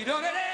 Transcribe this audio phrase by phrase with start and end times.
[0.00, 0.30] escucha.
[0.30, 0.49] Can't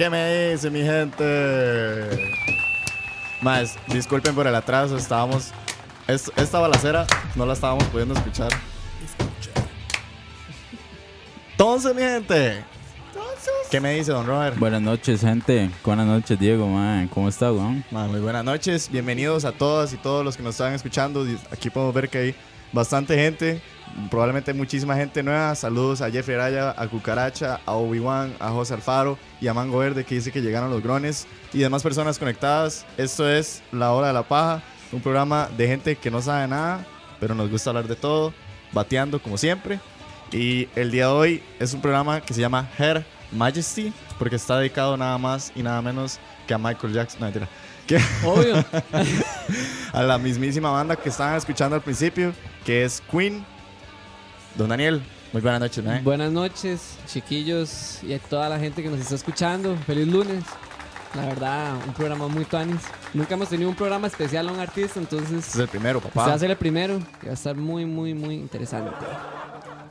[0.00, 2.32] ¿Qué me dice mi gente?
[3.42, 5.50] Más, disculpen por el atraso, estábamos...
[6.08, 8.48] es- esta balacera no la estábamos pudiendo escuchar.
[11.50, 12.64] Entonces, mi gente.
[13.70, 14.58] ¿Qué me dice, don Robert?
[14.58, 15.68] Buenas noches, gente.
[15.84, 17.06] Buenas noches, Diego, man.
[17.08, 17.84] ¿Cómo está, weón?
[17.90, 21.26] Ma, muy buenas noches, bienvenidos a todas y todos los que nos están escuchando.
[21.52, 22.34] Aquí podemos ver que hay
[22.72, 23.60] bastante gente,
[24.10, 25.54] probablemente muchísima gente nueva.
[25.54, 30.04] Saludos a Jeffrey Araya, a Cucaracha, a Obi-Wan, a José Alfaro y a Mango Verde
[30.04, 32.86] que dice que llegaron los grones y demás personas conectadas.
[32.96, 36.86] Esto es La Hora de la Paja, un programa de gente que no sabe nada,
[37.18, 38.32] pero nos gusta hablar de todo,
[38.72, 39.80] bateando como siempre.
[40.32, 44.58] Y el día de hoy es un programa que se llama Her Majesty, porque está
[44.58, 47.20] dedicado nada más y nada menos que a Michael Jackson.
[47.20, 47.48] No, mentira.
[47.86, 48.64] Que Obvio.
[49.92, 52.32] a la mismísima banda que estaban escuchando al principio,
[52.64, 53.44] que es Queen.
[54.56, 55.02] Don Daniel,
[55.32, 56.00] muy buenas noches, ¿no?
[56.02, 59.76] Buenas noches, chiquillos y a toda la gente que nos está escuchando.
[59.86, 60.44] Feliz lunes.
[61.14, 62.80] La verdad, un programa muy tuanis.
[63.14, 66.10] Nunca hemos tenido un programa especial a un artista, entonces Este es el primero, usted
[66.10, 66.34] va papá.
[66.34, 68.92] a ser el primero y va a estar muy, muy, muy interesante.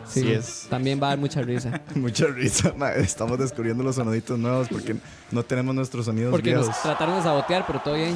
[0.01, 0.67] Así es.
[0.69, 1.81] También va a dar mucha risa.
[1.95, 2.73] Mucha risa.
[2.95, 4.95] Estamos descubriendo los soniditos nuevos porque
[5.29, 6.67] no tenemos nuestros sonidos Porque viejos.
[6.67, 8.15] nos trataron de sabotear, pero todo bien.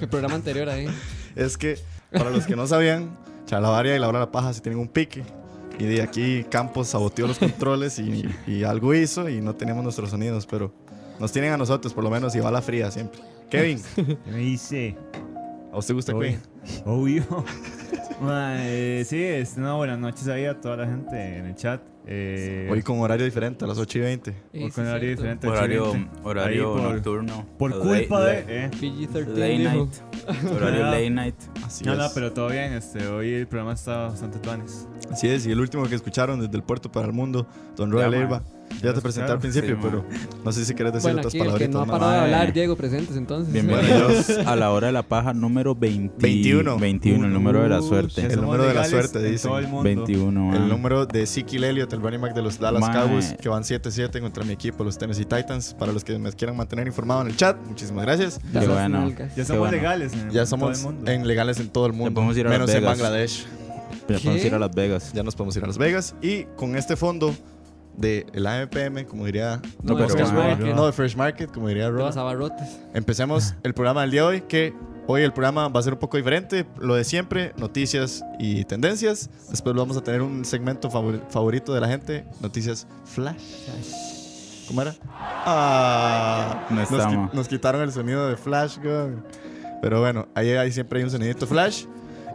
[0.00, 0.86] El programa anterior ahí.
[1.34, 1.78] Es que,
[2.12, 3.16] para los que no sabían,
[3.48, 5.22] Chalabaria y la hora de la paja se tienen un pique.
[5.78, 10.10] Y de aquí Campos saboteó los controles y, y algo hizo y no teníamos nuestros
[10.10, 10.70] sonidos, pero
[11.18, 13.20] nos tienen a nosotros por lo menos y va la fría siempre.
[13.48, 14.96] Kevin, ¿Qué me dice?
[15.72, 16.40] ¿a usted gusta Queen?
[16.84, 17.24] Obvio.
[18.20, 21.80] Ma, eh, sí, es una buenas noches ahí a toda la gente en el chat.
[22.10, 24.30] Eh, Hoy con horario diferente, a las 8 y 20.
[24.30, 25.46] hoy Sí, con sí, horario diferente.
[25.46, 26.08] Horario, 8:20.
[26.24, 27.46] horario por, nocturno.
[27.58, 28.64] Por culpa late- de.
[28.64, 28.70] eh.
[28.70, 29.26] PG-13.
[29.28, 29.94] Late night.
[30.56, 30.90] Horario Ah.
[30.90, 31.34] late night.
[31.64, 31.98] Así No, es.
[31.98, 32.72] no, pero todo bien.
[32.72, 34.88] Este, hoy el programa está bastante tuanes.
[35.12, 37.46] Así es, y el último que escucharon desde el puerto para el mundo,
[37.76, 38.42] Don Royal Ya, Leiva.
[38.82, 40.04] Ya te presenté al principio, Sí, pero
[40.44, 41.74] no sé si querés decir Bueno, otras aquí el que palabritas.
[41.74, 43.52] no ha parado de hablar, Diego, presentes entonces.
[43.52, 46.78] Bienvenidos a la hora de la paja número 20 21.
[46.78, 48.26] 21, el número de la suerte.
[48.26, 49.50] El número de la suerte, en dicen.
[49.50, 49.82] todo el mundo.
[49.82, 50.68] 21, El man.
[50.68, 52.92] número de Ezekiel Elliott, el running back de los Dallas Mae.
[52.92, 55.74] Cowboys, que van 7-7 contra mi equipo, los Tennessee Titans.
[55.74, 58.38] Para los que me quieran mantener informado en el chat, muchísimas gracias.
[58.52, 59.10] Qué bueno.
[59.36, 59.72] Ya somos bueno.
[59.76, 61.10] legales en Ya somos todo el mundo.
[61.10, 62.84] en legales en todo el mundo, ir a menos en.
[62.84, 63.44] Bangladesh.
[64.08, 65.12] Ya podemos ir a Las Vegas.
[65.12, 66.14] Ya nos podemos ir a Las Vegas.
[66.22, 67.34] Y con este fondo
[67.98, 69.60] de el AMPM, como diría...
[69.82, 70.74] No, pero, de Fresh mae, Market.
[70.74, 72.16] No, de Fresh Market, como diría Rob.
[72.16, 72.78] Abarrotes.
[72.94, 74.72] Empecemos el programa del día de hoy, que
[75.06, 79.28] hoy el programa va a ser un poco diferente, lo de siempre, noticias y tendencias.
[79.50, 83.40] Después vamos a tener un segmento favor- favorito de la gente, noticias flash.
[84.68, 84.94] ¿Cómo era?
[85.10, 89.14] Ah, No nos, qui- nos quitaron el sonido de flash, güey.
[89.80, 91.84] Pero bueno, ahí, ahí siempre hay un sonidito flash.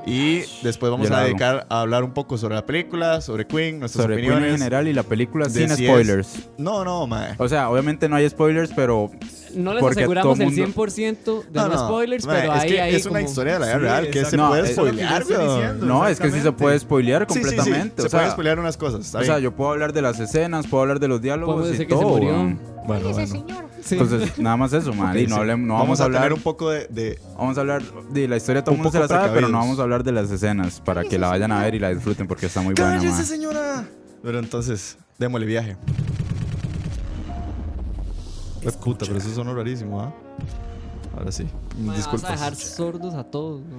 [0.05, 4.03] Y después vamos a dedicar a hablar un poco sobre la película, sobre Queen, nuestras
[4.03, 4.51] Sobre Queen opiniones.
[4.55, 6.49] en general y la película sin si es- spoilers.
[6.57, 7.35] No, no, mae.
[7.37, 9.09] O sea, obviamente no hay spoilers, pero
[9.55, 12.59] No les Porque aseguramos el mundo- 100% de No, no, no, spoilers, mae, pero es
[12.61, 14.47] ahí que hay es una historia de la vida Sí, real que se exacto.
[14.47, 15.85] puede No, es spoilear, diciendo.
[15.85, 18.01] no, es que sí se puede spoilear Sí, sí, sí, completamente.
[18.01, 19.13] Se o sea, pueden spoilear unas cosas.
[19.15, 21.85] o sea, yo puedo hablar de las escenas, puedo hablar de los diálogos y se
[21.85, 22.17] todo.
[22.19, 22.57] Bueno,
[23.13, 23.43] bueno.
[23.81, 23.95] Sí.
[23.95, 25.17] Entonces, nada más eso, man.
[25.17, 25.41] y no, sí.
[25.41, 28.63] hablem- no vamos, a hablar un poco de, de- Vamos a hablar de la historia,
[28.63, 30.79] todo el Un mundo se la sabe, pero no vamos a hablar de las escenas
[30.79, 33.25] para que la vayan a ver y la disfruten porque está muy buena, ¡Cállese, man.
[33.25, 33.85] señora!
[34.23, 35.75] Pero entonces, démosle viaje.
[38.65, 40.13] Es puta, pero eso sonó rarísimo, ¿ah?
[41.17, 41.43] Ahora sí.
[41.77, 42.31] Mae, Vas a Disculpas.
[42.31, 43.61] dejar sordos a todos.
[43.61, 43.77] ¿no?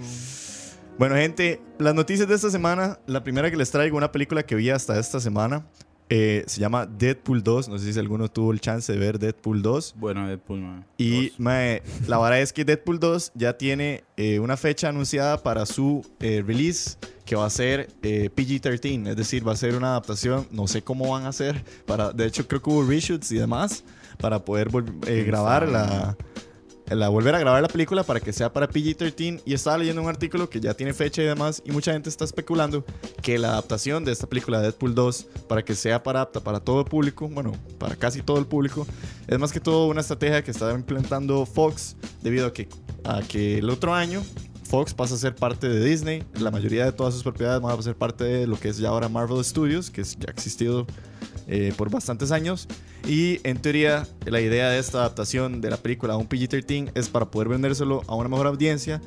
[0.99, 2.99] Bueno, gente, las noticias de esta semana.
[3.07, 5.67] La primera que les traigo, una película que vi hasta esta semana.
[6.11, 7.69] eh, se llama Deadpool 2.
[7.71, 9.95] No sé si alguno tuvo el chance de ver Deadpool 2.
[9.97, 10.85] Bueno, Deadpool, man.
[10.99, 15.65] Y mae, la verdad es que Deadpool 2 ya tiene eh, una fecha anunciada para
[15.67, 19.89] su eh, release que va a ser eh, PG-13, es decir, va a ser una
[19.89, 23.37] adaptación, no sé cómo van a hacer, para, de hecho creo que hubo reshoots y
[23.39, 23.83] demás
[24.19, 24.69] para poder
[25.06, 26.16] eh, grabar la,
[26.88, 30.08] la, volver a grabar la película para que sea para PG-13 y estaba leyendo un
[30.08, 32.84] artículo que ya tiene fecha y demás y mucha gente está especulando
[33.22, 36.81] que la adaptación de esta película Deadpool 2 para que sea para apta para todo
[36.81, 38.87] el público, bueno, para casi todo el público,
[39.26, 42.69] es más que todo una estrategia que está implementando Fox debido a que,
[43.05, 44.23] a que el otro año
[44.66, 46.25] Fox pasa a ser parte de Disney.
[46.40, 48.88] La mayoría de todas sus propiedades van a ser parte de lo que es ya
[48.88, 50.87] ahora Marvel Studios, que es- ya ha existido
[51.49, 52.67] eh, por bastantes años.
[53.07, 57.09] Y en teoría, la idea de esta adaptación de la película a un PG-13 es
[57.09, 59.01] para poder vendérselo a una mejor audiencia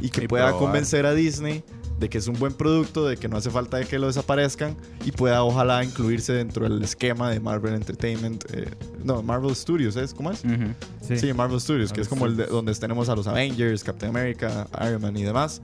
[0.00, 0.62] y que Y pueda probar.
[0.64, 1.62] convencer a Disney
[1.98, 4.74] de que es un buen producto, de que no hace falta de que lo desaparezcan
[5.04, 8.70] y pueda ojalá incluirse dentro del esquema de Marvel Entertainment, eh,
[9.04, 10.14] no, Marvel Studios, ¿es?
[10.14, 10.42] ¿Cómo es?
[10.42, 10.72] Ujú.
[11.06, 11.18] Sí.
[11.18, 14.08] Sí, Marvel Studios, que Marvel es como el de- donde tenemos a los Avengers, Captain
[14.16, 15.60] America, Iron Man y demás.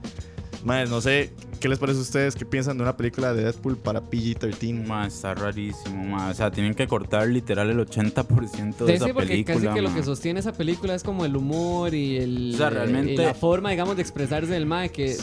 [0.63, 2.35] Madre, no sé, ¿qué les parece a ustedes?
[2.35, 4.85] ¿Qué piensan de una película de Deadpool para PG-13?
[4.85, 6.29] Ma, está rarísimo, ma.
[6.29, 9.55] O sea, tienen que cortar literal el 80% de Sí, esa sí, porque película.
[9.55, 12.69] casi que lo que sostiene esa película es como el humor y el O sea,
[12.69, 15.15] realmente- y la forma, digamos, de expresarse del mae que,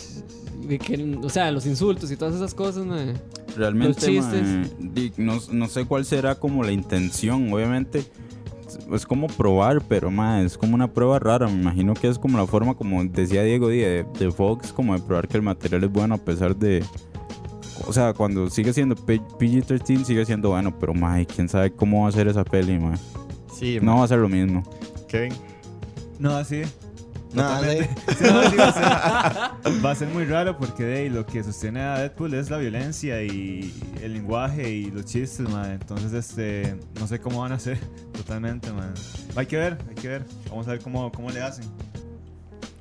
[0.67, 3.15] de que o sea, los insultos y todas esas cosas, mae.
[3.57, 5.19] Realmente, los chistes.
[5.19, 8.05] no, no sé cuál será como la intención, obviamente.
[8.93, 11.47] Es como probar, pero ma, es como una prueba rara.
[11.47, 14.95] Me imagino que es como la forma, como decía Diego, di, de, de Fox, como
[14.95, 16.85] de probar que el material es bueno a pesar de.
[17.87, 22.03] O sea, cuando sigue siendo P- PG-13, sigue siendo bueno, pero ma, quién sabe cómo
[22.05, 22.95] va a ser esa peli, ma.
[23.53, 24.63] Sí, No va a ser lo mismo.
[25.09, 25.33] Kevin.
[26.19, 26.63] No, sí.
[27.35, 27.91] No, Totalmente.
[28.19, 31.43] Sí, no, sí, va, a ser, va a ser muy raro porque de lo que
[31.43, 35.75] sostiene a Deadpool es la violencia y el lenguaje y los chistes, madre.
[35.75, 37.79] Entonces, este, no sé cómo van a ser
[38.13, 38.95] totalmente, man.
[39.37, 40.25] Hay que ver, hay que ver.
[40.49, 41.65] Vamos a ver cómo, cómo le hacen.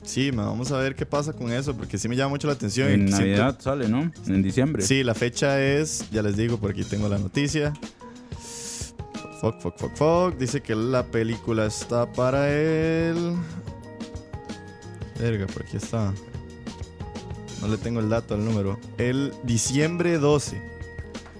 [0.03, 2.53] Sí, ma, vamos a ver qué pasa con eso, porque sí me llama mucho la
[2.53, 2.89] atención.
[2.89, 4.11] En siento- Navidad sale, ¿no?
[4.27, 4.83] En diciembre.
[4.83, 7.73] Sí, la fecha es, ya les digo, por aquí tengo la noticia.
[9.41, 10.37] Fuck, fuck, fuck, fuck.
[10.37, 13.33] Dice que la película está para el.
[15.23, 16.13] Verga, por aquí está.
[17.61, 18.77] No le tengo el dato al número.
[18.97, 20.61] El diciembre 12.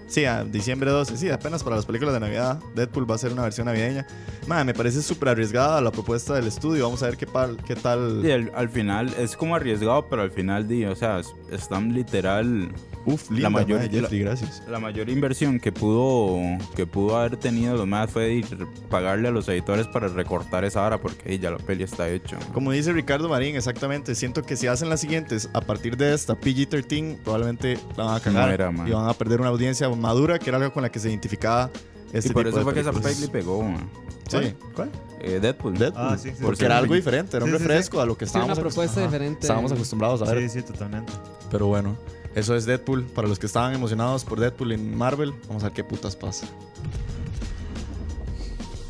[0.07, 1.17] Sí, a diciembre 12.
[1.17, 2.61] Sí, apenas para las películas de Navidad.
[2.75, 4.07] Deadpool va a ser una versión navideña.
[4.47, 6.85] Madre, me parece súper arriesgada la propuesta del estudio.
[6.85, 8.21] Vamos a ver qué, pal- qué tal.
[8.23, 11.93] Y al, al final es como arriesgado, pero al final, di, o sea, es- están
[11.93, 12.71] literal.
[13.05, 14.63] Uf, linda, mayor- madre, Jeffrey, gracias.
[14.69, 16.39] La mayor inversión que pudo
[16.75, 18.45] que pudo haber tenido los más fue ir
[18.89, 22.37] pagarle a los editores para recortar esa hora porque ahí ya la peli está hecha.
[22.53, 24.15] Como dice Ricardo Marín, exactamente.
[24.15, 28.19] Siento que si hacen las siguientes a partir de esta PG-13, probablemente la van a
[28.21, 28.47] cagar.
[28.47, 30.99] No era, y van a perder una audiencia madura, que era algo con la que
[30.99, 31.69] se identificaba
[32.13, 33.89] este y por tipo eso de fue que esa peli pegó, man.
[34.29, 34.89] Sí, ¿Cuál?
[35.19, 35.77] Eh, Deadpool.
[35.77, 36.01] Deadpool.
[36.01, 36.37] Ah, sí, sí.
[36.41, 36.65] Porque sí.
[36.65, 37.67] era algo diferente, era un Sí, sí, sí.
[37.67, 39.39] refresco a lo que Sí, una estábamos, propuesta diferente.
[39.41, 40.49] estábamos acostumbrados a ver.
[40.49, 41.11] Sí, sí, totalmente.
[41.51, 41.97] Pero bueno,
[42.35, 43.03] eso es Deadpool.
[43.03, 46.47] Para los que estaban emocionados por Deadpool en Marvel, vamos a ver qué putas pasa.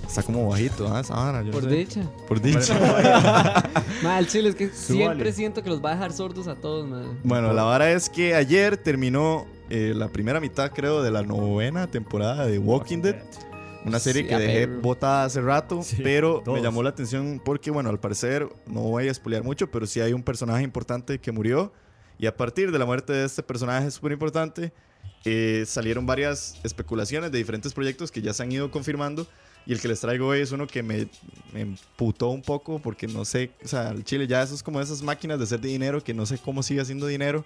[0.07, 0.99] Está como bajito, ¿ah?
[0.99, 1.69] Esa vara, yo no Por sé.
[1.75, 2.01] dicha.
[2.27, 3.63] Por dicha.
[4.03, 7.17] Mal chile, es que siempre siento que los va a dejar sordos a todos, man.
[7.23, 11.87] Bueno, la vara es que ayer terminó eh, la primera mitad, creo, de la novena
[11.87, 13.15] temporada de Walking Dead.
[13.85, 14.79] Una serie Sí, que a dejé ver.
[14.81, 16.61] botada hace rato, Sí, pero me todos.
[16.61, 20.13] llamó la atención porque, bueno, al parecer, no voy a spoilear mucho, pero sí hay
[20.13, 21.73] un personaje importante que murió.
[22.19, 24.71] Y a partir de la muerte de este personaje súper importante,
[25.25, 29.27] eh, salieron varias especulaciones de diferentes proyectos que ya se han ido confirmando.
[29.65, 31.07] Y el que les traigo hoy es uno que me,
[31.53, 34.81] me emputó un poco porque no sé, o sea, el Chile ya eso es como
[34.81, 37.45] esas máquinas de hacer dinero que no sé cómo sigue haciendo dinero.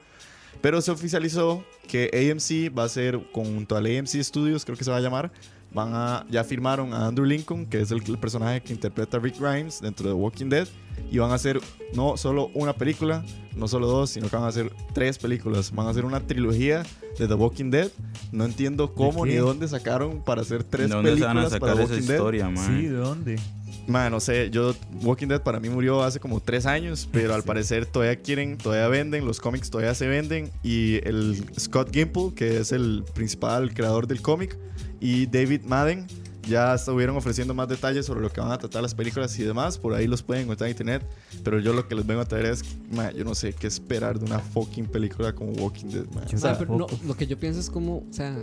[0.62, 4.92] Pero se oficializó que AMC va a ser, junto al AMC Studios, creo que se
[4.92, 5.32] va a llamar,
[5.74, 9.20] van a, ya firmaron a Andrew Lincoln, que es el, el personaje que interpreta a
[9.20, 10.68] Rick Grimes dentro de Walking Dead,
[11.12, 11.60] y van a hacer
[11.94, 13.24] no solo una película,
[13.56, 15.72] no solo dos, sino que van a hacer tres películas.
[15.74, 16.84] Van a hacer una trilogía
[17.18, 17.92] de The Walking Dead.
[18.32, 21.60] No entiendo cómo ni dónde sacaron para hacer tres ¿De dónde se van a películas
[21.60, 22.16] para sacar esa Walking Dead.
[22.16, 22.68] historia, man?
[22.68, 23.39] Sí, ¿de dónde?
[23.88, 27.41] Man, no sé, yo Walking Dead para mí murió hace como tres años, pero al
[27.41, 27.48] Sí.
[27.48, 32.58] parecer todavía quieren, todavía venden, los cómics todavía se venden y el Scott Gimple, que
[32.60, 34.58] es el principal creador del cómic,
[35.00, 36.06] y David Madden
[36.50, 39.77] ya estuvieron ofreciendo más detalles sobre lo que van a tratar las películas y demás,
[39.77, 41.03] por ahí los pueden encontrar en internet,
[41.44, 44.17] pero yo lo que les vengo a traer es, man, yo no sé qué esperar
[44.20, 46.24] de una fucking película como Walking Dead, man.
[46.34, 48.38] O sea, pero no, lo que yo pienso es como, o sea,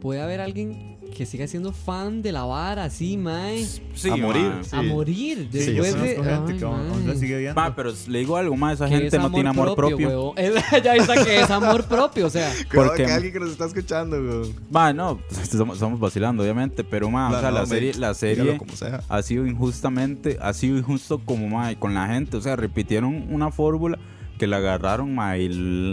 [0.00, 3.64] puede haber alguien que siga siendo fan de la vara así, mae.
[3.94, 4.42] Sí, a morir.
[4.44, 4.64] man.
[4.64, 4.76] Sí.
[4.76, 6.14] A morir Sí, después yo de.
[6.14, 7.14] conozco gente Ay, que aún- aún mae.
[7.14, 7.60] la sigue viendo.
[7.60, 10.34] Ma, pero le digo algo más, esa gente es no tiene amor propio.
[10.36, 12.52] Es- ya está que es amor propio, o sea.
[12.72, 14.54] Porque- que alguien que nos está escuchando, weón.
[14.70, 17.94] Ma, no, estamos, estamos vacilando, obviamente, pero ma, No, o sea, no, la me- serie,
[17.94, 19.02] la serie como sea.
[19.08, 23.50] ha sido injustamente, ha sido injusto como ma, con la gente, o sea, repitieron una
[23.50, 23.98] fórmula
[24.38, 25.48] que la agarraron ma, y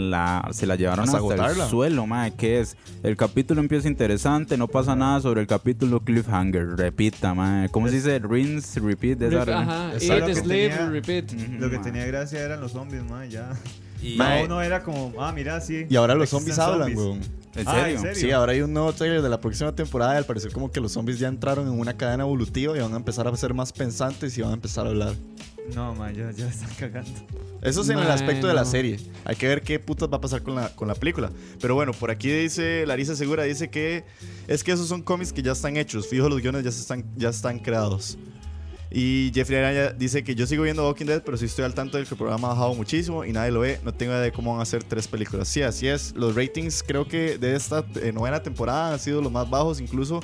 [0.08, 1.64] la, se la llevaron Hasta hasta, agotarla.
[1.64, 6.00] el suelo, ma, que es el capítulo empieza interesante, no pasa nada sobre el capítulo
[6.00, 8.18] cliffhanger, repita, ma, ¿cómo se dice?
[8.20, 11.32] Rinse, repeat, de esa Ajá, eat, Lo que slave, tenía- repeat.
[11.58, 11.82] Lo que ma.
[11.82, 13.50] tenía gracia eran los zombies, man, ya.
[14.02, 15.86] Y- Ma, No, uno era como, ah, mira, sí.
[15.88, 17.20] Y ahora los zombies hablan, weón.
[17.56, 17.96] ¿En Ah, serio?
[17.96, 18.14] ¿en serio?
[18.14, 20.78] Sí, ahora hay un nuevo trailer de la próxima temporada y al parecer como que
[20.78, 23.72] los zombies ya entraron en una cadena evolutiva y van a empezar a ser más
[23.72, 25.14] pensantes y van a empezar a hablar.
[25.74, 27.10] No, man, ya, ya están cagando.
[27.62, 28.98] Eso es en el aspecto de la serie.
[29.24, 31.30] Hay que ver qué putas va a pasar con la, con la película.
[31.60, 34.04] Pero bueno, por aquí dice Larisa Segura, dice que
[34.46, 36.06] es que esos son cómics que ya están hechos.
[36.06, 38.18] Fijo, los guiones ya, están, ya están creados.
[38.90, 41.96] Y Jeffrey Araya dice que yo sigo viendo Walking Dead, pero sí estoy al tanto
[41.96, 43.80] del que el programa ha bajado muchísimo y nadie lo ve.
[43.84, 45.48] No tengo idea de cómo van a hacer tres películas.
[45.48, 46.14] Sí, así es.
[46.14, 50.20] Los ratings creo que de esta eh, novena temporada han sido los más bajos, incluso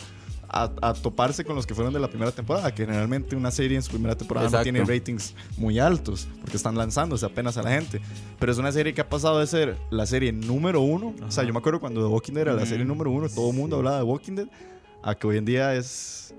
[0.53, 3.77] a, a toparse con los que fueron de la primera temporada, que generalmente una serie
[3.77, 4.65] en su primera temporada no Exacto.
[4.65, 8.01] tiene ratings muy altos, porque están lanzándose apenas a la gente.
[8.39, 11.15] Pero es una serie que ha pasado de ser la serie número uno.
[11.27, 12.67] O sea, yo me acuerdo cuando The Walking Dead era la Ujú.
[12.71, 14.49] serie número uno, todo el mundo hablaba de Walking Dead,
[15.03, 16.35] a que hoy en día es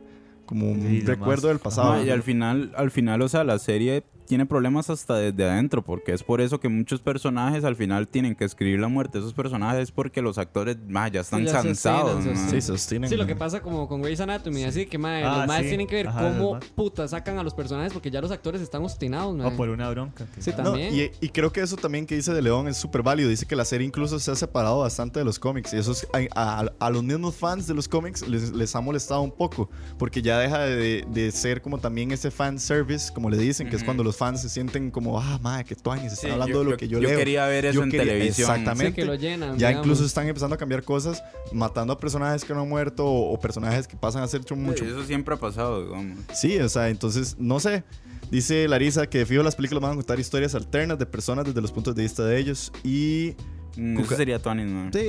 [0.46, 1.93] como un Sí, recuerdo del pasado.
[1.93, 5.84] Ma, y al final, al final, o sea, la serie tiene problemas hasta desde adentro,
[5.84, 9.24] porque es por eso que muchos personajes al final tienen que escribir la muerte de
[9.24, 12.13] esos personajes porque los actores ma, ya están Sí, cansados.
[12.13, 12.50] sostienen, ma.
[12.50, 13.10] se Sí, sostienen.
[13.10, 15.70] Sí, lo que pasa como con Grey's Anatomy, así que mae, Ah, los maes sí.
[15.70, 18.84] tienen que ver Ajá, cómo puta sacan a los personajes porque ya los actores están
[18.84, 19.48] obstinados, mae.
[19.48, 20.25] O por una bronca.
[20.39, 20.94] Sí, No, también.
[20.94, 23.30] y, y creo que eso también que dice de León es súper válido.
[23.30, 25.74] Dice que la serie incluso se ha separado bastante de los cómics.
[25.74, 28.82] Y eso es- a, a- a los mismos fans de los cómics les, les ha
[28.82, 29.70] molestado un poco.
[29.98, 33.75] Porque ya deja de, de ser como también ese fan service, como le dicen, que
[33.75, 36.53] es cuando los fans se sienten como, ah, madre, que Twain, se están Sí, hablando
[36.53, 37.18] yo- de lo yo- que yo, yo leo.
[37.18, 38.50] quería ver eso en televisión.
[38.50, 38.89] Exactamente.
[38.92, 39.58] Sí, que lo llenan.
[39.58, 39.86] ya digamos.
[39.88, 43.39] incluso están empezando a cambiar cosas, matando a personajes que no han muerto o, o
[43.39, 44.86] personajes que pasan a ser mucho, mucho.
[44.86, 46.18] Eso siempre ha pasado, digamos.
[46.34, 47.84] Sí, o sea, entonces, no sé.
[48.32, 51.62] Dice Larisa que de fijo las películas van a contar historias alternas de personas desde
[51.62, 52.72] los puntos de vista de ellos.
[52.84, 53.36] Y.
[53.75, 54.92] Mm, Cuca- Eso sería Twanis, man.
[54.94, 55.00] Sí.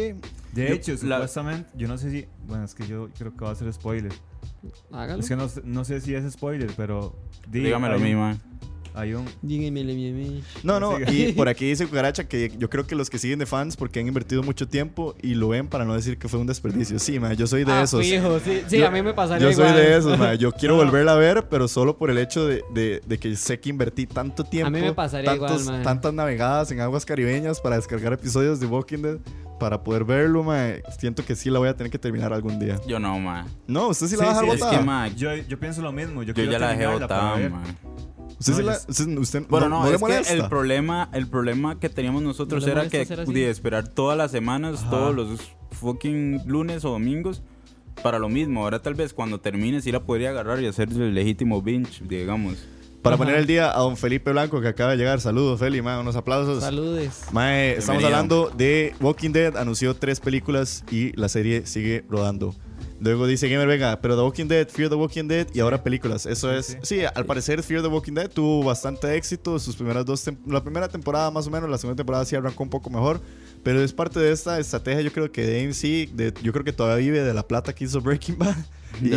[0.53, 2.27] De Yo- hecho, la- supuestamente, yo no sé si.
[2.47, 4.13] Bueno, es que yo creo que va a ser spoiler.
[4.93, 5.21] Hágalo.
[5.21, 7.15] Es que no, sé- no sé si es spoiler, pero.
[7.51, 8.41] Dígamelo a mí, man.
[8.97, 9.25] Hay un.
[9.43, 10.43] Dígamele, mi mi.
[10.63, 13.47] No, no, y por aquí dice Cucaracha que yo creo que los que siguen de
[13.47, 16.47] fans porque han invertido mucho tiempo y lo ven para no decir que fue un
[16.47, 16.99] desperdicio.
[17.01, 18.01] Sí, ma, yo soy de Ah, esos.
[18.07, 19.77] fijo, sí, sí, Yo- a mí me pasaría Yo soy igual.
[19.83, 20.35] de esos, ma.
[20.35, 20.85] Yo quiero No.
[20.85, 24.07] volverla a ver, pero solo por el hecho de, de- de que sé que invertí
[24.07, 24.69] tanto tiempo.
[24.69, 25.83] A mí me pasaría tantos- igual, ma.
[25.83, 29.19] Tantas navegadas en aguas caribeñas para descargar episodios de Walking Dead
[29.59, 30.67] para poder verlo, ma.
[30.99, 32.81] Siento que sí la voy a tener que terminar algún día.
[32.87, 33.47] Yo no, man.
[33.67, 34.79] No, usted sí la Sí, va a dejar sí, Es botada.
[34.79, 36.23] que, man, Yo, yo pienso lo mismo.
[36.23, 37.53] Yo, yo quiero ya la dejé terminarla para botada, ver.
[38.25, 38.37] Man.
[38.39, 41.79] Usted sí No, la- yo- usted, usted Bueno, no, le que el problema, el problema
[41.79, 44.91] que teníamos nosotros ¿No le era que de esperar todas las semanas, Ajá.
[44.91, 45.41] todos los
[45.73, 47.43] fucking lunes o domingos
[48.03, 48.63] para lo mismo.
[48.65, 52.57] Ahora tal vez cuando termine sí la podría agarrar y hacer el legítimo binge, digamos.
[53.03, 53.25] Para Ajá.
[53.25, 55.21] poner el día a don Felipe Blanco que acaba de llegar.
[55.21, 56.63] Saludos, Feli, ma, unos aplausos.
[56.65, 57.25] Saludes.
[57.33, 62.55] Mae, estamos hablando de Walking Dead, anunció tres películas y la serie sigue rodando.
[63.01, 66.27] Luego dice Gamer Vega, pero The Walking Dead, Fear the Walking Dead y ahora películas.
[66.27, 66.67] Eso Sí, es.
[66.67, 66.77] sí.
[66.83, 69.59] Sí, al parecer Fear the Walking Dead tuvo bastante éxito.
[69.59, 72.71] Sus primeras dos la primera temporada más o menos, la segunda temporada sí arrancó un
[72.71, 73.21] poco mejor.
[73.63, 76.73] Pero es parte de esta estrategia, yo creo que de AMC, de, yo creo que
[76.73, 78.57] todavía vive de la plata que hizo Breaking Bad.
[79.03, 79.11] Y,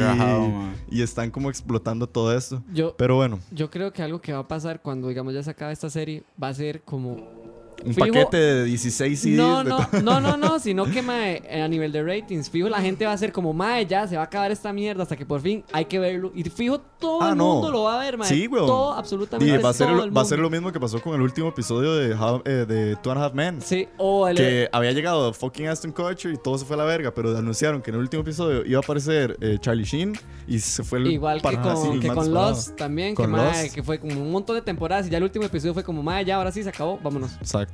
[0.98, 2.63] y están como explotando todo esto.
[2.74, 5.51] Yo, Pero bueno, yo creo que algo que va a pasar cuando, digamos, ya se
[5.51, 7.47] acabe esta serie va a ser como.
[7.86, 9.38] Un Fijo- paquete de 16 CDs.
[9.38, 12.81] No, no, no, no, no, sino que mae, eh, a nivel de ratings, fijo, la
[12.81, 15.25] gente va a ser como, mae, ya se va a acabar esta mierda hasta que
[15.25, 16.31] por fin hay que verlo.
[16.36, 17.53] Y fijo, todo Ah, el no.
[17.53, 18.27] mundo lo va a ver, mae.
[18.27, 18.65] Sí, weón.
[18.65, 19.53] Todo, absolutamente.
[19.53, 21.13] Y va a, ser, todo lo- el va a ser lo mismo que pasó con
[21.15, 23.62] el último episodio de, How- eh, de Two and a Half Men.
[23.62, 24.38] Sí, o el.
[24.38, 27.81] Que había llegado fucking Aston Kutcher y todo se fue a la verga, pero anunciaron
[27.81, 30.13] que en el último episodio iba a aparecer eh, Charlie Sheen
[30.48, 32.34] y se fue el Igual que con, que con.
[32.34, 33.75] Lost también, que, mae, Lost.
[33.75, 36.25] que fue como un montón de temporadas y ya el último episodio fue como, mae,
[36.25, 37.34] ya ahora sí se acabó, vámonos.
[37.38, 37.66] Exacto.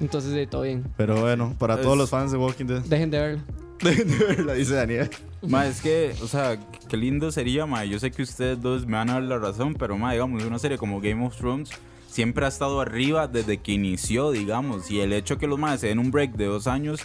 [0.00, 0.84] Entonces, eh, todo bien.
[0.96, 3.42] Pero bueno, para Es- todos los fans de Walking Dead, Dejen de verlo.
[3.82, 5.10] dejen de verla, dice Daniel.
[5.42, 7.84] Ma, es que, o sea, qué lindo sería, ma.
[7.84, 10.58] Yo sé que ustedes dos me van a dar la razón, pero, ma, digamos, una
[10.58, 11.70] serie como Game of Thrones
[12.08, 14.90] siempre ha estado arriba desde que inició, digamos.
[14.90, 17.00] Y el hecho que los más se den un break de dos años.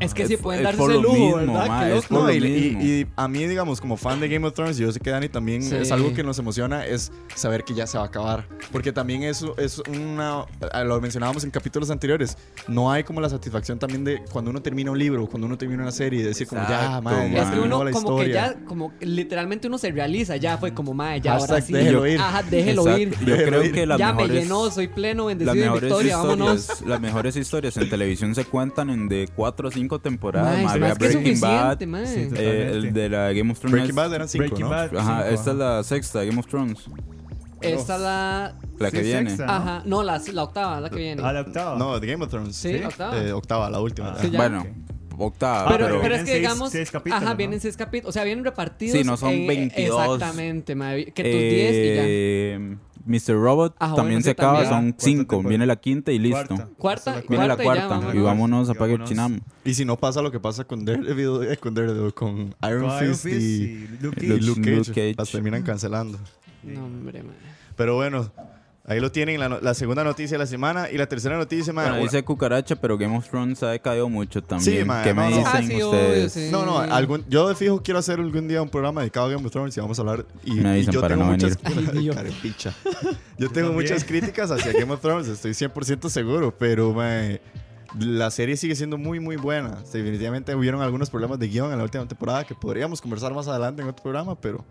[0.00, 1.90] Es que Es- sí pueden es darse por ese lo lujo, mismo, ¿verdad?
[1.96, 5.00] es No, y, y- a mí, digamos, como fan de Game of Thrones, yo sé
[5.00, 5.74] que Dani también Sí.
[5.76, 8.46] es algo que nos emociona, es saber que ya se va a acabar.
[8.72, 10.44] Porque también eso es una.
[10.84, 12.36] Lo mencionábamos en capítulos anteriores.
[12.68, 15.82] No hay como la satisfacción también de cuando uno termina un libro, cuando uno termina
[15.82, 17.54] una serie, y decir, como ya, Exacto, man, ya Es ma.
[17.54, 18.54] que uno la como que historia.
[18.58, 21.72] ya, como que literalmente uno se realiza, ya fue como, mae, ya ahora Hashtag sí.
[21.72, 22.20] déjelo ir.
[22.20, 23.00] Ajá, déjelo Exacto.
[23.02, 23.10] ir.
[23.10, 23.72] Yo Déjelo creo ir.
[23.72, 26.56] que las ya mejores, me llenó, soy pleno, bendecido en mejores victoria, vámonos.
[26.60, 30.62] historias, las mejores historias en televisión se cuentan en de cuatro o cinco temporadas.
[30.62, 31.78] Más que Breaking Bad.
[32.06, 33.72] Sí, eh, el de la Game of Thrones.
[33.72, 34.68] Breaking Bad eran cinco, Breaking ¿no?
[34.70, 34.96] Bad.
[34.96, 36.84] Ajá, cinco, esta es la sexta Game of Thrones,
[37.60, 38.54] Esta es la...
[38.78, 39.30] la que Sí, viene.
[39.30, 39.46] sexta.
[39.46, 39.52] ¿no?
[39.52, 41.22] Ajá, no, la, la octava, la que viene.
[41.24, 41.78] Ah, la octava.
[41.78, 42.56] No, de Game of Thrones.
[42.56, 43.18] Sí, octava.
[43.22, 44.10] Eh, octava, la última.
[44.10, 44.14] Ah.
[44.16, 44.22] ya.
[44.22, 44.38] Sí, ya.
[44.38, 44.66] Bueno,
[45.18, 47.36] octava, Ah, Pero, pero, pero es que seis- digamos, seis capítulos, ajá, ¿no?
[47.36, 48.98] vienen seis capítulos, o sea, vienen repartidos.
[48.98, 50.04] Sí, no son en- 22.
[50.14, 52.78] Exactamente, mae, que tus 10 y ya.
[53.06, 53.34] Mr.
[53.40, 54.70] Robot Ah, también se acaba, también.
[54.70, 55.42] son Cuarta cinco.
[55.42, 56.46] Viene la quinta y listo.
[56.56, 56.68] Cuarta.
[56.76, 58.68] Cuarta, Viene la Cuarta y ya, cuarta y vámonos.
[58.70, 59.08] a vámonos.
[59.08, 59.40] Chinam.
[59.64, 62.98] Y si no pasa lo que pasa con Daredevil, eh, con, Daredevil, con Iron Con
[63.14, 64.40] Fist y y Luke Cage.
[64.42, 65.14] Luke Cage.
[65.16, 66.18] las terminan cancelando.
[66.62, 67.32] No, hombre, mae.
[67.76, 68.30] Pero bueno,
[68.86, 70.90] ahí lo tienen, la, no- la segunda noticia de la semana.
[70.90, 74.42] Y la tercera noticia, man, Bueno, dice Cucaracha, pero Game of Thrones ha decaído mucho
[74.42, 74.78] también.
[74.80, 75.36] Sí, mae, ¿Qué me no, no.
[75.36, 76.32] dicen Ah, sí, obvio, ustedes?
[76.32, 76.48] sí.
[76.52, 79.44] No, no, algún, yo de fijo quiero hacer algún día un programa dedicado a Game
[79.46, 80.24] of Thrones y vamos a hablar.
[80.44, 81.58] Y, Me y avisan yo para tengo no muchas,
[81.92, 82.12] venir.
[83.38, 87.40] Yo tengo muchas críticas hacia Game of Thrones, estoy 100% seguro, pero mae,
[87.98, 89.82] la serie sigue siendo muy, muy buena.
[89.92, 93.82] Definitivamente hubieron algunos problemas de guion en la última temporada que podríamos conversar más adelante
[93.82, 94.64] en otro programa, pero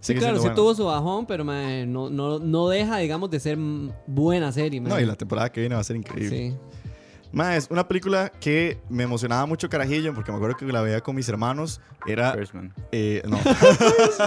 [0.00, 0.54] Sí, claro, sí buena.
[0.54, 3.58] tuvo su bajón, pero mae, no, no, no deja, digamos, de ser
[4.06, 4.92] buena serie, mae.
[4.92, 6.50] No, y la temporada que viene va a ser increíble.
[6.50, 6.56] Sí.
[7.32, 11.00] Mae, es una película que me emocionaba mucho carajillo porque me acuerdo que la veía
[11.00, 11.80] con mis hermanos.
[12.06, 12.74] Era First Man.
[12.92, 13.38] Eh, no.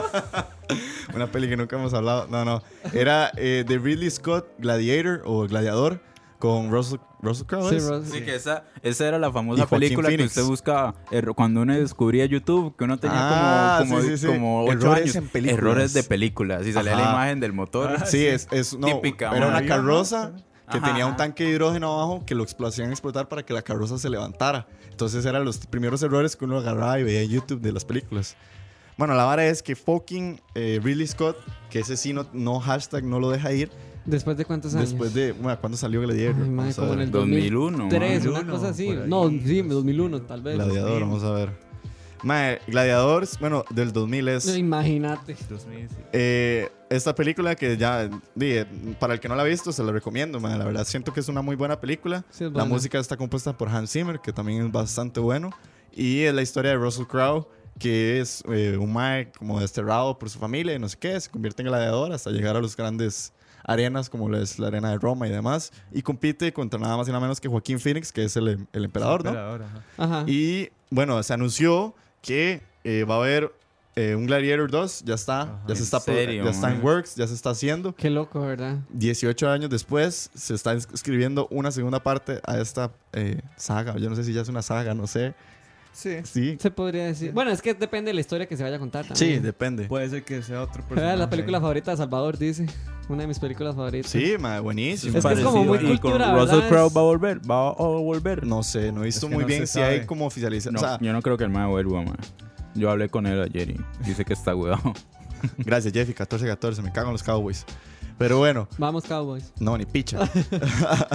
[1.14, 2.28] Una peli que nunca hemos hablado.
[2.28, 2.64] No, no.
[2.94, 6.02] Era eh, de Ridley Scott, Gladiator o Gladiador,
[6.40, 7.70] con Russell, Russell Crowe.
[7.70, 7.80] Sí.
[7.88, 8.06] Ross.
[8.12, 10.32] Sí, que esa, esa era la famosa película que Phoenix.
[10.38, 14.18] usted buscaba er- cuando uno descubría YouTube, que uno tenía Ah, como, como, sí, sí,
[14.18, 14.28] sí.
[14.28, 15.16] como ocho Errores años.
[15.16, 15.58] en películas.
[15.58, 16.68] Errores de películas.
[16.68, 17.04] Y salía Ajá.
[17.04, 17.96] la imagen del motor.
[18.02, 20.34] Ah, Sí, es, es no, Típica, Era una carroza
[20.70, 20.88] que Ajá.
[20.88, 24.10] tenía un tanque de hidrógeno abajo que lo hacían explotar para que la carroza se
[24.10, 24.68] levantara.
[24.92, 28.36] Entonces eran los primeros errores que uno agarraba y veía en YouTube de las películas.
[28.98, 31.38] Bueno, la vara es que fucking eh, Ridley Scott,
[31.70, 33.70] que ese sí no, no hashtag no lo deja ir,
[34.06, 34.90] ¿Después de cuántos años?
[34.92, 36.44] Después de, bueno, ¿cuándo salió Gladiator?
[36.60, 37.78] Ay, a como en el 2001.
[37.78, 38.30] 2003, mae.
[38.30, 38.90] una 2001, cosa así.
[39.08, 40.56] No, sí, 2001 tal vez.
[40.56, 41.50] Gladiador, vamos a ver.
[42.24, 44.58] Mae, Gladiador, bueno, del 2000 es...
[44.58, 45.36] Imagínate.
[45.50, 45.96] 2000, sí.
[46.14, 48.66] Eh, esta película que ya, di, eh,
[49.00, 50.58] para el que no la ha visto, se la recomiendo, mae.
[50.58, 52.24] La verdad, siento que es una muy buena película.
[52.30, 52.66] Sí, es La buena.
[52.66, 55.50] música está compuesta por Hans Zimmer, que también es bastante bueno.
[55.92, 57.48] Y es la historia de Russell Crowe,
[57.80, 61.30] que es eh, un mae como desterrado por su familia y no sé qué, se
[61.30, 63.34] convierte en gladiador hasta llegar a los grandes
[63.66, 65.72] arenas como la es la arena de Roma y demás.
[65.92, 68.86] Y compite contra nada más y nada menos que Joaquín Phoenix, que es el, el
[68.86, 69.30] emperador, ¿no?
[69.32, 69.84] Emperador, ajá.
[69.98, 70.24] Ajá.
[70.28, 73.52] Y bueno, se anunció que eh, va a haber
[73.98, 75.60] eh, un Gladiator 2, ya está, Ajá.
[75.68, 77.96] ya se ¿En está, serio, ya está en works, ya se está haciendo.
[77.96, 78.80] Qué loco, ¿verdad?
[78.90, 83.96] 18 años después se está es- escribiendo una segunda parte a esta eh, saga.
[83.98, 85.34] Yo no sé si ya es una saga, no sé.
[85.96, 86.18] Sí.
[86.24, 87.32] Sí, Se podría decir.
[87.32, 89.38] Bueno, es que depende de la historia que se vaya a contar también.
[89.38, 89.86] sí, depende.
[89.86, 91.18] Puede ser que sea otro Era personaje.
[91.18, 92.66] la película favorita de Salvador, dice.
[93.08, 94.12] Una de mis películas favoritas.
[94.12, 95.18] Sí, ma, buenísimo.
[95.18, 95.78] Es que es como muy.
[95.78, 96.68] Y con Russell.
[96.68, 97.40] Crowe va a volver.
[97.50, 98.46] Va a volver.
[98.46, 100.74] No sé, no he visto Es que muy no bien si hay como oficialización.
[100.74, 102.16] No, o sea, yo no creo que el mae vuelva, mae.
[102.74, 104.94] Yo hablé con él ayer y dice que está huevado.
[105.60, 107.66] gracias, Jeffy, 14-14, me cago en los Cowboys.
[108.18, 109.54] Pero bueno, Vamos, Cowboys.
[109.60, 110.20] no, ni picha.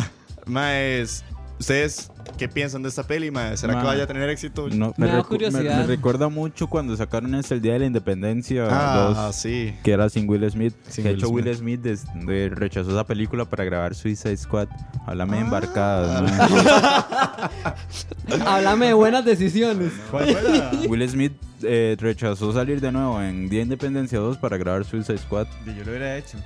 [0.47, 1.25] Más,
[1.61, 3.31] ¿ustedes qué piensan de esta peli?
[3.55, 4.69] ¿Será que vaya a tener éxito?
[4.71, 5.81] No, Me da recu- curiosidad.
[5.83, 9.75] me recuerda mucho cuando sacaron este el Día de la Independencia Ah, 2, sí.
[9.85, 10.75] que era sin Will Smith.
[10.89, 11.45] Sin que Will de hecho Smith.
[11.47, 14.69] Will Smith des- de- rechazó esa película para grabar Suicide Squad.
[15.07, 15.45] Háblame de Ah.
[15.45, 16.23] embarcadas,
[18.29, 18.41] mae.
[18.47, 19.93] Háblame de buenas decisiones.
[20.11, 24.39] ¿Cuál fue la- Will Smith eh, rechazó salir de nuevo en Día de Independencia 2
[24.39, 25.47] para grabar Suicide Squad.
[25.67, 26.39] Yo lo hubiera hecho.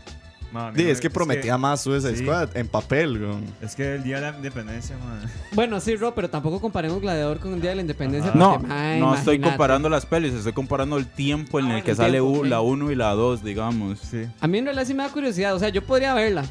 [0.54, 2.22] Ma, a mí Sí, no es que prometía más Suicide sí.
[2.22, 3.20] Squad en papel.
[3.60, 5.20] Es que el día de la independencia, man.
[5.52, 8.30] Bueno, sí, Ro, pero tampoco comparemos Gladiador con el Día de la Independencia.
[8.30, 8.38] Ajá.
[8.38, 8.60] No,
[9.00, 12.12] no estoy comparando las pelis, estoy comparando el tiempo en Ah, el que el sale
[12.20, 12.46] tiempo, u- ok.
[12.46, 13.98] la 1 y la 2, digamos.
[13.98, 14.26] Sí.
[14.40, 15.54] A mí en realidad sí me da curiosidad.
[15.54, 16.44] O sea, yo podría verla.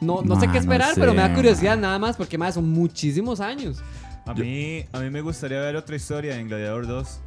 [0.00, 2.54] No, no sé qué no esperar, sé, pero me da curiosidad nada más porque, más
[2.54, 3.82] son muchísimos años.
[4.24, 7.20] A mí, a mí me gustaría ver otra historia en Gladiador 2.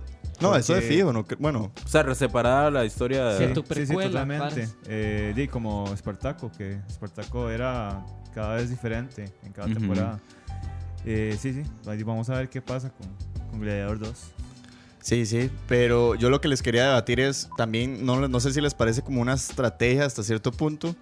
[0.44, 1.14] No, eso de Porque- fijo.
[1.14, 3.48] No, bueno, O sea, separada la historia de...
[3.48, 3.54] Sí.
[3.54, 4.68] tu Sí, sí, precuela, totalmente.
[4.88, 10.20] Eh, di, como Espartaco, que Espartaco era cada vez diferente en cada temporada.
[11.06, 11.64] Eh, sí, sí.
[11.88, 13.08] Ahí Vamos a ver qué pasa con,
[13.50, 14.12] con Gladiador 2.
[15.02, 15.50] sí, sí.
[15.68, 19.02] Pero yo lo que les quería debatir es también, no, no sé si les parece
[19.02, 20.96] como una estrategia hasta cierto punto.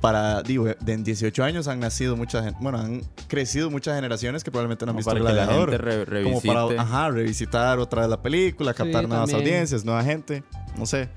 [0.00, 4.50] Para, digo, de en 18 años han nacido muchas, bueno, han crecido muchas generaciones que
[4.50, 5.70] probablemente no han Como visto para que la Gladiador.
[5.70, 9.48] gente re- como para ajá, revisitar otra vez la película, captar Sí, nuevas también.
[9.54, 10.44] audiencias, nueva gente.
[10.76, 11.08] No sé.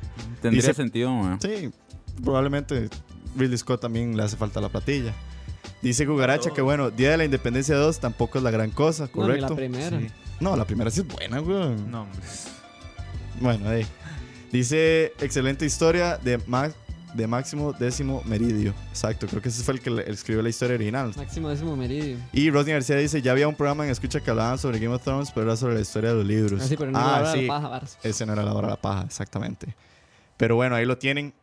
[0.41, 1.39] Tendría Dice- sentido, man.
[1.41, 1.69] Sí,
[2.23, 2.89] probablemente
[3.37, 5.13] Ridley Scott también le hace falta la platilla.
[5.81, 9.27] Dice Gugaracha que bueno, Día de la Independencia 2 tampoco es la gran cosa, No,
[9.27, 9.55] ni la ¿correcto?
[9.55, 9.99] primera.
[9.99, 10.07] Sí.
[10.39, 11.91] No, la primera sí es buena, weón.
[11.91, 12.19] No, hombre.
[13.41, 13.85] Bueno, ahí.
[14.51, 16.71] Dice, excelente historia de, Ma-
[17.13, 18.73] de Máximo Décimo Meridio.
[18.89, 21.11] Exacto, creo que ese fue el que le- escribió la historia original.
[21.15, 22.17] Máximo décimo meridio.
[22.33, 25.03] Y Rodney García dice, ya había un programa en Escucha que hablaban sobre Game of
[25.03, 26.61] Thrones, pero era sobre la historia de los libros.
[26.61, 27.41] Ah, sí, pero no ah, ahora sí.
[27.43, 27.97] la paja, varas.
[28.03, 29.75] Ese no era la hora de la paja, exactamente.
[30.37, 31.33] Pero bueno, ahí lo tienen.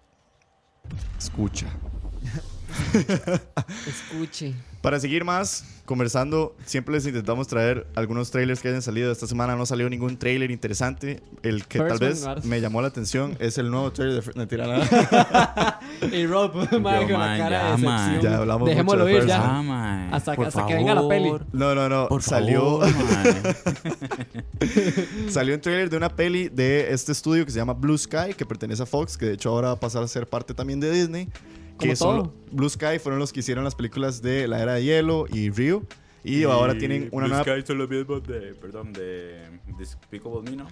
[1.18, 1.66] Escucha.
[3.86, 4.54] Escuche.
[4.82, 9.10] Para seguir más conversando, siempre les intentamos traer algunos trailers que hayan salido.
[9.10, 11.22] Esta semana no salió ningún trailer interesante.
[11.42, 12.44] El que First tal vez Mars.
[12.44, 14.32] me llamó la atención es el nuevo trailer de...
[14.34, 15.80] No, tira nada.
[16.12, 18.20] Y Rob, Yo, con la man, cara ya, de man.
[18.20, 19.58] Ya hablamos Dejémoslo mucho de ir ya.
[19.58, 20.14] Ah, man.
[20.14, 21.24] Hasta que- Por hasta que venga la peli.
[21.24, 21.46] favor.
[21.52, 22.08] No, no, no.
[22.08, 23.56] Por salió, favor, man.
[25.30, 28.44] salió un trailer de una peli de este estudio que se llama Blue Sky, que
[28.46, 30.90] pertenece a Fox, que de hecho ahora va a pasar a ser parte también de
[30.92, 31.28] Disney.
[31.78, 35.26] Que son Blue Sky fueron los que hicieron las películas de La Era de Hielo
[35.32, 35.82] y Rio.
[36.24, 37.44] Y, ahora tienen una nueva...
[37.64, 39.42] son los mismos de, perdón, de
[39.78, 40.66] Despicable Me, ¿no?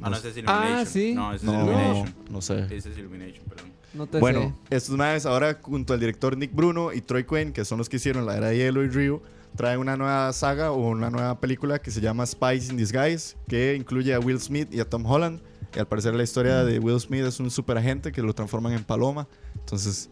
[0.00, 0.86] Ah, no, ese es Ah, Illumination.
[0.86, 1.14] sí.
[1.14, 2.14] No, ese es No, Illumination.
[2.30, 2.64] no sé.
[2.70, 3.72] Ese es Illumination, perdón.
[3.94, 4.76] No te Bueno, sé.
[4.76, 7.96] estos manes ahora junto al director Nick Bruno y Troy Quinn, que son los que
[7.96, 9.22] hicieron La Era de Hielo y Rio,
[9.54, 13.76] traen una nueva saga o una nueva película que se llama Spies in Disguise, que
[13.76, 15.40] incluye a Will Smith y a Tom Holland.
[15.74, 18.84] Y al parecer la historia de Will Smith es un superagente que lo transforman en
[18.84, 19.26] paloma.
[19.58, 20.10] Entonces,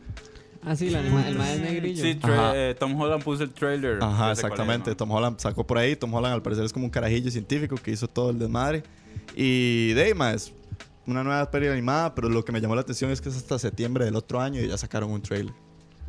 [0.62, 2.02] Ah, sí, la el mae es negrillo.
[2.02, 3.98] Sí, eh, Tom Holland puso el trailer.
[4.02, 4.90] ajá, es, exactamente.
[4.90, 4.96] ¿no?
[4.96, 5.96] Tom Holland sacó por ahí.
[5.96, 8.82] Tom Holland al parecer es como un carajillo científico que hizo todo el desmadre.
[9.34, 10.52] Y ahí, más
[11.06, 13.58] una nueva peli animada, pero lo que me llamó la atención es que es hasta
[13.58, 15.52] septiembre del otro año y ya sacaron un trailer.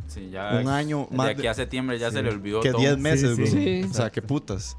[0.07, 2.71] Sí, ya Un año de más aquí de- a septiembre ya se le olvidó Que
[2.71, 2.81] todo.
[2.81, 3.83] 10 meses, Sí, güey.
[3.83, 3.89] sí.
[3.89, 4.75] O sea, qué putas.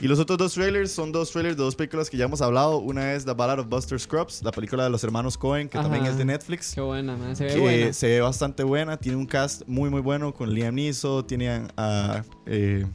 [0.00, 2.78] Y los otros dos trailers son dos trailers de dos películas que ya hemos hablado.
[2.78, 5.88] Una es The Ballad of Buster Scruggs, la película de los hermanos Cohen, que Ajá.
[5.88, 6.74] también es de Netflix.
[6.74, 7.36] Qué buena, man.
[7.36, 7.92] Se ve que buena.
[7.92, 8.96] se ve bastante buena.
[8.96, 11.26] Tiene un cast muy, muy bueno con Liam Neeson.
[11.26, 12.86] Tiene a eh,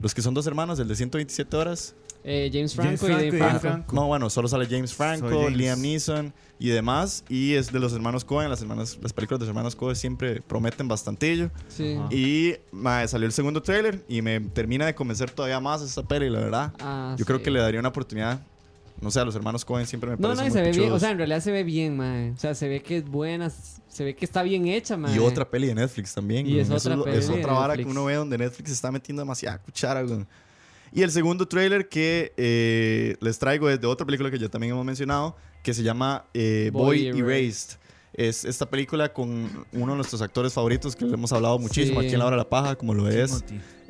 [0.00, 1.94] los que son dos hermanos, el de 127 horas.
[2.24, 3.60] Eh, James Franco James y Franco Dave Franco.
[3.60, 3.94] Franco.
[3.96, 5.56] No, bueno, solo sale James Franco, James.
[5.56, 7.24] Liam Neeson y demás.
[7.28, 8.50] Y es de los hermanos Cohen.
[8.50, 11.50] Las, hermanas, las películas de los hermanos Cohen siempre prometen bastantillo.
[11.68, 11.94] Sí.
[11.94, 12.08] Ajá.
[12.14, 16.28] Y mae, salió el segundo tráiler y me termina de convencer todavía más esta peli,
[16.28, 16.72] la verdad.
[16.80, 17.24] Ah, Yo sí.
[17.24, 18.40] creo que le daría una oportunidad.
[19.00, 20.84] No sé, a los hermanos Cohen siempre me No, no, parecen y muy se ve
[20.84, 20.92] bien.
[20.92, 22.32] O sea, en realidad se ve bien, mae.
[22.32, 23.48] O sea, se ve que es buena.
[23.48, 25.14] Se ve que está bien hecha, mae.
[25.14, 26.46] Y otra peli de Netflix también.
[26.48, 28.90] Y es otra lo- peli es de otra vara que uno ve donde Netflix está
[28.90, 30.02] metiendo demasiada cuchara.
[30.02, 30.26] güey.
[30.92, 34.72] Y el segundo tráiler que eh, les traigo es de otra película que ya también
[34.72, 37.28] hemos mencionado, que se llama eh, Boy, Boy Erased.
[37.44, 37.78] Erased.
[38.14, 42.06] Es esta película con uno de nuestros actores favoritos que le hemos hablado muchísimo Sí.
[42.06, 43.44] aquí en La Hora de la Paja, como lo es.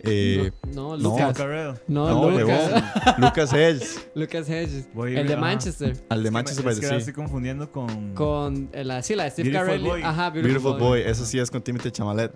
[0.05, 1.11] Eh, No, no, no.
[1.11, 1.37] Lucas.
[1.37, 1.75] Carrell.
[1.89, 2.85] No, no, Lucas.
[3.19, 4.89] Lucas Hedges, Lucas Hedges.
[4.93, 5.39] Voy- el de ah.
[5.39, 5.97] Manchester.
[6.11, 7.09] al de Es que Manchester me- by es the que ahora Sea.
[7.09, 8.15] estoy confundiendo con...
[8.15, 9.83] Con eh, la, sí, la de Steve Beautiful Carell.
[9.89, 10.03] Boy.
[10.03, 11.01] Ajá, Beautiful, Boy.
[11.01, 12.33] esa sí es con Timothy Chamalet.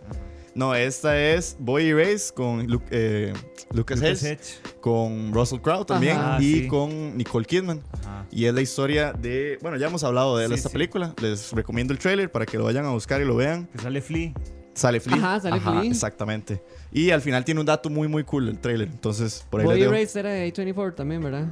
[0.54, 3.32] No, esta es Boy Erased con Lu- eh,
[3.72, 4.22] Lucas, Lucas Hedges.
[4.62, 4.80] Hedge.
[4.80, 6.42] con Russell Crowe también Ajá.
[6.42, 6.68] y Ah, sí.
[6.68, 7.80] con Nicole Kidman.
[7.92, 8.26] Ajá.
[8.30, 9.58] Y es la historia de.
[9.62, 10.72] Bueno, ya hemos hablado de él, Sí, esta sí.
[10.74, 11.14] película.
[11.22, 13.66] Les recomiendo el trailer para que lo vayan a buscar y lo vean.
[13.68, 14.32] Que sale Flea.
[14.74, 15.16] Sale Flea.
[15.16, 15.82] Ajá, sale Flea.
[15.84, 16.62] Exactamente.
[16.92, 18.88] Y al final tiene un dato muy, muy cool el trailer.
[18.88, 19.82] Entonces, por ahí Boy.
[19.82, 21.46] Erased era de A24 también, ¿verdad?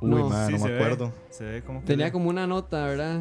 [0.00, 0.28] Uy, no.
[0.28, 0.76] man, Sí, no me ve.
[0.76, 1.12] acuerdo.
[1.30, 1.86] Se ve como que...
[1.86, 3.20] Tenía como una nota, ¿verdad?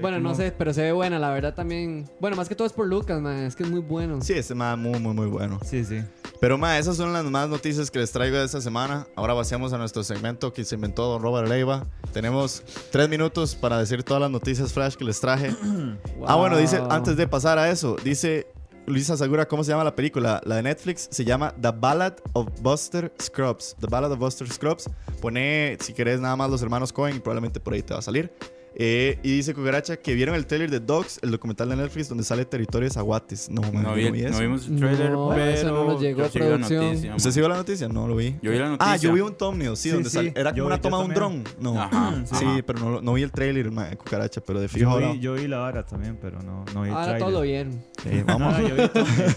[0.00, 2.08] Bueno, no como- sé, pero se ve buena, la verdad también.
[2.20, 3.36] Bueno, más que todo es por Lucas, man.
[3.44, 4.20] Es que es muy bueno.
[4.22, 5.58] Sí, este más muy, muy, muy bueno.
[5.64, 6.02] Sí, sí.
[6.40, 9.06] Pero, ma, esas son las más noticias que les traigo de esta semana.
[9.16, 11.84] Ahora vaciamos a nuestro segmento que se inventó Don Robert Leiva.
[12.12, 15.54] Tenemos tres minutos para decir todas las noticias flash que les traje.
[16.26, 16.90] Ah, bueno, dice, Wow.
[16.92, 18.46] antes de pasar a eso, dice
[18.86, 20.40] Luisa Segura, ¿cómo se llama la película?
[20.44, 23.76] La de Netflix se llama The Ballad of Buster Scrubs.
[23.80, 24.88] The Ballad of Buster Scrubs.
[25.20, 28.02] Pone, si querés, nada más los hermanos Cohen y probablemente por ahí te va a
[28.02, 28.32] salir.
[28.84, 32.24] Eh, y dice Cucaracha que vieron el trailer de Dogs, el documental de Netflix donde
[32.24, 33.48] sale Territorios Aguates.
[33.48, 34.30] No, man, No, vi, eso.
[34.34, 36.84] no vimos el trailer, No, pero eso no nos llegó yo a sí la producción.
[36.86, 37.88] noticia, ¿Usted sí vio la noticia?
[37.88, 38.34] No lo vi.
[38.42, 38.92] Yo vi la noticia.
[38.92, 41.04] Ah, yo vi un thumbnail, sí, Sí, donde sí, era como yo- una toma de
[41.04, 41.44] un dron.
[41.60, 41.80] No.
[41.80, 42.60] Ajá, Sí, ajá.
[42.66, 45.12] pero no, no vi el trailer, man, Cucaracha, pero de fijo Yo ahora.
[45.12, 47.20] vi, yo vi la vara también, pero no, no vi el Ahora trailer.
[47.20, 47.84] todo lo vieron.
[48.06, 48.52] Eh, vamos.
[48.56, 48.88] Ah, yo vi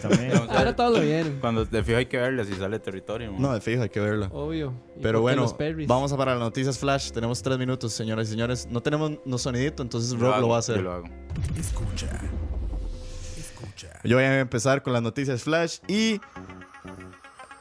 [0.01, 0.31] también.
[0.49, 1.37] Ahora todo vieron.
[1.39, 3.31] Cuando te fijo hay que verla si sale territorio.
[3.31, 3.39] man.
[3.43, 4.27] No, de fijo, hay que verla.
[4.33, 4.73] Obvio.
[5.01, 5.45] Pero bueno,
[5.87, 7.11] vamos a para las noticias flash.
[7.11, 8.67] Tenemos tres minutos, señoras y señores.
[8.69, 10.77] No tenemos no sonidito, entonces Rob hago, lo va a hacer.
[10.77, 11.05] Yo lo hago.
[11.57, 12.07] Escucha.
[13.37, 13.99] Escucha.
[14.03, 16.19] Yo voy a empezar con las noticias flash y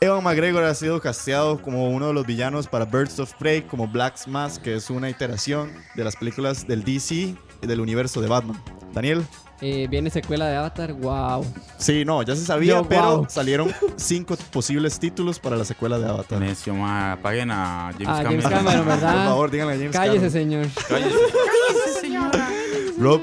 [0.00, 3.88] Evan McGregor ha sido casteado como uno de los villanos para Birds of Prey, como
[3.88, 7.14] Black Mask, que es una iteración de las películas del DC
[7.62, 8.62] y del universo de Batman.
[8.92, 9.24] Daniel,
[9.66, 10.92] Eh, viene secuela de Avatar.
[10.92, 11.42] Wow.
[11.78, 13.26] sí, no, ya se sabía, Yo, pero wow.
[13.30, 16.38] salieron cinco posibles títulos para la secuela de Avatar.
[16.38, 17.12] Necio, ma.
[17.12, 18.42] Apaguen a James Ah, Cameron.
[18.42, 19.14] James Cameron, ¿verdad?
[19.14, 20.70] Por favor, díganle a James Cállese, Cameron.
[20.70, 22.30] señor.
[22.30, 22.98] Cállese.
[22.98, 23.20] Rob,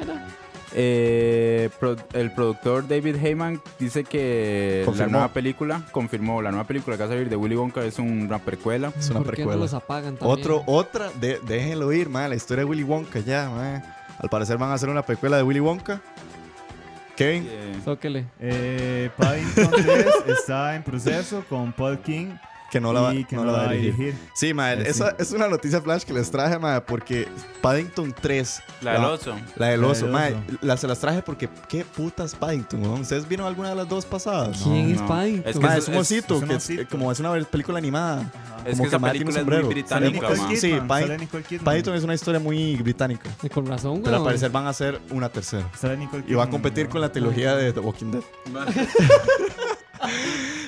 [0.74, 5.06] Eh, pro- el productor David Heyman dice que Confirmó.
[5.08, 8.00] la nueva película, confirmó, la nueva película que va a salir de Willy Wonka es
[8.00, 8.94] una precuela.
[8.98, 9.60] es una ¿Por qué no precuela.
[9.60, 10.40] los apagan también?
[10.40, 13.84] Otro, otra, de, déjenlo ir, man, la historia de Willy Wonka ya, man.
[14.18, 16.00] Al parecer van a hacer una precuela de Willy Wonka.
[17.16, 17.48] Kevin,
[17.84, 18.26] Zóquele.
[18.40, 22.28] Eh, Paddington 3 está en proceso con Paul King.
[22.72, 24.16] Que no la, va- y que no la va a dirigir.
[24.34, 25.16] Sí, man, Eh, esa sí.
[25.20, 27.28] es una noticia flash que les traje, man, porque
[27.62, 28.62] Paddington 3.
[28.82, 29.36] la del oso.
[29.58, 30.36] La del La oso, del oso.
[30.62, 33.02] la- se las traje porque qué putas Paddington, weón?
[33.02, 34.62] ¿Ustedes vieron alguna de las dos pasadas?
[34.64, 35.08] ¿Quién es no.
[35.08, 35.50] Paddington?
[35.50, 36.88] Es que Man, es- es un osito, es un que es, osito.
[36.90, 38.32] como es una película animada.
[38.66, 40.28] Es Como que esa película es muy británica.
[40.30, 40.56] Kidman.
[40.56, 41.66] Sí, Pad- sale Nicole Kidman.
[41.66, 43.30] Paddington es una historia muy británica.
[43.44, 45.70] Y con razón, Pero al parecer van a hacer una tercera.
[46.28, 46.92] Y va a competir ¿no?
[46.92, 48.22] con la trilogía de The Walking Dead.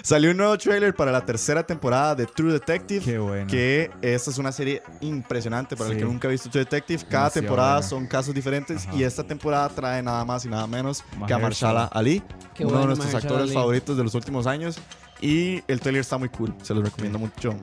[0.03, 3.03] Salió un nuevo trailer para la tercera temporada de True Detective.
[3.03, 3.47] Qué bueno.
[3.47, 7.03] Que esta es una serie impresionante para el que nunca ha visto True Detective.
[7.03, 7.87] Cada Demasiado temporada buena.
[7.87, 8.95] son casos diferentes Ajá.
[8.95, 11.37] y esta temporada trae nada más y nada menos que a.
[11.37, 12.21] Marshala Ali,
[12.53, 13.53] Qué uno de nuestros Mahershala actores Ali.
[13.53, 14.77] favoritos de los últimos años.
[15.21, 17.55] Y el trailer está muy cool, se los recomiendo mucho.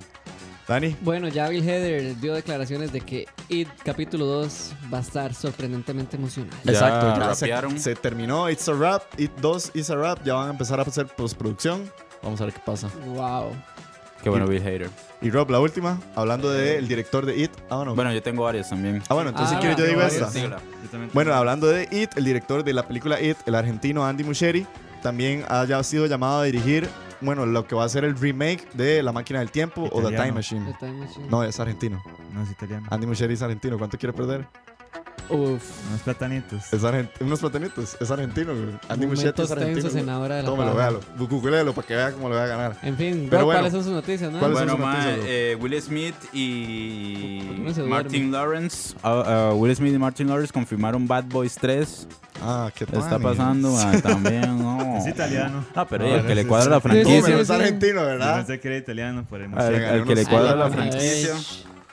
[0.68, 5.35] Dani, Bueno, ya Bill Heather dio declaraciones de que It capítulo 2 va a estar
[5.35, 6.55] sorprendentemente emocional.
[6.64, 10.35] Ya exacto, ya se, se terminó It's a Rap, It 2 It's a Rap, ya
[10.35, 11.90] van a empezar a hacer postproducción.
[12.23, 12.88] Vamos a ver qué pasa.
[13.07, 13.53] Wow.
[14.23, 14.90] Qué bueno, Bill Hader.
[15.23, 17.51] Y Rob, la última, hablando del director de It.
[17.70, 17.94] Ah, bueno.
[17.94, 19.03] Bueno, yo tengo varias también.
[19.09, 20.27] ah, bueno entonces Ah, si quieres yo digo esta.
[20.90, 24.66] También Bueno, hablando de It, el director de la película It, el argentino Andy Muschietti,
[25.03, 26.87] también haya sido llamado a dirigir,
[27.21, 30.17] bueno, lo que va a ser el remake de La Máquina del Tiempo o The
[30.17, 30.33] Time.
[30.33, 30.67] Machine.
[30.73, 31.27] The Time Machine.
[31.31, 32.03] No, es argentino.
[32.35, 32.87] No es italiano.
[32.91, 33.79] Andy Muschietti es argentino.
[33.79, 34.47] ¿Cuánto quiere perder?
[35.29, 35.63] Uf.
[35.89, 36.73] Unos platanitos.
[36.73, 37.27] Es argentino.
[37.27, 37.97] Unos platanitos.
[38.01, 38.53] Es argentino.
[38.53, 38.67] güey.
[38.89, 39.89] Andy Muschietti es argentino.
[39.91, 40.05] güey.
[40.05, 41.01] la hora de la véalo.
[41.19, 42.77] Googlealo para que vea cómo lo va a ganar.
[42.83, 43.61] En fin, Pero bueno.
[43.61, 44.41] ¿cuáles son sus noticias, no?
[44.41, 45.27] ¿Cuáles son Bueno, sus ma, noticias, bro?
[45.29, 48.95] eh, Will Smith y ¿Por qué no se Martin Lawrence.
[49.03, 52.09] ah, ah, Will Smith y Martin Lawrence confirmaron Bad Boys 3.
[52.42, 54.96] Ah, qué Le está pasando ma, también, no.
[54.98, 55.64] Es italiano.
[55.74, 57.38] Ah, pero No, el que le cuadra la es- ¿Cómo franquicia.
[57.40, 58.37] es argentino, Yo verdad?
[58.37, 61.35] pensé que era italiano por el Al, al que le cuadra la franquicia.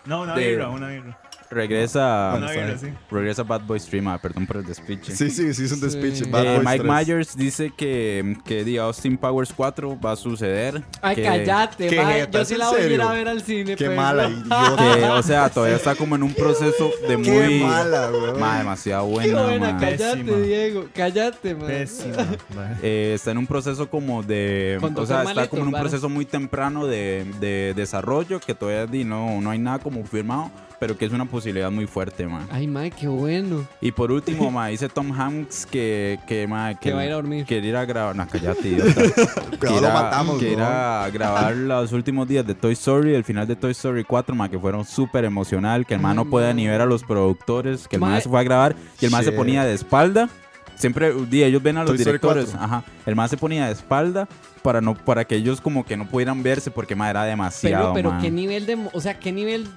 [0.06, 1.18] No, una birra, una birra.
[1.50, 2.38] Regresa.
[2.80, 2.88] Sí.
[3.10, 5.16] Regresa Bad Boy Stream, ah, perdón por el despiche.
[5.16, 5.86] Sí, sí, sí, es un Sí.
[5.86, 6.24] despiche.
[6.26, 7.08] Eh, Eh, Boys Mike 3.
[7.08, 10.82] Myers dice que, que The Austin Powers 4 va a suceder.
[11.02, 12.32] Ay, que, cállate, ¿Qué ma, jeta?
[12.32, 13.76] Yo ¿Es sí la voy a ir a ver al cine.
[13.76, 14.28] Qué pues, mala,
[15.00, 17.26] que, o sea, todavía está como en un proceso de muy.
[17.26, 18.34] Qué mala, güey.
[18.40, 19.44] Ma, demasiado Qué buena.
[19.44, 19.80] buena, ma.
[19.80, 20.38] cállate, Pésima.
[20.38, 20.86] Diego.
[20.94, 21.68] Cállate, man.
[21.68, 22.26] Pésima.
[22.84, 24.78] Eh, está en un proceso como de.
[24.82, 29.04] Con O sea, está como en un proceso muy temprano de, de desarrollo que todavía
[29.06, 32.48] no, no hay nada como firmado, pero que es una posibilidad muy fuerte, man.
[32.52, 33.64] Ay, ma, qué bueno.
[33.80, 37.12] Y por último, ma, dice Tom Hanks que, que, ma, que Que va a ir
[37.12, 37.46] a dormir.
[37.46, 38.16] Quiere ir a grabar.
[38.16, 39.02] No, cállate, idiota.
[39.62, 40.68] que ir lo matamos, que ir weón.
[40.72, 44.50] a grabar los últimos días de Toy Story, el final de Toy Story 4, ma,
[44.50, 47.88] que fueron súper emocional, que el man Ay, no puede ni ver a los productores,
[47.88, 48.10] que el Ma.
[48.10, 50.30] man se fue a grabar y el man se ponía de espalda.
[50.76, 52.64] Siempre, un día ellos ven a los Toy directores, 4.
[52.64, 54.28] ajá, el man se ponía de espalda
[54.62, 58.10] para no para que ellos como que no pudieran verse porque ma, era demasiado, Pero,
[58.10, 58.78] pero qué nivel de.
[58.94, 59.68] O sea, qué nivel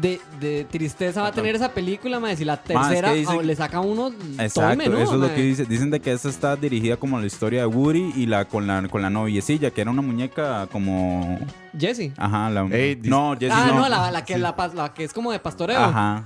[0.00, 2.34] de, de tristeza va a tener esa película, ma.
[2.36, 4.12] Si la es que tercera dicen- le saca uno.
[4.38, 5.64] Exacto, eso es lo que dice.
[5.64, 8.86] Dicen de que esa está dirigida como la historia de Woody y la con la
[8.88, 11.38] con la noviecilla, que era una muñeca como
[11.78, 12.12] Jesse.
[12.16, 13.74] ajá, la Ey, No, Ah, no.
[13.80, 15.78] no, la, la que, la, pas- la que es como de pastoreo.
[15.80, 16.24] Ajá.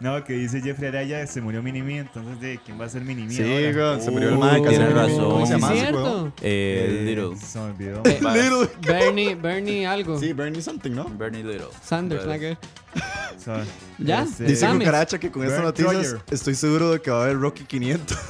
[0.00, 3.34] No, que dice Jeffrey Araya, se murió Minimi, entonces ¿de quién va a ser Minimi
[3.34, 3.92] Sí, ahora?
[3.92, 4.68] güey, se murió el Uh, Mike.
[4.70, 5.30] tiene razón.
[5.30, 6.32] ¿Cómo se cierto.
[6.40, 7.36] Eh, Eh, Little.
[7.36, 8.02] Se me olvidó.
[8.06, 8.68] Eh, Little.
[8.80, 10.18] Bernie, Bernie algo.
[10.18, 11.04] Sí, Bernie something, ¿no?
[11.04, 11.66] Bernie Little.
[11.84, 12.58] Sanders, Pero- nada que ver.
[13.36, 13.64] O sea,
[13.98, 14.22] ¿Ya?
[14.22, 14.66] este, Dice.
[14.68, 18.18] Cucaracha que con estas noticias estoy seguro de que va a haber Rocky 500.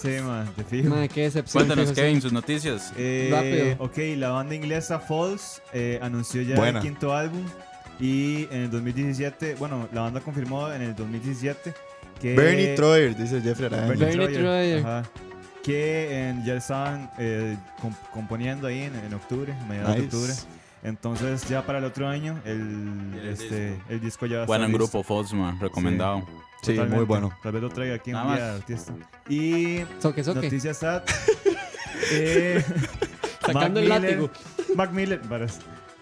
[0.00, 0.90] Sí, man, te fijo.
[0.94, 1.64] Ma, qué decepción.
[1.64, 2.20] Cuéntanos, fijo, Kevin, sí.
[2.20, 2.92] sus noticias.
[2.96, 3.84] Eh, Rápido.
[3.84, 6.78] Ok, la banda inglesa Falls eh, anunció ya Buena.
[6.78, 7.42] el quinto álbum
[8.00, 11.74] y en el 2017, bueno, la banda confirmó en el 2017
[12.20, 12.34] que...
[12.34, 13.86] Bernie Troyer, dice Jeffrey Araya.
[13.94, 14.78] Bernie Troyer.
[14.80, 15.02] ajá,
[15.62, 20.16] que eh, ya estaban eh, comp- componiendo ahí en, en octubre, mediados de Nice.
[20.16, 20.32] octubre.
[20.84, 23.84] Entonces ya para el otro año el, el este, disco.
[23.88, 26.20] el disco ya va en estar grupo Fosma, recomendado.
[26.62, 26.96] Sí, Totalmente.
[26.96, 27.32] muy bueno.
[27.42, 28.54] Tal vez lo traiga aquí un Nada día más.
[28.60, 28.92] artista.
[29.28, 30.42] Y Soque, soque.
[30.42, 31.02] noticias sad.
[32.12, 32.64] eh,
[33.44, 34.30] Sacando el Mac látigo.
[34.30, 35.20] Miller- Mac Miller.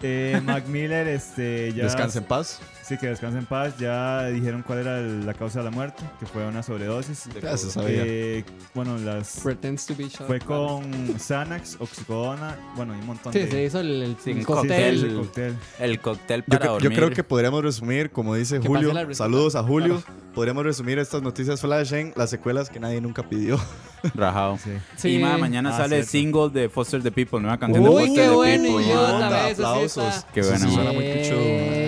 [0.01, 1.85] Eh, Mac Miller, este, ya.
[1.85, 2.59] Descansa en paz.
[2.87, 3.77] Sí, que descansa en paz.
[3.77, 7.27] Ya dijeron cuál era el- la causa de la muerte, que fue una sobredosis.
[7.41, 8.03] Ya se sabía.
[8.05, 9.41] Eh, bueno, las.
[9.43, 10.25] Pretends to be shot.
[10.25, 10.83] Fue con
[11.19, 13.51] Xanax, oxicodona, bueno, y un montón Sí, de.
[13.51, 14.99] se hizo el, el Sí, Sí, cóctel.
[15.01, 15.55] sí, sí, cóctel.
[15.79, 16.93] El cóctel Yo, para yo dormir.
[16.97, 20.01] creo que podríamos resumir, como dice Que Julio, saludos a Julio,
[20.33, 23.59] podríamos resumir estas noticias flash en las secuelas que nadie nunca pidió.
[24.15, 24.57] Rajado.
[24.63, 24.71] Sí.
[24.95, 25.09] Sí.
[25.15, 28.13] Y ma, mañana Ah, sale el single de Foster the People, nueva canción de Foster
[28.13, 28.83] qué the bueno, People.
[28.85, 30.25] idiota, eso sí aplausos.
[30.33, 30.73] Qué Eso sí bueno.
[30.75, 31.86] suena muy pichudo.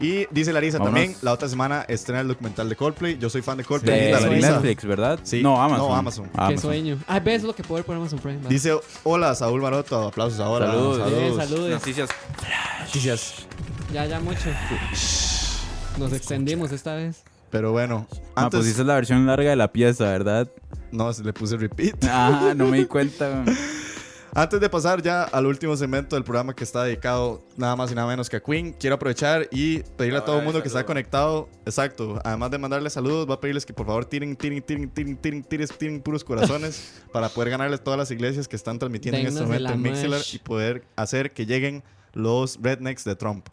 [0.00, 0.98] Y dice Larisa Vámonos.
[1.00, 3.18] también, la otra semana estrena el documental de Coldplay.
[3.18, 4.00] Yo soy fan de Sí, Coldplay.
[4.00, 4.28] Qué sueño.
[4.30, 4.50] Larisa.
[4.52, 5.20] Netflix, ¿verdad?
[5.22, 5.42] Sí.
[5.42, 5.88] No, Amazon.
[5.88, 6.24] No, Amazon.
[6.26, 6.58] Qué Amazon.
[6.58, 6.98] sueño.
[7.06, 8.38] Ay, ves lo que puedo ver por Amazon Prime.
[8.48, 8.72] Dice,
[9.04, 10.68] hola Saúl Maroto, aplausos ahora.
[10.68, 11.10] Saludos.
[11.12, 11.70] Bien, saludos.
[11.70, 12.10] Noticias.
[12.86, 13.34] Noticias.
[13.92, 14.48] Ya, ya mucho.
[15.98, 17.22] Nos extendimos esta vez.
[17.50, 18.60] Pero bueno, Ah, antes...
[18.60, 20.48] pues esa es la versión larga de la pieza, ¿verdad?
[20.92, 21.96] No, le puse repeat.
[22.08, 23.44] Ah, no me di cuenta.
[24.32, 27.96] Antes de pasar ya al último segmento del programa que está dedicado nada más y
[27.96, 30.86] nada menos que a Queen, quiero aprovechar y pedirle a todo el mundo que está
[30.86, 34.88] conectado, exacto, además de mandarles saludos, va a pedirles que por favor tiren, tiren, tiren,
[34.88, 39.18] tiren, tiren, tiren, tiren puros corazones para poder ganarles todas las iglesias que están transmitiendo
[39.18, 43.48] en este momento en Mixler y poder hacer que lleguen los rednecks de Trump.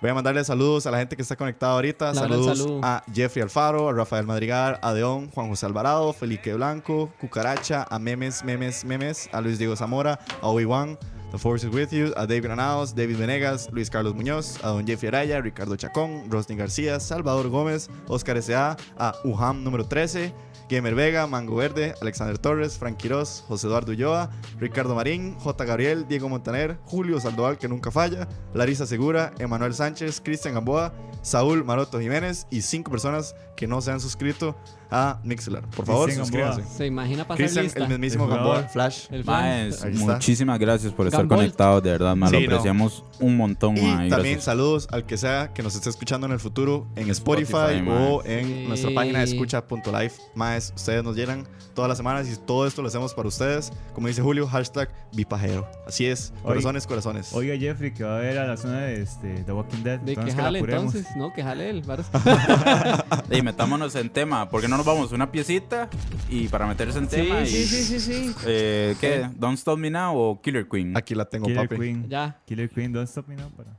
[0.00, 2.14] Voy a mandarle saludos a la gente que está conectada ahorita.
[2.14, 2.80] Saludos saludo.
[2.84, 7.98] a Jeffrey Alfaro, a Rafael Madrigal, a Deón, Juan José Alvarado, Felipe Blanco, Cucaracha, a
[7.98, 10.96] Memes, Memes, Memes, a Luis Diego Zamora, a Obi-Wan,
[11.32, 14.86] The Force is With You, a David Granados, David Venegas, Luis Carlos Muñoz, a Don
[14.86, 20.32] Jeffrey Araya, Ricardo Chacón, Rosny García, Salvador Gómez, Oscar S.A., a Uham número 13,
[20.68, 25.64] Gamer Vega, Mango Verde, Alexander Torres, Frank Quiroz, José Eduardo Ulloa, Ricardo Marín, J.
[25.64, 31.64] Gabriel, Diego Montaner, Julio Saldoval, que nunca falla, Larisa Segura, Emanuel Sánchez, Cristian Gamboa, Saúl
[31.64, 34.54] Maroto Jiménez y cinco personas que no se han suscrito
[34.88, 35.62] a Mixler.
[35.64, 36.60] Por favor, Cristian suscríbanse.
[36.60, 36.76] Gamboa.
[36.78, 37.80] Se imagina pasar Cristian, lista.
[37.82, 38.70] el mismísimo El Gamboa, jugador.
[38.70, 39.06] Flash.
[39.10, 39.88] El Ahí está.
[39.90, 41.38] muchísimas gracias por estar Gamboa.
[41.38, 42.30] conectados, de verdad, man.
[42.30, 42.46] Sí, lo no.
[42.56, 44.44] apreciamos un montón, Y también gracias.
[44.44, 48.24] saludos al que sea que nos esté escuchando en el futuro en Spotify, Spotify, o
[48.24, 48.64] en Sí.
[48.68, 50.12] nuestra página de escucha.live.
[50.36, 53.72] Más, ustedes nos llenan todas las semanas y todo esto lo hacemos para ustedes.
[53.92, 55.68] Como dice Julio, hashtag Bipajero.
[55.86, 57.32] Así es, corazones, corazones.
[57.34, 59.98] Oiga, Jeffrey, que va a ver a la zona de este, The Walking Dead.
[60.00, 60.94] De que entonces la jale apuremos.
[60.94, 61.16] entonces.
[61.16, 61.82] No, que jale él.
[61.82, 62.08] varas.
[63.52, 65.88] metámonos en tema, porque no nos vamos una piecita
[66.28, 68.34] y para meterse en Sí, tema sí, y sí, sí, sí.
[68.46, 69.28] eh, ¿qué?
[69.36, 70.96] Don't Stop Me Now o Killer Queen.
[70.96, 71.80] Aquí la tengo, Killer papi.
[71.80, 72.08] Queen.
[72.08, 72.38] Ya.
[72.46, 73.48] Killer Queen, don't stop me now.
[73.50, 73.70] Para.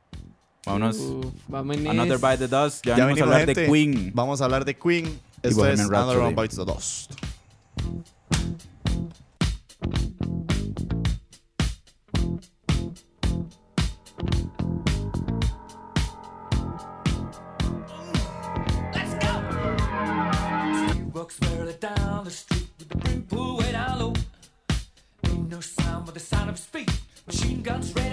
[0.66, 0.98] Vámonos.
[0.98, 2.18] Uf, vamos en Another.
[2.18, 2.86] Bite the Dust.
[2.86, 3.62] Ya, Ya venimos a hablar gente.
[3.62, 4.12] de Queen.
[4.14, 5.20] Vamos a hablar de Queen.
[5.42, 6.18] Esto es Another.
[6.20, 7.14] One Bites the Dust.
[21.30, 24.14] Walks barely down the street with the brim pulled way down low.
[25.28, 26.90] Ain't no sound but the sound of feet.
[27.28, 28.09] Machine guns ready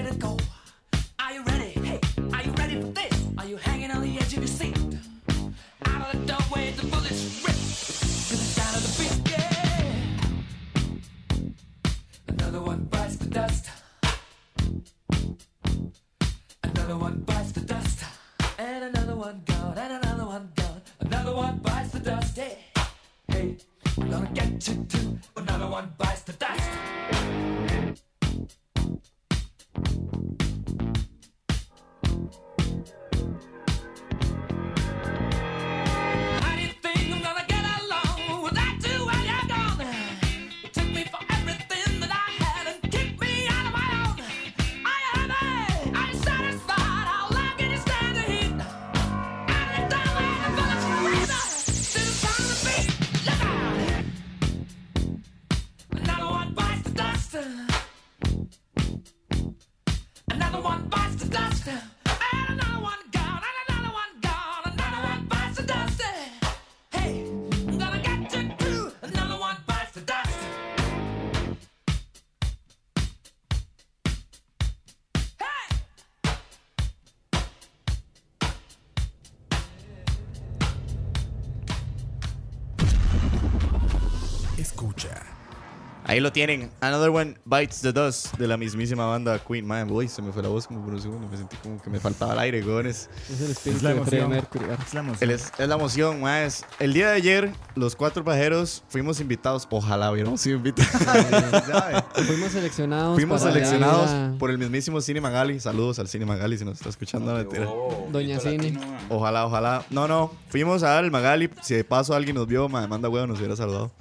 [86.16, 86.70] Ahí lo tienen.
[86.80, 89.66] Another One Bites the Dust de la mismísima banda Queen.
[89.66, 91.28] Man, boy, se me fue la voz como por un segundo.
[91.28, 93.10] Me sentí como que me faltaba el aire, gones.
[93.30, 94.30] Es el espíritu Es la de emoción.
[94.30, 94.64] Mercury.
[94.64, 94.86] ¿verdad?
[94.86, 95.30] Es la El emoción.
[95.30, 96.64] es, es la emoción, más.
[96.78, 99.68] El día de ayer, los cuatro pajeros fuimos invitados.
[99.68, 100.90] Ojalá hubiéramos sido invitados.
[102.26, 103.14] Fuimos seleccionados.
[103.14, 105.60] Fuimos seleccionados por el mismísimo Cine Magali.
[105.60, 107.30] Saludos al Cine Magali si nos está escuchando.
[107.30, 107.68] no, mentira.
[108.10, 108.80] Doña Cine.
[109.10, 109.84] Ojalá, ojalá.
[109.90, 110.32] No, no.
[110.48, 111.50] Fuimos al Magali.
[111.60, 113.92] Si de paso alguien nos vio, ma, manda huevo, nos hubiera saludado.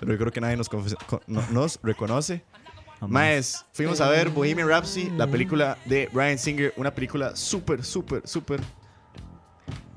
[0.00, 0.68] Pero yo creo que nadie nos,
[1.28, 2.42] no- nos reconoce.
[3.06, 6.72] Maes, fuimos a ver Bohemian Rhapsody, la película de Brian Singer.
[6.76, 8.60] Una película súper, súper, súper.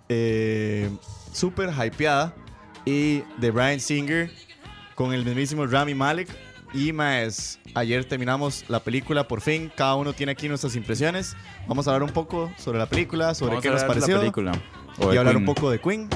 [0.10, 0.90] eh,
[1.32, 2.34] súper hypeada.
[2.86, 4.30] Y de Brian Singer
[4.96, 6.30] con el mismísimo Rami Malek.
[6.74, 9.72] Y más, ayer terminamos la película por fin.
[9.76, 11.36] Cada uno tiene aquí nuestras impresiones.
[11.68, 14.16] Vamos a hablar un poco sobre la película, sobre Vamos qué a nos pareció.
[14.16, 14.52] la película.
[15.00, 15.38] Y hablar Queen.
[15.38, 16.10] un poco de Queen.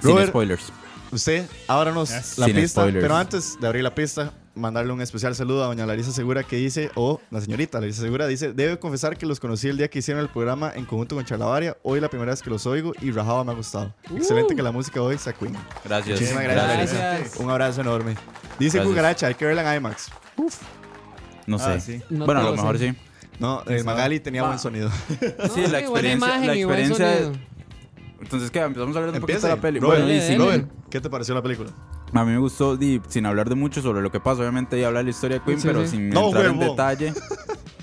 [0.00, 0.72] Sin Robert, spoilers.
[1.12, 2.38] Usted, ábranos Yes.
[2.38, 2.80] la Sin pista.
[2.82, 3.02] spoilers.
[3.02, 6.56] Pero antes de abrir la pista, mandarle un especial saludo a doña Larisa Segura que
[6.56, 9.98] dice, o la señorita Larisa Segura dice, debe confesar que los conocí el día que
[10.00, 11.76] hicieron el programa en conjunto con Charlavaria.
[11.82, 13.92] Hoy la primera vez que los oigo y rajado me ha gustado.
[14.14, 15.56] Excelente que la música hoy sea Queen.
[15.84, 16.20] Gracias.
[16.20, 17.02] Muchísimas gracias, Gracias.
[17.02, 17.42] Larisa.
[17.42, 18.12] Un abrazo enorme.
[18.58, 18.86] Dice Gracias.
[18.86, 20.10] Cucaracha, hay que verla en IMAX.
[21.46, 21.64] No sé.
[21.66, 22.02] Ah, sí.
[22.10, 22.90] No bueno, a lo mejor sé.
[22.92, 22.98] sí.
[23.40, 24.90] No, el Magali tenía buen sonido.
[25.54, 26.12] Sí, la No, buena experiencia.
[26.12, 27.49] imagen La y buen experiencia sonido.
[28.20, 28.60] Entonces, ¿qué?
[28.60, 29.80] Empezamos a hablar un poquito de la peli.
[29.80, 30.36] Robert, Bueno, y sí.
[30.36, 31.70] Robert, ¿qué te pareció la película?
[32.12, 34.82] a mí me gustó, di, sin hablar de mucho sobre lo que pasa, obviamente, y
[34.84, 35.90] hablar de la historia de Queen, Sí, pero sí.
[35.96, 36.68] sin No, entrar en huevón.
[36.76, 37.12] detalle.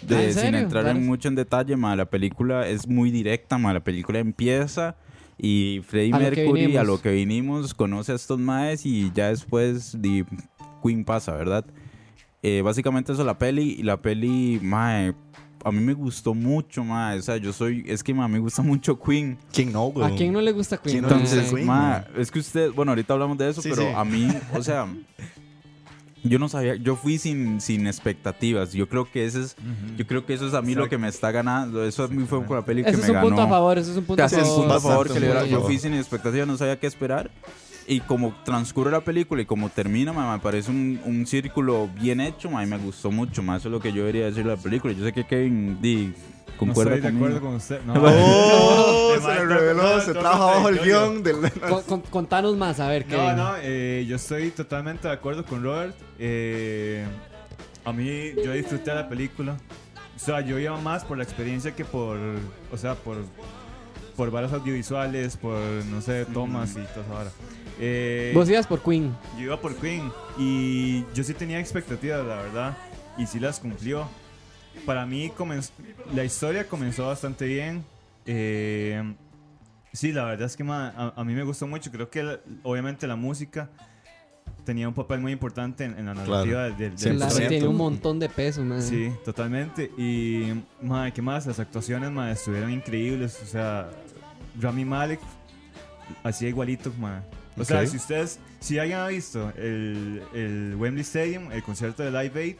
[0.09, 3.57] Ah, de- ¿en sin entrar en mucho en detalle, ma, la película es muy directa,
[3.57, 4.95] ma, la película empieza
[5.37, 6.87] y Freddie A lo Mercury a vinimos.
[6.87, 10.23] lo que vinimos conoce a estos maes y ya después di,
[10.81, 11.65] Queen pasa, ¿verdad?
[12.41, 15.13] Eh, básicamente eso la peli y la peli, mae,
[15.63, 18.61] a mí me gustó mucho, mae, o sea, yo soy, es que ma, me gusta
[18.61, 19.37] mucho Queen.
[19.51, 20.11] ¿Quién no, güey?
[20.11, 20.99] ¿A quién no le gusta Queen?
[20.99, 21.55] ¿Quién no No le gusta sé.
[21.55, 21.65] Queen?
[21.67, 23.87] Ma, es que usted, bueno, ahorita hablamos de eso, Sí, pero sí.
[23.95, 24.87] a mí, o sea,
[26.23, 28.73] yo no sabía, yo fui sin, sin expectativas.
[28.73, 29.55] Yo creo que ese es,
[29.95, 31.83] yo creo que eso es a mí lo que me está ganando.
[31.85, 33.27] Eso a mí fue con la peli que Eso me es un ganó.
[33.27, 34.57] punto a favor, eso es un punto a Casi un favor.
[34.59, 35.65] punto a favor que le Yo favor.
[35.65, 37.31] fui sin expectativas, no sabía qué esperar.
[37.89, 42.19] Y como transcurre la película y como termina, ma, me parece un, un círculo bien
[42.19, 43.41] hecho, ma, y me gustó mucho.
[43.41, 44.93] ma, Eso es lo que yo debería decir de la película.
[44.93, 47.81] Yo sé que Kevin di, No concuerda estoy de acuerdo con usted.
[47.85, 47.93] No.
[47.97, 49.13] ¡Oh!
[49.21, 51.37] Se le reveló, no, se trajo abajo el guion del...
[51.67, 53.15] Con- con- contanos más, a ver, qué.
[53.17, 55.95] No, no, eh, yo estoy totalmente de acuerdo con Robert.
[56.19, 57.03] Eh,
[57.83, 59.57] a mí, yo disfruté de la película.
[60.15, 62.17] O sea, yo iba más por la experiencia que por,
[62.71, 63.17] o sea, por,
[64.15, 65.57] por varios audiovisuales, por,
[65.89, 67.31] no sé, tomas y todo eso ahora.
[67.79, 69.15] Eh, Vos ibas por Queen.
[69.37, 72.77] yo iba por Queen y yo sí tenía expectativas, la verdad,
[73.17, 74.07] y sí las cumplió.
[74.85, 75.31] Para mí
[76.13, 77.83] la historia comenzó bastante bien.
[78.25, 79.01] Eh,
[79.93, 81.91] sí, la verdad es que ma, a, a mí me gustó mucho.
[81.91, 83.69] Creo que la- obviamente la música
[84.65, 87.47] tenía un papel muy importante en, en la narrativa del, del- del Claro, 100%.
[87.47, 88.81] tiene un montón de peso, man.
[88.81, 89.91] Sí, totalmente.
[89.97, 91.45] Y, madre, ¿qué más?
[91.47, 93.39] Las actuaciones, madre, estuvieron increíbles.
[93.43, 93.89] O sea,
[94.59, 95.19] Rami Malek
[96.23, 97.23] hacía igualito, madre.
[97.59, 97.87] O sea, Ok.
[97.87, 102.55] si ustedes, si alguien ha visto el, el Wembley Stadium, el concierto de Live Aid,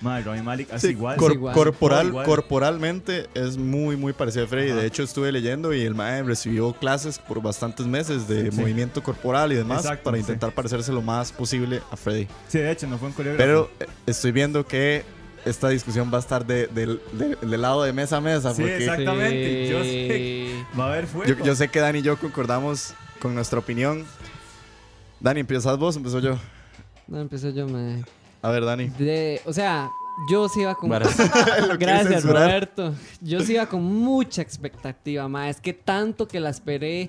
[0.00, 1.16] madre, Rami Malek hace Sí, igual.
[1.16, 1.54] cor- Es igual.
[1.54, 2.26] corporal, igual.
[2.26, 4.70] corporalmente es muy, muy parecido a Freddy.
[4.72, 4.80] Ajá.
[4.80, 8.58] De hecho, estuve leyendo y el mae recibió clases por bastantes meses de Sí.
[8.60, 10.22] movimiento corporal y demás Exacto, para sí.
[10.22, 12.26] intentar parecerse lo más posible a Freddy.
[12.48, 13.42] Sí, de hecho, no fue un coreógrafo.
[13.46, 15.04] Pero eh, estoy viendo que
[15.44, 18.54] esta discusión va a estar de- del- de- del lado de mesa a mesa.
[18.54, 19.68] Sí, porque exactamente.
[19.70, 20.08] Yo sé.
[20.64, 20.78] Sí.
[20.78, 21.32] Va a haber fuego.
[21.32, 24.04] yo, yo sé que Dani y yo concordamos con nuestra opinión.
[25.20, 26.36] Dani, ¿empiezas vos o empiezo yo?
[27.06, 28.04] No, empecé yo, mae.
[28.42, 28.88] A ver, Dani.
[28.88, 29.88] De, o sea,
[30.28, 30.90] yo sí iba con...
[31.78, 32.24] Gracias.
[32.24, 32.92] Roberto.
[33.20, 35.48] Yo sí iba con mucha expectativa, ma.
[35.48, 37.06] Es que tanto que la esperé.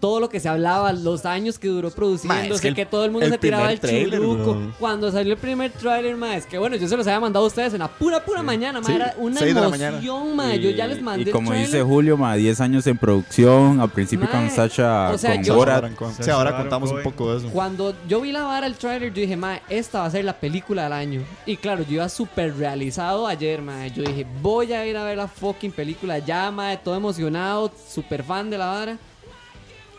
[0.00, 3.26] Todo lo que se hablaba, los años que duró produciéndose, es que todo el mundo
[3.26, 3.78] el se tiraba el
[4.10, 4.72] bro.
[4.78, 7.48] Cuando salió el primer tráiler, ma, es que bueno, yo se los había mandado a
[7.48, 8.86] ustedes en la pura, pura mañana, ma.
[8.86, 10.54] Sí, Era una emoción, ma.
[10.56, 11.82] Yo ya les mandé Y el como dice.
[11.82, 15.84] Julio, ma, 10 años en producción, al principio con Sacha, o sea, con yo- Borat.
[16.20, 17.50] Sí, ahora contamos un poco de eso.
[17.50, 20.34] Cuando yo vi la vara el trailer, yo dije, ma, esta va a ser la
[20.38, 21.22] película del año.
[21.46, 23.86] Y claro, yo iba súper realizado ayer, ma.
[23.88, 28.22] Yo dije, voy a ir a ver la fucking película ya, ma, todo emocionado, súper
[28.22, 28.98] fan de la vara.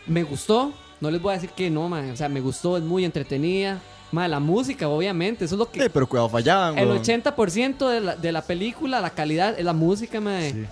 [0.08, 2.02] Me gustó, no les voy a decir que no, ma.
[2.12, 3.78] O sea, me gustó, es muy entretenida.
[4.10, 5.84] Ma, la música, obviamente, eso es lo que...
[5.84, 6.78] Eh, pero cuidado, fallaban.
[6.78, 7.02] el weón.
[7.02, 10.40] 80% de la, de la película, la calidad, es la música, ma.
[10.40, 10.64] Sí.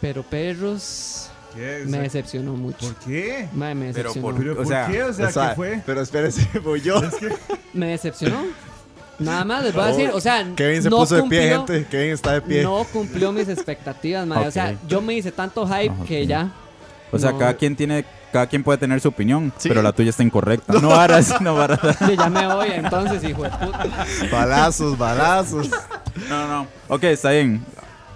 [0.00, 1.84] Pero Perros ¿Qué?
[1.86, 2.78] me decepcionó mucho.
[2.86, 3.48] ¿Por qué?
[3.54, 4.22] Ma, me Pero decepcionó.
[4.22, 5.02] por- ¿Pero O por sea, qué?
[5.04, 5.82] O sea, O sea, ¿qué fue?
[5.86, 7.00] Pero espérese, voy yo.
[7.72, 8.42] Me decepcionó.
[9.20, 11.66] Nada más les voy a decir, o sea, Kevin se no puso de pie, cumplió-
[11.76, 11.86] gente.
[11.90, 12.62] Kevin está de pie.
[12.62, 14.48] No cumplió mis expectativas, madre.
[14.48, 14.88] O sea, Ok.
[14.88, 16.50] yo me hice tanto hype Ah, que ya.
[17.12, 17.38] O sea, No.
[17.38, 19.68] cada quien tiene, cada quien puede tener su opinión, Sí.
[19.68, 20.72] pero la tuya está incorrecta.
[20.80, 21.80] No varas, no varas.
[22.00, 23.86] Yo ya me voy, entonces, hijo de puta.
[24.30, 25.68] Balazos, balazos.
[26.28, 26.66] No, no.
[26.88, 27.64] Ok, está bien.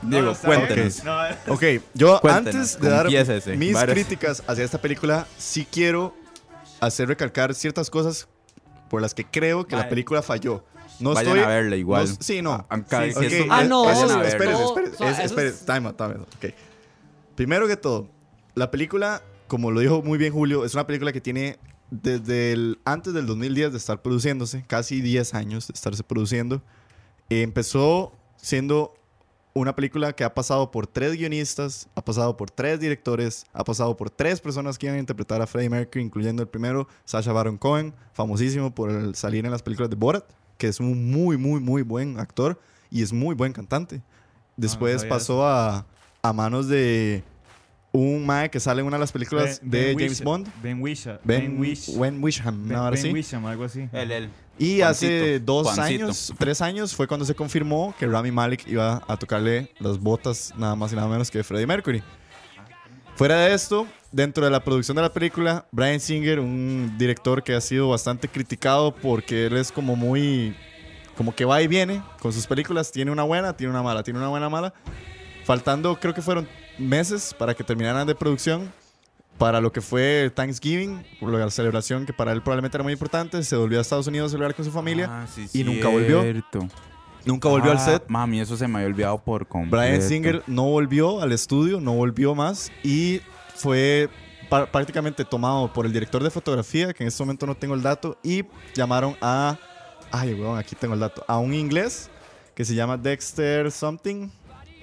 [0.03, 0.61] No, Diego, no, está bien.
[0.61, 1.05] cuéntenos.
[1.05, 1.63] No, eh, Ok,
[1.95, 3.95] yo Cuéntenos, antes de dar confiésese, mis varias.
[3.95, 6.15] críticas hacia esta película, sí quiero
[6.81, 8.29] hacer recalcar ciertas cosas
[8.91, 9.89] por las que creo que la Mae.
[9.91, 10.63] película falló.
[11.01, 12.09] No Vayan estoy, a verla igual.
[12.09, 12.67] no- sí, no.
[12.69, 13.37] Aunque Sí, si sí.
[13.37, 14.65] esto- Ok, Ah, eh, no, espérese, vayan a espérese, verla.
[14.67, 16.55] espérese, O sea, es- eso espérese, es- time out, time out, ok.
[17.35, 18.09] Primero que todo,
[18.55, 19.23] la película,
[19.55, 23.25] como lo dijo muy bien Julio, es una película que tiene desde el, antes del
[23.25, 26.61] 2010 de estar produciéndose, casi 10 años de estarse produciendo.
[27.31, 28.95] Eh, empezó siendo
[29.53, 33.97] una película que ha pasado por tres guionistas, ha pasado por tres directores, ha pasado
[33.97, 37.57] por tres personas que iban a interpretar a Freddie Mercury, incluyendo el primero, Sacha Baron
[37.57, 40.25] Cohen, famosísimo por el salir en las películas de Borat,
[40.59, 44.03] que es un muy, muy, muy buen actor y es muy buen cantante.
[44.57, 45.87] Después sabía pasó a,
[46.23, 47.23] a manos de
[47.97, 50.83] un mae que sale en una de las películas Ben- de Ben James Bond, Ben
[50.83, 51.19] Wisham.
[51.23, 51.97] Ben, Wish.
[51.97, 52.73] Ben Wisham.
[52.73, 53.13] Ahora Ben sí.
[53.13, 53.89] Wisham, algo así.
[53.93, 54.29] Él, él.
[54.59, 56.05] Y Juancito, hace dos Juancito.
[56.05, 60.53] años, tres años, fue cuando se confirmó que Rami Malek iba a tocarle las botas
[60.57, 62.03] nada más y nada menos que Freddie Mercury.
[63.15, 67.55] Fuera de esto, dentro de la producción de la película, Brian Singer, un director que
[67.55, 70.57] ha sido bastante criticado porque él es como muy...
[71.17, 74.19] como que va y viene con sus películas, tiene una buena, tiene una mala, tiene
[74.19, 74.75] una buena, mala.
[75.45, 76.49] Faltando, creo que fueron
[76.79, 78.73] meses para que terminaran de producción,
[79.39, 83.57] para lo que fue Thanksgiving, la celebración que para él probablemente era muy importante, se
[83.57, 85.09] volvió a Estados Unidos a celebrar con su familia.
[85.11, 86.23] Ah, sí, y nunca volvió.
[87.25, 88.05] Nunca volvió al Ah, set.
[88.09, 89.77] Mami, eso se me había olvidado por completo.
[89.83, 93.21] Brian Singer no volvió al estudio, no volvió más y
[93.57, 94.09] fue
[94.71, 98.19] prácticamente tomado por el director de fotografía, que en este momento no tengo el dato,
[98.23, 98.45] y
[98.75, 99.57] llamaron a...
[100.13, 101.25] Ay, weón, aquí tengo el dato.
[101.27, 102.09] A un inglés
[102.55, 104.29] que se llama Dexter Something,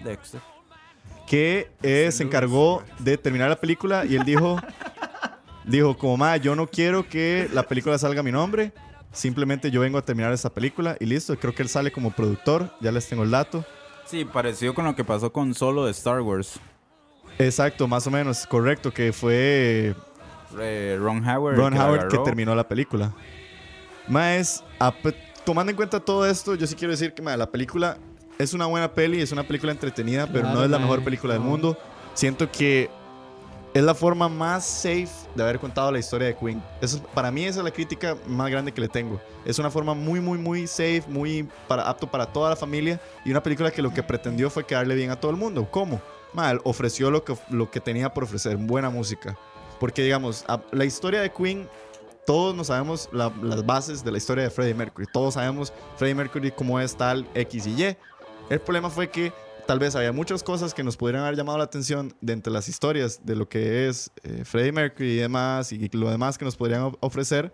[0.04, 0.42] Dexter.
[1.28, 4.60] Que eh, se encargó de terminar la película y él dijo,
[5.66, 8.74] dijo como, ma, yo no quiero que la película salga a mi nombre,
[9.12, 11.38] simplemente yo vengo a terminar esta película y listo.
[11.38, 13.66] Creo que él sale como productor, ya les tengo el dato.
[14.06, 16.60] Sí, parecido con lo que pasó con Solo de Star Wars.
[17.40, 19.96] Exacto, más o menos, correcto, que fue
[20.60, 21.56] Eh, Ron Howard.
[21.56, 23.14] Ron la Howard que terminó la película.
[24.08, 24.64] Más,
[25.46, 27.98] tomando en cuenta todo esto, yo sí quiero decir que ma, la película
[28.38, 31.34] es una buena peli, es una película entretenida, pero Claro, no es la mejor película
[31.34, 31.50] del no.
[31.50, 31.78] mundo.
[32.14, 32.90] Siento que
[33.74, 36.62] es la forma más safe de haber contado la historia de Queen.
[36.82, 39.22] Eso, para mí esa es la crítica más grande que le tengo.
[39.46, 43.32] Es una forma muy, muy, muy safe, muy para, apto para toda la familia y
[43.32, 45.68] una película que lo que pretendió fue quedarle bien a todo el mundo.
[45.72, 46.02] ¿Cómo?
[46.34, 49.38] Mal, ofreció lo que, lo que tenía por ofrecer, buena música.
[49.80, 51.68] Porque, digamos, a- la historia de Queen,
[52.26, 55.08] todos no sabemos la- las bases de la historia de Freddie Mercury.
[55.12, 57.98] Todos sabemos Freddie Mercury cómo es tal X y Y.
[58.52, 59.32] El problema fue que
[59.66, 62.68] tal vez había muchas cosas que nos pudieran haber llamado la atención de entre las
[62.68, 66.58] historias de lo que es eh, Freddie Mercury y demás, y lo demás que nos
[66.58, 67.54] podrían of- ofrecer,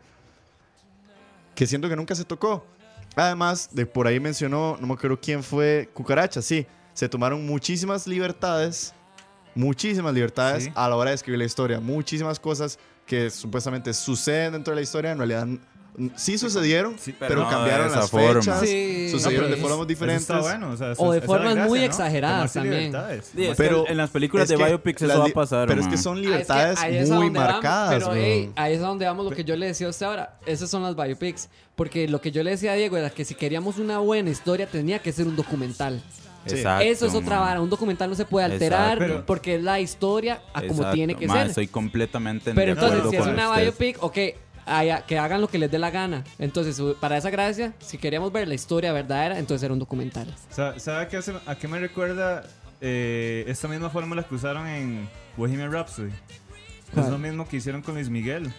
[1.53, 2.65] que siento que nunca se tocó.
[3.15, 6.65] Además, de por ahí mencionó, no me acuerdo quién fue, Cucaracha, sí.
[6.95, 8.91] Se tomaron muchísimas libertades,
[9.53, 10.71] muchísimas libertades Sí.
[10.73, 14.81] a la hora de escribir la historia, muchísimas cosas que supuestamente suceden dentro de la
[14.81, 15.47] historia, en realidad
[16.15, 18.41] sí sucedieron, Sí, pero, pero no cambiaron de esa las forma.
[18.41, 19.09] fechas, Sí.
[19.09, 20.21] sucedieron No, de formas diferentes.
[20.23, 21.85] está bueno, o, sea, eso- O de es formas gracia, muy ¿no?
[21.85, 22.93] exageradas también.
[23.23, 25.67] Sí, es Pero que en las películas es de que biopics eso va a pasar,
[25.67, 25.91] Pero es ma.
[25.91, 28.17] que son Ah, es que libertades ahí es a muy donde vamos, marcadas, pero weón.
[28.23, 30.37] ey, ahí es a donde vamos lo que yo le decía a usted ahora.
[30.45, 31.49] Esas son las biopics.
[31.75, 34.65] Porque lo que yo le decía a Diego era que si queríamos una buena historia
[34.67, 36.01] tenía que ser un documental.
[36.47, 36.55] Sí.
[36.55, 37.61] Exacto, Eso es otra vara.
[37.61, 39.13] Un documental no se puede alterar Exacto.
[39.13, 41.47] Pero- porque es la historia a como Exacto, tiene que ma, ser.
[41.47, 43.61] Estoy completamente Pero de entonces, acuerdo si es una usted.
[43.63, 44.17] biopic, ok,
[45.07, 46.23] que hagan lo que les dé la gana.
[46.39, 50.27] Entonces, para esa gracia, si queríamos ver la historia verdadera, entonces era un documental.
[50.49, 52.43] Sa- ¿Sabe a qué, hace- a qué me recuerda
[52.81, 56.11] eh, esta misma fórmula que usaron en Bohemian Rhapsody?
[56.95, 58.51] Es lo mismo que hicieron con Luis Miguel.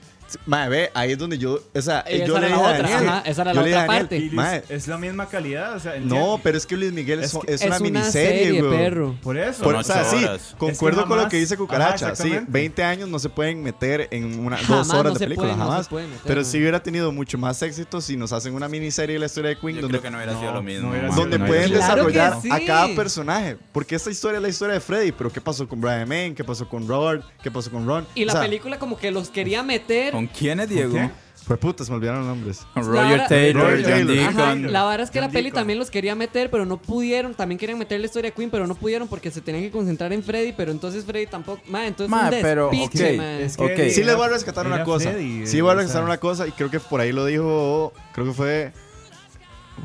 [0.47, 2.89] Mae, ve, ahí es donde yo, o sea, Esa yo le la dije a otra,
[2.89, 4.31] Daniel, ajá, esa era yo la otra Daniel, parte.
[4.33, 5.77] Mae, es la misma calidad.
[5.77, 8.77] O sea, no, pero es que Luis Miguel es, una una miniserie, serie, weón.
[8.77, 9.17] perro.
[9.23, 9.63] Por eso.
[9.65, 10.27] Por- o sea, sí,
[10.59, 11.99] concuerdo Es que con lo que dice Ajá, Cucaracha.
[11.99, 12.47] sí, exactamente.
[12.53, 15.59] 20 años no se pueden meter en una, Jamás dos horas no de película, pueden,
[15.69, 15.91] jamás.
[15.93, 16.45] meter, Pero man.
[16.45, 19.59] sí hubiera tenido mucho más éxito si nos hacen una miniserie de la historia de
[19.59, 20.93] Queen Yo donde, creo que no hubiera No, sido lo mismo.
[21.15, 22.49] donde no pueden desarrollar sí.
[22.51, 23.57] a cada personaje.
[23.73, 26.35] Porque esta historia es la historia de Freddy, pero ¿qué pasó con Brian May?
[26.35, 27.25] ¿Qué pasó con Robert?
[27.43, 28.07] ¿Qué pasó con Ron?
[28.15, 30.15] Y la película como que los quería meter.
[30.19, 30.93] ¿Con quién es Diego?
[30.95, 31.11] qué?
[31.47, 32.67] Fue puta, se me olvidaron los nombres.
[32.75, 34.19] Con La Roger vara- Taylor, Roger John Taylor.
[34.29, 34.73] Ajá, Deacon.
[34.73, 35.61] la verdad es que John la peli Deacon.
[35.61, 37.33] también los quería meter, pero no pudieron.
[37.35, 40.13] También querían meter la historia de Queen, pero no pudieron porque se tenían que concentrar
[40.13, 40.53] en Freddy.
[40.53, 41.63] Pero entonces Freddy tampoco.
[41.69, 43.39] Ma, entonces Ma, un pero, despiche, ok, ma.
[43.39, 43.91] Es que Ok.
[43.95, 45.11] Sí les voy a rescatar una era cosa.
[45.11, 47.13] Freddy, Sí eh, voy a o rescatar sea, una cosa y creo que por ahí
[47.13, 48.73] lo dijo, creo que fue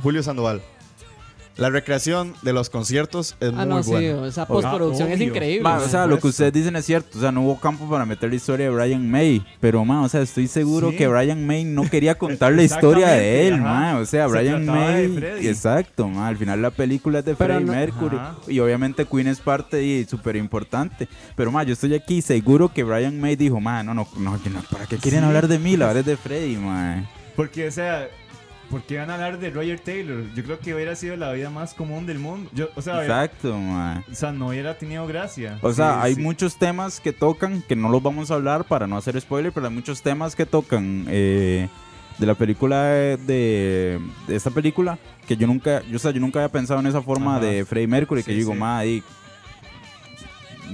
[0.01, 0.61] Julio Sandoval.
[1.55, 4.27] La recreación de los conciertos es Ah, muy no, sí, buena.
[4.27, 5.27] esa postproducción es obvio.
[5.27, 5.69] increíble.
[5.69, 7.15] O sea, lo que ustedes dicen es cierto.
[7.19, 9.45] O sea, no hubo campo para meter la historia de Brian May.
[9.59, 10.97] Pero, ma, o sea, estoy seguro Sí.
[10.97, 13.97] que Brian May no quería contar la historia de él, ma.
[13.99, 15.15] O sea, Se Brian May.
[15.47, 16.27] Exacto, ma.
[16.27, 18.17] Al final la película es de Pero Freddie no- Mercury.
[18.17, 18.35] Ajá.
[18.47, 21.07] Y obviamente Queen es parte y súper importante.
[21.35, 24.39] Pero, ma, yo estoy aquí seguro que Brian May dijo, ma, no, no, no,
[24.71, 25.25] ¿para qué quieren Sí.
[25.27, 25.77] hablar de mí?
[25.77, 27.07] La verdad es de Freddie, ma.
[27.35, 28.07] Porque, o sea,
[28.73, 30.23] ¿por qué van a hablar de Roger Taylor?
[30.35, 32.49] Yo creo que hubiera sido la vida más común del mundo.
[32.53, 34.03] Yo, o, sea, Exacto, ma.
[34.11, 35.59] o sea, no hubiera tenido gracia.
[35.61, 36.21] O sea, Sí, hay sí.
[36.21, 39.67] muchos temas que tocan, que no los vamos a hablar para no hacer spoiler, pero
[39.67, 41.69] hay muchos temas que tocan eh,
[42.17, 44.97] de la película de, de- de esta película
[45.27, 47.45] que yo nunca, yo, o sea, yo nunca había pensado en esa forma Ajá.
[47.45, 49.03] de Freddie Mercury, que Sí, yo digo, ma, de-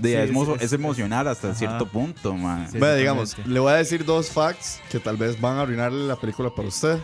[0.02, 1.58] Sí, es, es- es- es emocional hasta Ajá.
[1.58, 2.68] cierto punto, ma.
[2.72, 2.78] Sí.
[2.78, 6.16] Bueno, digamos, le voy a decir dos facts que tal vez van a arruinarle la
[6.16, 7.00] película para usted.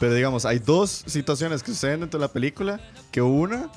[0.00, 2.80] Pero digamos, hay dos situaciones que suceden dentro de la película
[3.10, 3.70] que una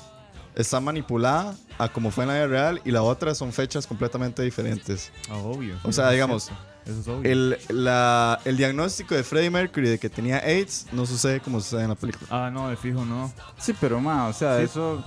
[0.54, 4.42] está manipulada a como fue en la vida real y la otra son fechas completamente
[4.42, 5.10] diferentes.
[5.30, 5.76] Ah, obvio.
[5.82, 6.50] O sea, digamos.
[6.84, 7.30] Eso es obvio.
[7.30, 11.82] El, la- el diagnóstico de Freddie Mercury de que tenía AIDS no sucede como sucede
[11.82, 12.26] en la película.
[12.30, 13.32] Ah, no, de fijo no.
[13.58, 14.64] Sí, pero ma, o sea, Sí.
[14.64, 15.02] eso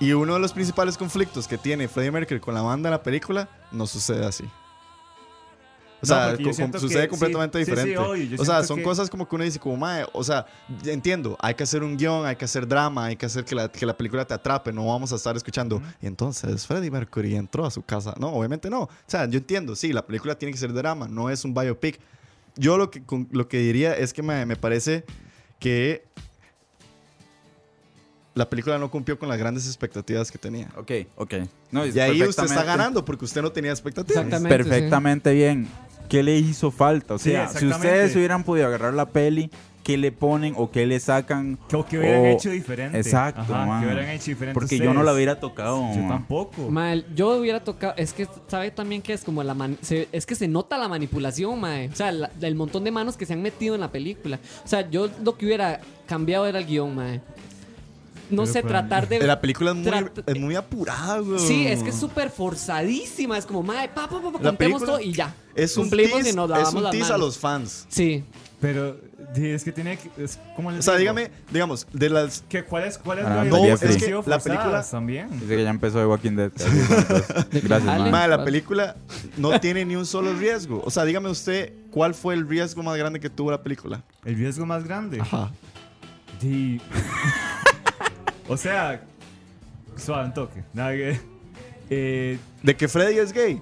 [0.00, 3.02] Y uno de los principales conflictos que tiene Freddie Mercury con la banda en la
[3.02, 4.44] película no sucede así.
[6.02, 6.36] O sea,
[6.78, 7.98] sucede que- completamente sí, sí, sí, diferente.
[7.98, 10.46] obvio, o sea, son que- cosas como que uno dice como, mae, o sea,
[10.86, 13.70] entiendo, hay que hacer un guion, hay que hacer drama, hay que hacer que la,
[13.70, 15.82] que la película te atrape, no vamos a estar escuchando.
[16.00, 18.14] Y entonces Freddie Mercury entró a su casa.
[18.18, 18.82] No, obviamente no.
[18.82, 22.00] O sea, yo entiendo, sí, la película tiene que ser drama, no es un biopic.
[22.56, 25.04] Yo lo que, con- lo que diría es que me, me parece
[25.58, 26.04] que
[28.34, 30.68] la película no cumplió con las grandes expectativas que tenía.
[30.76, 31.34] ok, ok.
[31.72, 34.24] No, Y ahí usted está ganando porque usted no tenía expectativas.
[34.24, 34.56] Exactamente.
[34.56, 35.68] perfectamente bien.
[36.10, 37.14] ¿Qué le hizo falta?
[37.14, 39.50] O Sí, sea, si ustedes hubieran podido agarrar la peli,
[39.82, 41.56] ¿qué le ponen o qué le sacan?
[41.68, 42.98] Que, que hubieran o- hecho diferente.
[42.98, 43.80] Exacto, Ajá, man.
[43.80, 44.54] Que hubieran hecho diferente.
[44.60, 45.76] Porque yo no la hubiera tocado.
[45.94, 46.08] Yo man.
[46.08, 46.68] tampoco.
[46.68, 47.94] Mae, yo hubiera tocado.
[47.96, 49.54] Es que sabe también que es como la.
[49.54, 51.88] man- se- es que se nota la manipulación, mae.
[51.88, 54.38] O sea, la- el montón de manos que se han metido en la película.
[54.64, 57.20] O sea, yo lo que hubiera cambiado era el guion, mae.
[58.30, 59.20] No Pero sé, tratar de.
[59.20, 59.90] La película es muy,
[60.26, 61.38] es muy apurada, güey.
[61.38, 63.36] Sí, es que es súper forzadísima.
[63.38, 65.34] Es como, mae, pa, pa, pa, contemos película todo y ya.
[65.54, 67.86] Es un Cumplimos tease, y nos es un las tease a los fans.
[67.88, 68.24] Sí.
[68.60, 68.98] Pero
[69.34, 70.22] sí, es que tiene que.
[70.22, 71.12] Es, ¿Cómo les O sea, digo?
[71.14, 72.44] dígame, digamos, de las...
[72.46, 75.30] ¿Qué, ¿Cuál es, cuál es Ah, la no, es que diferencia la película- también?
[75.40, 76.52] Dice que ya empezó de Walking Dead.
[77.52, 78.02] Gracias, Ale.
[78.02, 78.10] man.
[78.10, 78.96] Madre, la película
[79.38, 80.82] no tiene ni un solo riesgo.
[80.84, 84.02] O sea, dígame usted, ¿cuál fue el riesgo más grande que tuvo la película?
[84.26, 85.20] El riesgo más grande.
[85.20, 85.50] Ajá.
[86.40, 86.80] Sí.
[88.52, 89.02] o sea,
[89.96, 90.62] suave un toque.
[90.74, 91.20] Nada que.
[91.88, 93.60] Eh, De que Freddy es gay.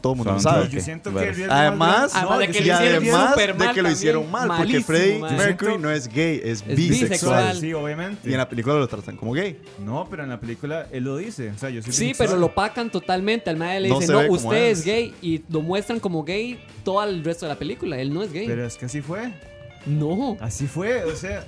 [0.00, 0.68] Todo el mundo sabe.
[0.68, 4.48] yo siento que el Además, de que y lo además de que lo hicieron mal,
[4.48, 5.34] porque man.
[5.34, 7.08] Mercury no es gay, es, Es bisexual.
[7.08, 7.56] bisexual.
[7.56, 8.28] Sí, obviamente.
[8.28, 9.58] Y en la película lo tratan como gay.
[9.82, 11.48] No, pero en la película él lo dice.
[11.52, 12.28] O sea, yo soy Sí, bisexual.
[12.28, 13.48] pero lo pacan totalmente.
[13.48, 14.80] Al madre le No dice, no, usted es".
[14.80, 15.14] es gay.
[15.22, 17.98] Y lo muestran como gay todo el resto de la película.
[17.98, 18.46] Él no es gay.
[18.46, 19.32] Pero es que así fue.
[19.86, 20.36] no.
[20.38, 21.46] Así fue, o sea.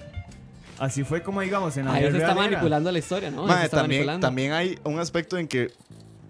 [0.79, 3.47] Así fue como digamos en la Ahí se está manipulando la historia, ¿no?
[3.47, 4.27] Se está también, manipulando.
[4.27, 5.73] también hay un aspecto en que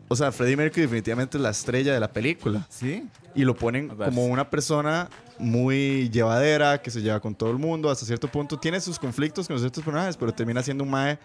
[0.08, 2.64] o sea, Freddie Mercury definitivamente es la estrella de la película.
[2.70, 3.04] Sí.
[3.34, 7.90] Y lo ponen como una persona muy llevadera, que se lleva con todo el mundo,
[7.90, 8.56] hasta cierto punto.
[8.58, 11.18] Tiene sus conflictos con ciertos personajes, pero termina siendo un mae,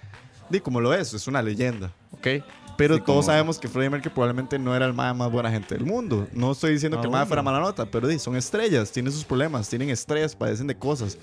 [0.49, 2.27] di como lo es, es una leyenda, ¿ok?
[2.75, 5.51] Pero Sí, todos como- sabemos que Freddie Mercury probablemente no era el mae más buena
[5.51, 6.27] gente del mundo.
[6.33, 7.51] No estoy diciendo que el mae fuera no.
[7.51, 11.19] mala nota, pero di, son estrellas, tienen sus problemas, tienen estrellas, padecen de cosas.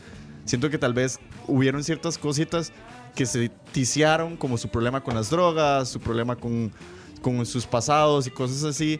[0.48, 2.72] Siento que tal vez hubieron ciertas cositas
[3.14, 6.72] que se ticiaron, como su problema con las drogas, su problema con,
[7.20, 8.98] con sus pasados y cosas así.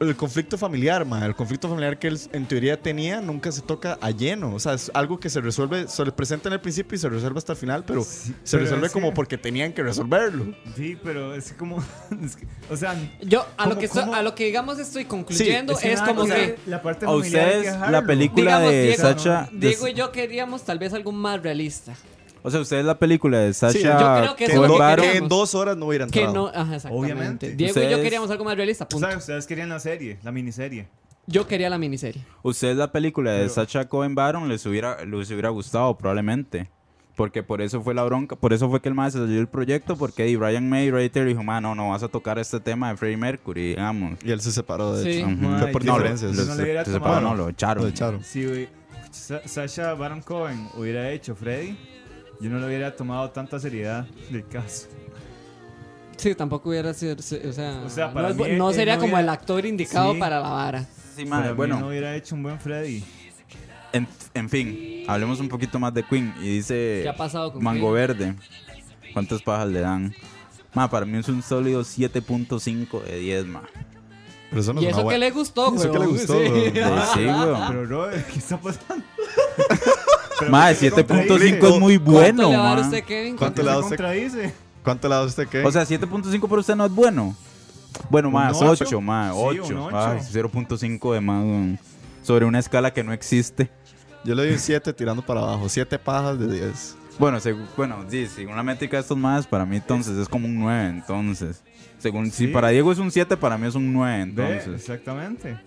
[0.00, 3.98] El conflicto familiar, ma, el conflicto familiar que él en teoría tenía nunca se toca
[4.00, 4.52] a lleno.
[4.52, 7.08] O sea, es algo que se resuelve, se le presenta en el principio y se
[7.08, 10.54] resuelve hasta el final, pero Sí, se pero resuelve que- como porque tenían que resolverlo.
[10.74, 11.76] Sí, pero es como.
[12.24, 12.96] es que- o sea.
[13.20, 13.80] Yo, a lo, ¿Cómo-
[14.10, 18.02] que a lo que digamos estoy concluyendo es como que La parte A ustedes, la
[18.04, 19.48] película Digamos, de Diego, Sacha.
[19.52, 21.94] Diego y yo queríamos tal vez algo más realista.
[22.42, 23.78] O sea, ustedes la película de Sacha.
[23.78, 26.20] yo creo que Que, eso es en lo que que dos horas no hubieran Que
[26.24, 26.46] entrado.
[26.52, 27.12] no, ajá, exactamente.
[27.12, 27.50] Obviamente.
[27.56, 29.08] Diego y yo queríamos algo más realista, O punto.
[29.08, 30.88] sea, ustedes querían la serie, la miniserie.
[31.26, 32.22] Yo quería la miniserie.
[32.42, 36.68] Ustedes la película de Pero- Sacha Cohen Baron les hubiera, les hubiera gustado probablemente.
[37.14, 39.46] Porque por eso fue la bronca, por eso fue que el más se salió del
[39.46, 42.88] proyecto, porque di Brian May Rater dijo, man, no, no vas a tocar este tema
[42.88, 44.18] de Freddie Mercury, digamos.
[44.24, 45.18] Y él se separó, de Sí.
[45.18, 45.26] hecho.
[45.58, 46.34] Fue por No, diferencias.
[46.34, 47.84] lo- Lo- no hubiera se- se separó, no, lo echaron.
[47.84, 48.24] Lo echaron.
[48.24, 48.66] Si
[49.44, 51.76] Sasha Baron Cohen hubiera hecho Freddy,
[52.42, 54.88] yo no le hubiera tomado tanta seriedad del caso.
[56.16, 57.14] Sí, tampoco hubiera sido.
[57.16, 57.22] O
[57.52, 59.64] sea, O sea, para no, es- mí, no él sería no como hubiera- el actor
[59.66, 60.18] indicado Sí.
[60.20, 60.84] para la vara.
[61.16, 63.02] Sí, Para man, mí bueno, no hubiera hecho un buen Freddy.
[63.92, 66.32] en, en fin, hablemos un poquito más de Queen.
[66.40, 67.94] Y dice ¿Qué ha pasado con Mango Queen?
[67.94, 68.34] Verde.
[69.12, 70.14] ¿Cuántas pajas le dan?
[70.74, 73.62] Ma, para mí es un sólido 7.5 de 10, ma.
[74.48, 75.92] Pero eso no y es eso una que buena- le gustó, Eso güey.
[75.92, 76.72] que le gustó, güey.
[77.14, 77.60] Sí, weón.
[77.68, 79.04] Pero, Robert, ¿qué está pasando?
[80.42, 83.36] Pero Ma, ¿por qué se 7.5 es muy bueno, ¿Cuánto le va a usted, Kevin?
[83.36, 83.62] ¿Cuánto.
[84.82, 85.62] ¿Cuánto le da usted qué?
[85.64, 87.36] O sea, 7.5 para usted no es bueno.
[88.10, 88.84] Bueno, ¿Un más ocho?
[88.84, 89.64] 8, más Sí, 8.
[89.66, 89.96] un ocho.
[89.96, 91.78] Ay, 0.5 de más.
[92.22, 93.70] Sobre una escala que no existe.
[94.24, 95.68] Yo le doy un 7 tirando para abajo.
[95.68, 96.96] 7 pajas de 10.
[97.18, 100.46] Bueno, segu- bueno, sí, según la métrica de estos más, para mí entonces es como
[100.46, 101.62] un 9, entonces.
[101.98, 102.46] Según, Sí.
[102.46, 104.22] Si para Diego es un 7, para mí es un 9, Ve,
[104.58, 104.80] entonces.
[104.80, 105.58] exactamente.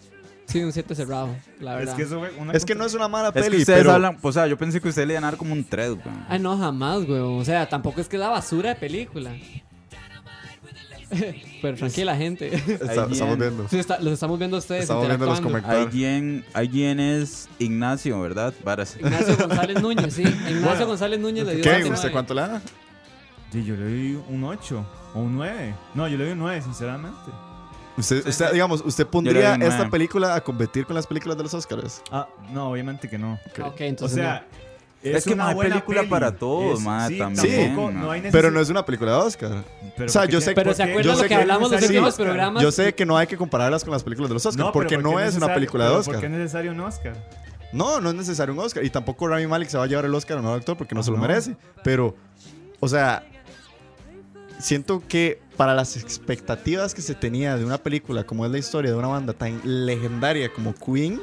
[0.47, 1.29] Sí, un 7 cerrado,
[1.59, 1.95] la Es verdad.
[1.97, 3.91] que eso fue una Es que no es una mala Es que peli, ustedes pero...
[3.93, 6.25] hablan, o sea, yo pensé que ustedes le iban a dar como un 3, weón.
[6.29, 7.19] Ay, no, jamás, güey.
[7.19, 9.31] O sea, tampoco es que es la basura de película.
[11.61, 12.53] Pero tranquila, gente.
[12.55, 13.67] Está- estamos viendo.
[13.69, 15.85] Sí, está- los estamos viendo a ustedes Estamos viendo los comentarios.
[15.85, 18.53] Alguien, alguien es Ignacio, ¿verdad?
[18.63, 18.97] Varas.
[18.99, 20.21] Ignacio González Núñez, sí.
[20.23, 21.83] Ignacio Bueno, González Núñez le dio ¿Qué?
[21.85, 21.93] 7.9.
[21.93, 22.61] ¿Usted cuánto le da?
[23.51, 25.75] Sí, yo le doy un 8 o un 9.
[25.93, 27.31] No, yo le doy un 9, sinceramente.
[27.97, 31.53] Usted, usted, digamos, ¿usted pondría un esta película a competir con las películas de los
[31.53, 32.01] Oscars?
[32.11, 33.39] Ah, no, obviamente que no.
[33.63, 34.17] Ok, O entonces.
[34.17, 34.45] sea,
[35.01, 36.09] Es que no hay buena película peli.
[36.09, 37.99] para todos, ma, sí, también, tampoco, ma.
[38.01, 39.63] no hay Pero no es una película de Oscar.
[39.95, 41.81] Pero O sea, ¿por qué yo sé- Pero ¿se yo lo que que hablamos los
[41.83, 42.25] últimos Oscar?
[42.25, 42.63] programas?
[42.63, 44.95] Yo sé que no hay que compararlas con las películas de los Oscar, No, porque
[44.95, 46.15] ¿por no es una película de Oscar.
[46.15, 47.13] ¿Por qué es necesario un Oscar?
[47.71, 48.83] No, no es necesario un Oscar.
[48.83, 51.01] Y tampoco Rami Malek se va a llevar el Oscar a mejor actor porque no
[51.01, 51.55] Ah, se lo merece.
[51.83, 52.15] Pero,
[52.79, 53.23] o sea,
[54.59, 58.91] siento que para las expectativas que se tenía de una película como es la historia
[58.91, 61.19] de una banda tan legendaria como Queen,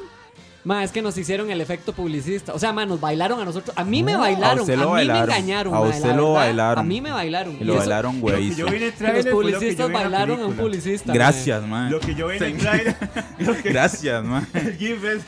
[0.65, 2.53] Ma, es que nos hicieron el efecto publicista.
[2.53, 3.75] O sea, ma, nos bailaron a nosotros.
[3.77, 4.59] A mí me No, bailaron.
[4.59, 5.27] a usted lo mí bailaron.
[5.27, 5.73] me engañaron.
[5.75, 6.79] A ma, usted la lo verdad, bailaron.
[6.79, 7.57] A mí me bailaron.
[7.59, 8.55] Y lo eso- bailaron, Lo güey.
[8.55, 11.07] yo vi en el trailer los lo publicistas la bailaron a un publicista.
[11.09, 11.13] ma.
[11.15, 11.91] Gracias, man.
[11.91, 12.95] Lo que yo vi en el trailer,
[13.39, 14.47] lo Gracias, man.
[14.53, 15.21] el GIF es-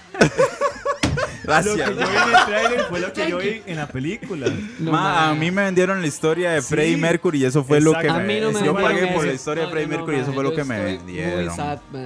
[1.45, 1.77] Gracias.
[1.77, 4.47] lo que yo vi en el trailer fue lo que yo vi en la película.
[4.79, 7.79] No, Ma, a mí me vendieron la historia de Sí, Freddie Mercury y eso fue
[7.81, 8.19] lo que exacto.
[8.21, 9.25] A mí no me yo vendieron pagué por eso.
[9.25, 11.45] la historia de No, Freddie no, Mercury y eso fue lo que me vendieron.
[11.45, 11.99] Muy sad, ma.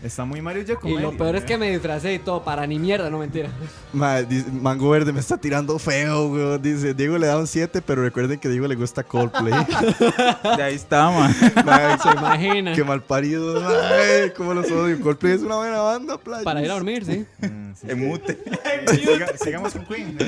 [0.00, 0.98] Está muy Mario Giacomelli.
[1.00, 1.46] Y lo peor es ¿eh?
[1.46, 3.50] que me disfracé y todo para ni mierda, no mentira.
[3.92, 6.58] ma, dice, Mango Verde me está tirando feo, güey.
[6.60, 9.52] Dice, Diego le da un 7, pero recuerden que a Diego le gusta Coldplay.
[10.56, 11.34] De ahí está, man.
[11.66, 12.74] Ma, Se imagina.
[12.74, 13.60] Qué mal parido.
[13.68, 15.00] Ay, cómo los odio.
[15.00, 16.44] Coldplay es una buena banda, playa.
[16.44, 17.26] Para ir a dormir, sí.
[17.44, 17.86] Mm, sí.
[17.90, 18.38] En mute.
[18.86, 20.16] Siga- sigamos con Queen.
[20.20, 20.26] eh.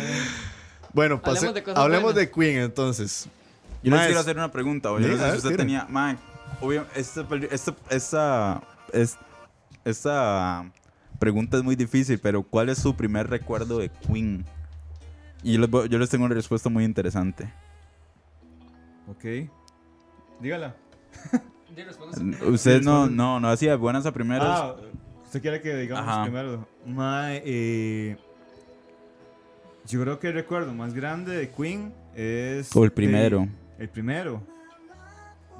[0.93, 3.29] Bueno, pase- Hablemos de hablemos de Queen entonces.
[3.85, 4.91] Yo les Ma, quiero hacer una pregunta.
[4.91, 5.87] oye, Yo no sé si usted tenía.
[5.89, 6.18] Man,
[6.61, 8.61] obvio, esta, esta, esta,
[8.93, 9.16] es-
[9.85, 10.70] esta
[11.18, 14.45] pregunta es muy difícil, pero ¿cuál es su primer recuerdo de Queen?
[15.43, 17.53] Y yo les, voy- yo les tengo una respuesta muy interesante.
[19.09, 19.49] Ok.
[20.41, 20.74] Dígala.
[22.47, 24.47] Ustedes no, no, no hacía buenas a primeros.
[24.49, 24.76] Ah,
[25.24, 26.22] usted quiere que digamos Ajá.
[26.24, 26.66] primero.
[26.87, 28.16] Mae, eh,
[29.87, 32.74] yo creo que el recuerdo más grande de Queen es.
[32.74, 33.49] o el de- primero.
[33.78, 34.43] el primero.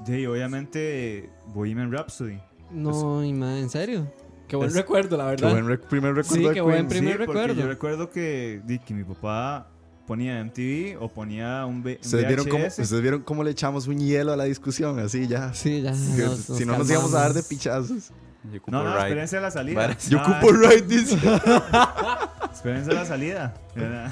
[0.05, 2.39] De obviamente Bohemian Rhapsody.
[2.73, 4.11] No, y ma, en serio.
[4.47, 5.51] Qué buen Es- recuerdo, la Qué verdad.
[5.51, 7.53] buen rec- primer recuerdo Sí, de qué buen primer sí, recuerdo.
[7.53, 9.67] Yo recuerdo que, que mi papá
[10.05, 12.65] ponía MTV o ponía un, V- un ¿Ustedes vieron, cómo.
[12.65, 14.99] ¿Ustedes vieron cómo le echamos un hielo a la discusión?
[14.99, 15.53] Así ya.
[15.53, 15.91] Sí, ya.
[15.91, 18.11] Nos- si no nos nos íbamos a dar de pichazos.
[18.51, 19.95] Yo ocupo No, no, espérense a la salida.
[20.09, 21.15] Yo Ah, ocupo right, dice.
[22.51, 23.53] Espérense a la salida.
[23.75, 24.11] ¿verdad?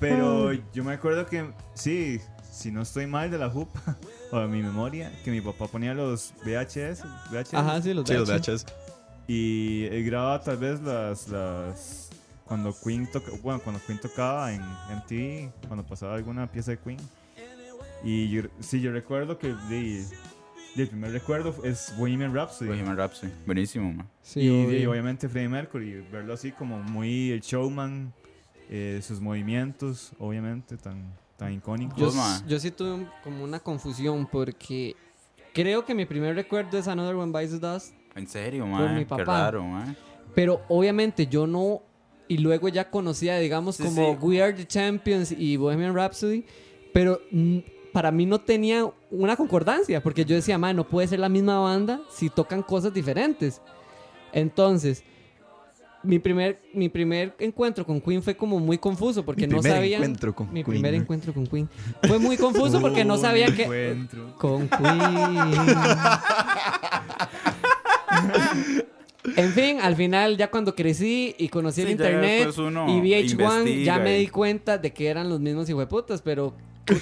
[0.00, 3.68] Pero yo me acuerdo que, sí, si no estoy mal de la JUP
[4.30, 7.02] o de mi memoria, que mi papá ponía los VHS.
[7.30, 8.64] VHS Ajá, sí, los Sí, los VHS.
[8.64, 8.66] VHS.
[9.28, 12.10] Y él grababa tal vez las, las
[12.44, 16.98] cuando Queen toca, bueno, cuando Queen tocaba en MTV, cuando pasaba alguna pieza de Queen.
[18.04, 20.04] Y yo, sí, yo recuerdo que de,
[20.76, 22.68] de el primer recuerdo es Bohemian Rhapsody.
[22.68, 23.32] Bohemian Rhapsody.
[23.46, 24.08] Buenísimo, man.
[24.22, 28.12] Sí, y obviamente Freddie Mercury, verlo así como muy el showman,
[28.68, 31.98] eh, sus movimientos, obviamente, tan, tan icónicos.
[32.46, 34.94] Yo, sí tuve un- como una confusión porque
[35.52, 38.94] creo que mi primer recuerdo es Another One Bites the Dust, En serio, Por man.
[38.94, 39.24] mi Qué papá.
[39.24, 39.94] raro, man.
[40.34, 41.82] pero obviamente yo no
[42.28, 44.18] y luego ya conocía digamos Sí, como sí.
[44.20, 46.44] We Are the Champions y Bohemian Rhapsody,
[46.92, 47.20] pero
[47.92, 51.60] para mí no tenía una concordancia porque yo decía, man, no puede ser la misma
[51.60, 53.60] banda si tocan cosas diferentes.
[54.32, 55.04] Entonces,
[56.06, 59.96] mi primer, mi primer encuentro con Queen fue como muy confuso porque Mi no sabía.
[59.96, 60.64] encuentro con mi Queen.
[60.80, 61.68] primer encuentro con Queen.
[62.06, 63.62] Fue muy confuso porque no sabía que.
[63.64, 64.36] encuentro.
[64.38, 65.60] Con Queen.
[69.36, 73.98] en fin, al final, ya cuando crecí y conocí el Sí, internet y VH1, ya
[73.98, 76.54] me di cuenta de que eran los mismos hijueputas, pero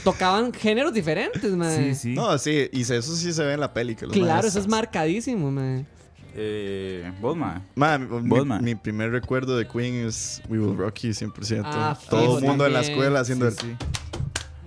[0.03, 1.71] tocaban géneros diferentes, man.
[1.77, 2.15] Sí, sí.
[2.15, 3.95] No, sí, y eso sí se ve en la peli.
[3.95, 5.87] Que los Claro, eso es marcadísimo, man.
[6.37, 7.65] Eh, vos, man.
[7.77, 11.63] Ma, mi, primer recuerdo de Queen es We Will Rock You 100%.
[11.65, 13.77] Ah, todo el mundo en la escuela haciendo Sí, el...
[13.79, 13.87] sí.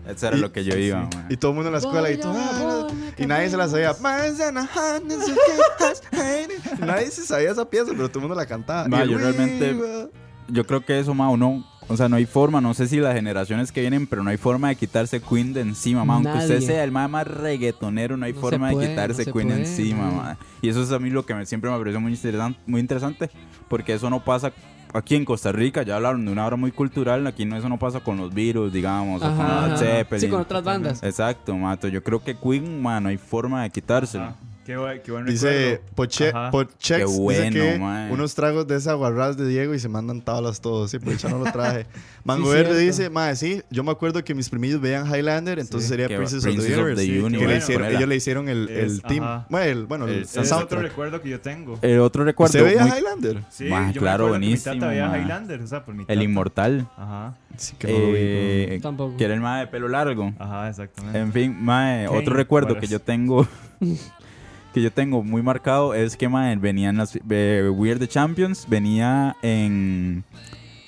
[0.07, 1.25] Eso era Y- lo que yo iba, man.
[1.29, 2.33] Y todo el mundo en la escuela y todo.
[2.37, 2.87] "Ah",
[3.17, 3.93] y nadie se la sabía.
[6.79, 8.87] Nadie se sabía esa pieza, pero todo el mundo la cantaba.
[8.87, 10.09] Ma, yo "We realmente- will-"
[10.49, 11.65] Yo creo que eso, ma, uno.
[11.89, 14.37] O sea, no hay forma, no sé si las generaciones que vienen, pero no hay
[14.37, 16.15] forma de quitarse Queen de encima, ma.
[16.15, 19.33] Aunque usted sea el ma más reggaetonero, no hay No forma puede, de quitarse no
[19.33, 20.37] Queen puede, encima, ma.
[20.61, 23.29] Y eso es a mí lo que me- siempre me pareció muy interesante, muy interesante,
[23.69, 24.51] porque eso no pasa
[24.93, 27.77] aquí en Costa Rica, ya hablaron de una obra muy cultural, aquí no eso no
[27.79, 29.77] pasa con los virus, digamos, o con ajá.
[29.77, 30.21] Zeppelin.
[30.21, 31.01] Sí, con otras bandas.
[31.03, 31.87] Exacto, mato.
[31.87, 34.25] Yo creo que Queen, ma, no hay forma de quitárselo.
[34.25, 34.35] Ah,
[34.67, 35.81] qué, qué buen Dice.
[35.95, 36.31] Poche.
[36.51, 37.51] Pochex, Qué dice bueno,
[38.07, 40.91] que unos tragos de esa guarraz de Diego y se mandan tablas todos.
[40.91, 41.85] Sí, pues ya no lo traje.
[42.23, 42.85] Mango Sí, Verde cierto.
[42.85, 46.43] dice, mae, sí, yo me acuerdo que mis primillos veían Highlander, entonces Sí, sería Princess,
[46.43, 47.05] Princess of the of Universe.
[47.05, 47.97] the Universe, le bueno, hicieron- ponela.
[47.97, 49.23] ellos le hicieron el, el Es- team.
[49.23, 49.45] ajá.
[49.49, 50.63] Bueno, el, bueno, el, El el es soundtrack.
[50.63, 51.79] otro recuerdo que yo tengo.
[51.81, 52.51] El otro recuerdo.
[52.59, 53.43] ¿Usted veía muy- Highlander?
[53.49, 55.17] Sí, Ma, yo claro, me acuerdo que mi buenísimo, tata veía.
[55.17, 56.23] Highlander, o sea, por mi el tata.
[56.23, 56.87] inmortal.
[56.97, 58.17] Ajá, Sí, que no lo ubico.
[58.19, 59.17] Eh, Tampoco.
[59.17, 60.33] que era el mae de pelo largo.
[60.37, 61.19] ajá, exactamente.
[61.19, 63.47] En fin, mae, otro recuerdo que yo tengo
[64.77, 68.07] que yo tengo muy marcado es que mae, venía en las eh, We Are the
[68.07, 70.23] Champions, venía en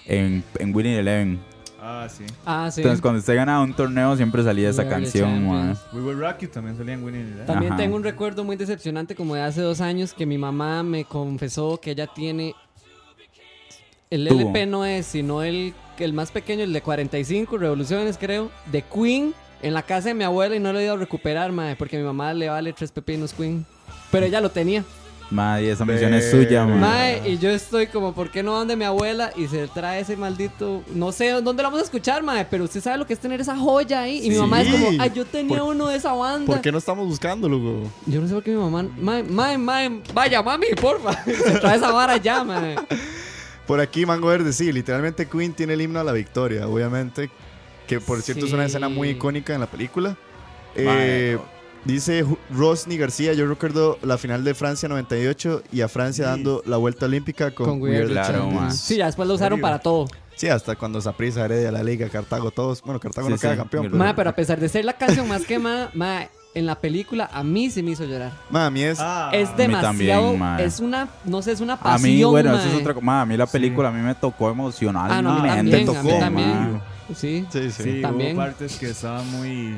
[0.06, 1.40] en, en Winning Eleven.
[1.82, 2.24] Ah, sí.
[2.46, 2.82] Ah, sí.
[2.82, 5.76] Entonces cuando usted ganaba un torneo siempre salía esa canción.
[5.92, 7.46] We Will Rock You también salía en Winning Eleven.
[7.48, 7.82] También Ajá.
[7.82, 11.80] tengo un recuerdo muy decepcionante como de hace dos años que mi mamá me confesó
[11.80, 12.54] que ella tiene...
[14.12, 14.42] El Tuvo.
[14.42, 19.34] LP no es, sino el, el más pequeño, el de 45 revoluciones creo, de Queen,
[19.62, 21.96] en la casa de mi abuela y no lo he ido a recuperar, mae, porque
[21.96, 23.66] a mi mamá le vale tres pepinos Queen.
[24.12, 24.84] Pero ella lo tenía.
[25.32, 26.80] Mae, y esa mención es suya, mae.
[27.22, 29.32] Mae, y yo estoy como, ¿por qué no donde mi abuela?
[29.36, 30.82] Y se trae ese maldito.
[30.96, 33.40] No sé dónde lo vamos a escuchar, mae, pero usted sabe lo que es tener
[33.40, 34.22] esa joya ahí.
[34.26, 34.42] Y mi Sí.
[34.42, 36.48] mamá es como, ay, yo tenía ¿Por- uno de esa banda.
[36.48, 37.84] ¿Por qué no estamos buscándolo, güey?
[38.08, 38.90] Yo no sé por qué mi mamá.
[38.98, 41.14] Mae, mae, mae, vaya, mami, porfa.
[41.26, 42.76] Se trae esa vara ya, mae.
[43.68, 47.30] Por aquí, Mango Verde, sí, literalmente Queen tiene el himno a la victoria, obviamente.
[47.86, 48.70] Que por cierto es una Sí.
[48.70, 50.18] escena muy icónica en la película.
[50.76, 51.38] Mae, Eh,
[51.86, 56.30] dice Rosny García, yo recuerdo la final de Francia 98 y a Francia Sí.
[56.32, 58.62] dando la vuelta olímpica con, Con We Are the Claro, Champions.
[58.62, 58.72] mae.
[58.72, 60.08] Sí, ya después lo usaron para todo.
[60.36, 62.82] Sí, hasta cuando Saprissa, Heredia, la Liga, Cartago, todos.
[62.82, 63.84] Bueno, Cartago Sí, no queda campeón.
[63.86, 67.30] Pero, Mae, pero a pesar de ser la canción más quemada, mae, en la película
[67.34, 68.32] a mí se me hizo llorar.
[68.50, 69.00] Ma, a mí es.
[69.02, 70.32] Ah, es mí demasiado.
[70.32, 71.10] también, es una.
[71.26, 72.10] No sé, es una A pasión.
[72.10, 72.60] mí, bueno, mae.
[72.60, 73.06] eso es otra cosa.
[73.06, 73.52] Mae, A mí la Sí.
[73.52, 75.18] película a mí me tocó emocionalmente.
[75.18, 75.86] Ah, no, a mí también.
[75.86, 76.82] te a mí tocó, también.
[77.14, 77.84] Sí, Sí, sí.
[77.84, 78.38] Sí, También.
[78.38, 79.76] hubo partes que estaban muy,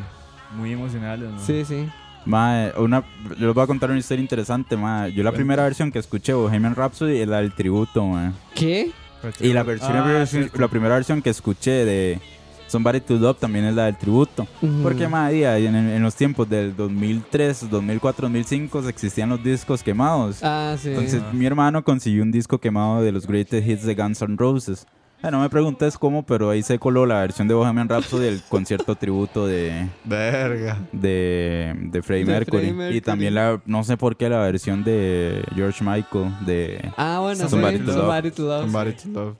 [0.56, 1.30] muy emocionales.
[1.32, 1.40] ¿no?
[1.40, 1.88] sí, sí.
[2.26, 3.04] Mae, una,
[3.40, 5.12] yo les voy a contar una historia interesante, mae.
[5.12, 8.32] Yo la primera versión que escuché Bohemian Rhapsody es la del tributo, mae.
[8.54, 8.92] ¿Qué?
[9.40, 10.60] Y la, versión, Ah, versión- cierto.
[10.60, 12.20] la primera versión que escuché de
[12.68, 14.48] Somebody to Love también es la del tributo.
[14.62, 14.82] Ujú.
[14.84, 20.44] Porque, mae, día, en, en los tiempos del 2003, 2004, 2005 existían los discos quemados.
[20.44, 20.90] Ah, sí.
[20.90, 21.32] Entonces, Ah.
[21.34, 24.86] mi hermano consiguió un disco quemado de los Greatest Hits de Guns N' Roses.
[25.24, 28.42] Eh, no me preguntes cómo, pero ahí se coló la versión de Bohemian Rhapsody del
[28.50, 30.80] concierto tributo de, Verga.
[30.92, 32.96] de, de Freddie Mercury.
[32.96, 36.92] Y también la, no sé por qué, la versión de George Michael de...
[36.98, 38.00] Ah, bueno, Somebody sí, to Love.
[38.00, 38.62] Somebody to Love.
[38.62, 39.36] Somebody to Love.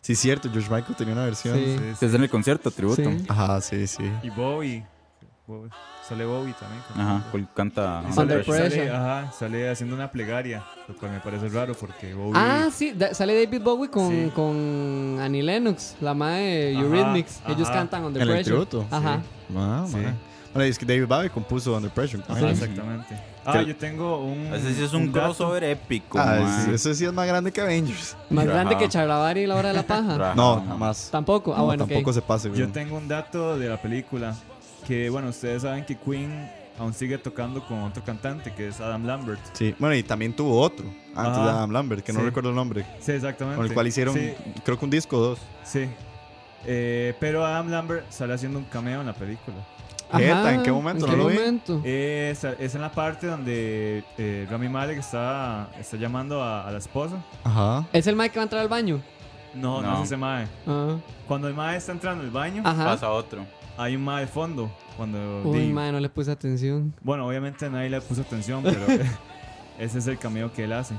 [0.00, 1.58] Sí, cierto, George Michael tenía una versión.
[1.58, 1.76] Sí.
[2.06, 3.02] Es en el concierto, tributo.
[3.02, 3.24] Sí.
[3.28, 4.10] Ajá, sí, sí.
[4.22, 4.86] Y Bowie.
[5.46, 5.70] Bowie.
[6.08, 6.82] Sale Bowie también.
[6.88, 7.22] con- Ajá,
[7.54, 8.70] canta Under sale, Pressure.
[8.70, 12.32] sale- ajá, sale haciendo una plegaria, lo cual me parece raro porque Bowie...
[12.34, 14.32] Ah, sí, da- sale David Bowie con, Sí.
[14.34, 17.40] con Annie Lennox, la madre de Ajá, Eurythmics.
[17.46, 17.78] Ellos ajá.
[17.78, 18.64] cantan Under En el Pressure.
[18.66, 18.86] tributo.
[18.90, 19.20] Ajá.
[19.56, 19.96] Ah, Sí.
[19.96, 20.16] man.
[20.54, 22.22] Bueno, es que David Bowie compuso Under Pressure.
[22.26, 22.52] Ah, ellos.
[22.52, 23.20] exactamente.
[23.44, 24.46] Ah, yo tengo un...
[24.54, 25.26] Ese sí es un dato.
[25.26, 26.62] crossover épico, Ah, mae.
[26.62, 28.16] ese- ese sí es más grande que Avengers.
[28.30, 28.54] Más Ajá.
[28.54, 30.34] grande que Charlavari y la hora de la paja.
[30.34, 31.08] No, jamás.
[31.12, 31.54] Tampoco.
[31.54, 31.90] Ah, No, bueno, ok.
[31.90, 32.60] tampoco se pase, güey.
[32.60, 34.34] Yo tengo un dato de la película
[34.88, 39.04] que, bueno, ustedes saben que Queen aún sigue tocando con otro cantante que es Adam
[39.04, 39.40] Lambert.
[39.52, 41.44] Sí, bueno, y también tuvo otro antes Ajá.
[41.44, 42.24] de Adam Lambert, que no Sí.
[42.26, 43.56] recuerdo el nombre, Sí, exactamente.
[43.58, 44.32] con el cual hicieron, Sí,
[44.64, 45.38] creo que un disco o dos.
[45.64, 45.88] sí.
[46.66, 49.56] Eh, pero Adam Lambert sale haciendo un cameo en la película.
[50.12, 51.04] Jeta, ¿en qué momento?
[51.06, 51.34] ¿En No qué lo vi.
[51.38, 51.80] momento?
[51.84, 56.78] Es, es en la parte donde eh, Rami Malek está, está llamando a, a la
[56.78, 57.16] esposa.
[57.44, 57.86] Ajá.
[57.92, 59.00] ¿Es el Mike que va a entrar al baño?
[59.54, 59.98] No, no, No.
[59.98, 60.46] es ese mae.
[60.66, 60.96] Ah.
[61.28, 62.84] Cuando el mae está entrando al baño, Ajá.
[62.86, 63.44] Pasa otro.
[63.78, 64.70] Hay un mae de fondo.
[64.96, 66.92] Cuando Uy, di- madre, no le puse atención.
[67.02, 68.80] Bueno, obviamente nadie le puso atención, pero
[69.78, 70.94] ese es el cameo que él hace.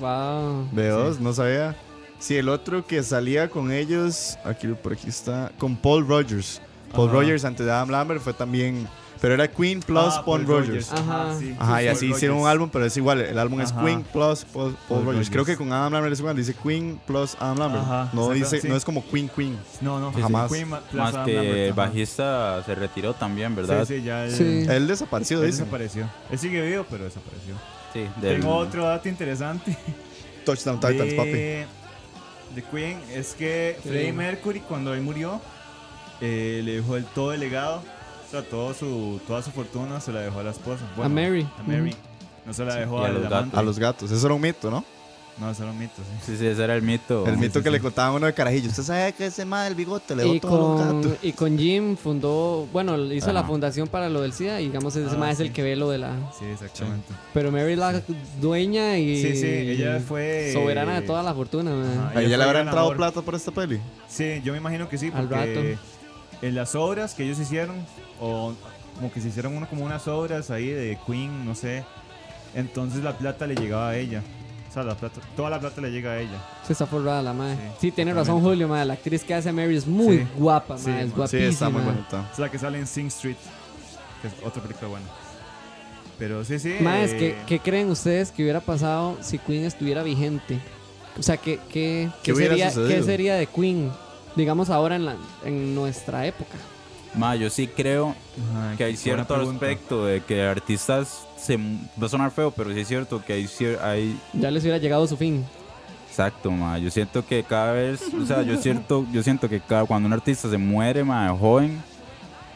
[0.00, 0.68] Wow.
[0.74, 1.76] B2, no sabía.
[2.18, 6.62] Sí, el otro que salía con ellos, aquí por aquí está, con Paul Rogers.
[6.94, 7.18] Paul Ajá.
[7.18, 8.88] Rogers antes de Adam Lambert fue también,
[9.20, 10.92] pero era Queen plus Ah, Paul, Rogers.
[10.92, 11.34] Ajá.
[11.38, 11.54] sí.
[11.58, 12.52] Ajá, y Paul así hicieron un Rogers.
[12.52, 13.84] álbum, pero es igual, el álbum es Ajá.
[13.84, 15.28] Queen plus Paul, Paul Paul Rogers.
[15.30, 15.58] Creo Rogers.
[15.58, 17.84] que con Adam Lambert es igual, dice Queen plus Adam Lambert.
[17.84, 18.68] Ajá, no, dice, sí.
[18.68, 19.58] no es como Queen Queen.
[19.80, 20.50] No, no, Sí, Jamás.
[20.52, 21.76] Queen Más Adam que Lambert, el ajá.
[21.86, 23.84] bajista se retiró también, ¿verdad?
[23.86, 24.66] Sí, sí, ya él, Sí.
[24.68, 25.58] Él desapareció, él dice.
[25.62, 26.08] desapareció.
[26.30, 27.54] Él sigue vivo, pero desapareció.
[27.92, 29.76] Sí, del- Tengo otro dato interesante.
[30.44, 32.54] Touchdown Titans, de, papi.
[32.54, 33.88] de Queen es que Sí.
[33.88, 35.40] Freddie Mercury cuando él murió
[36.20, 37.82] eh, le dejó el, todo el legado,
[38.26, 40.82] o sea, todo su, toda su fortuna se la dejó a la esposa.
[40.96, 41.46] Bueno, Mary.
[41.58, 41.94] A Mary.
[42.44, 43.36] No se la dejó a los gatos.
[43.38, 43.56] amante.
[43.58, 44.10] A los gatos.
[44.10, 44.84] Eso era un mito, ¿no?
[45.38, 46.32] No, eso era un mito, sí.
[46.32, 47.26] Sí, sí, ese era el mito.
[47.26, 47.72] el mito sí, que sí.
[47.74, 48.70] le contaban a uno de carajillo.
[48.70, 51.18] Usted sabe que ese mal el bigote le dio Y todos los con, gatos.
[51.22, 55.14] y con Jim fundó, bueno, hizo la fundación para lo del SIDA y digamos ese
[55.14, 56.14] Ah, mae es el que ve lo de la...
[56.38, 57.12] Sí, exactamente.
[57.34, 58.00] Pero Mary es la
[58.40, 59.20] dueña y...
[59.20, 61.70] Sí, sí, ella fue- Soberana de toda la fortuna.
[61.82, 62.18] Ajá.
[62.18, 63.78] ¿A ella le habrá entrado plata por esta peli?
[64.08, 65.76] Sí, yo me imagino que sí, Al porque
[66.42, 67.76] en las obras que ellos hicieron,
[68.20, 68.54] o
[68.96, 71.84] como que se hicieron uno como unas obras ahí de Queen, no sé,
[72.54, 74.22] entonces la plata le llegaba a ella.
[74.68, 76.38] O sea, la plata, toda la plata le llega a ella.
[76.66, 77.56] Se está forrada la madre.
[77.56, 78.42] Sí, Sí, tiene razón.
[78.42, 78.84] Julio, mae.
[78.84, 80.26] La actriz que hace Mary es muy Sí.
[80.36, 80.90] guapa, Sí.
[80.90, 81.42] Es sí, guapísima.
[81.42, 82.28] Sí, está muy bonita.
[82.30, 83.36] Es la que sale en Sing Street,
[84.20, 85.06] que es otra película buena.
[86.18, 86.74] Pero sí, sí.
[86.80, 90.58] Más, eh, ¿qué, ¿qué creen ustedes que hubiera pasado si Queen estuviera vigente?
[91.18, 93.00] O sea, ¿qué, qué, ¿Qué qué hubiera sería, sucedido?
[93.00, 93.90] ¿qué sería de Queen?
[94.36, 96.56] Digamos ahora en, la, en nuestra época.
[97.14, 98.14] Ma, yo sí creo
[98.76, 102.88] que hay cierto aspecto de que artistas se va a sonar feo, pero sí es
[102.88, 105.42] cierto que hay cier- hay Ya les hubiera llegado su fin.
[106.10, 106.78] exacto, ma.
[106.78, 110.12] Yo siento que cada vez, o sea, yo siento, yo siento que cada, cuando un
[110.12, 111.80] artista se muere, ma, joven,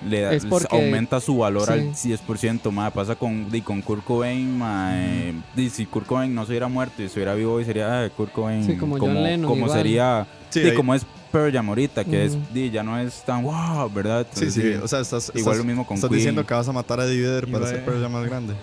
[0.06, 1.72] le da- Es porque- aumenta su valor sí.
[1.72, 2.90] al 10%, ma.
[2.90, 6.68] Pasa con di, con Kurt Cobain, ma, eh, di, si Kurt Cobain no se hubiera
[6.68, 10.26] muerto y estuviera vivo hoy sería ah, Kurt Cobain Sí, como John Lennon, como sería
[10.50, 12.42] Sí, ahí- como es Pearl Jam ahorita, que es Ujú.
[12.52, 14.26] di, ya no es tan wow, ¿verdad?
[14.32, 16.18] Sí, Entonces, sí, o sea, estás, igual estás- lo mismo con estás Queen.
[16.18, 18.54] diciendo que vas a matar a Divider para hacer Pearl Jam más grande.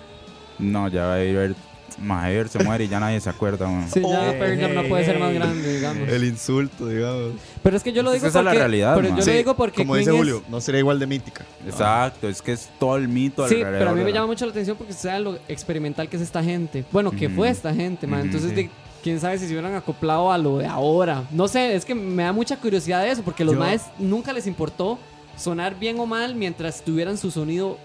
[0.58, 1.54] No, ya va a ir.
[2.00, 3.88] Maher se muere y ya nadie se acuerda, man.
[3.92, 4.38] Sí, ya Oh.
[4.38, 6.08] Pearl Jam no puede ser más grande, digamos.
[6.08, 7.32] El insulto, digamos.
[7.60, 8.58] Pero es que yo lo Es digo esa es la porque...
[8.60, 9.18] realidad, pero yo man.
[9.18, 11.44] lo Sí, digo porque Como Queen dice es- Julio, no sería igual de mítica.
[11.66, 14.44] Exacto, es que es todo el mito Sí, pero a mí me la- llama mucho
[14.46, 16.84] la atención porque saben lo experimental que es esta gente.
[16.92, 18.20] Bueno, que fue esta gente, man.
[18.20, 18.54] Entonces, sí.
[18.54, 18.70] de-
[19.02, 21.24] quién sabe si se hubieran acoplado a lo de ahora.
[21.30, 24.32] No sé, es que me da mucha curiosidad de eso porque los Yo- maes nunca
[24.32, 24.98] les importó
[25.36, 27.78] sonar bien o mal mientras tuvieran su sonido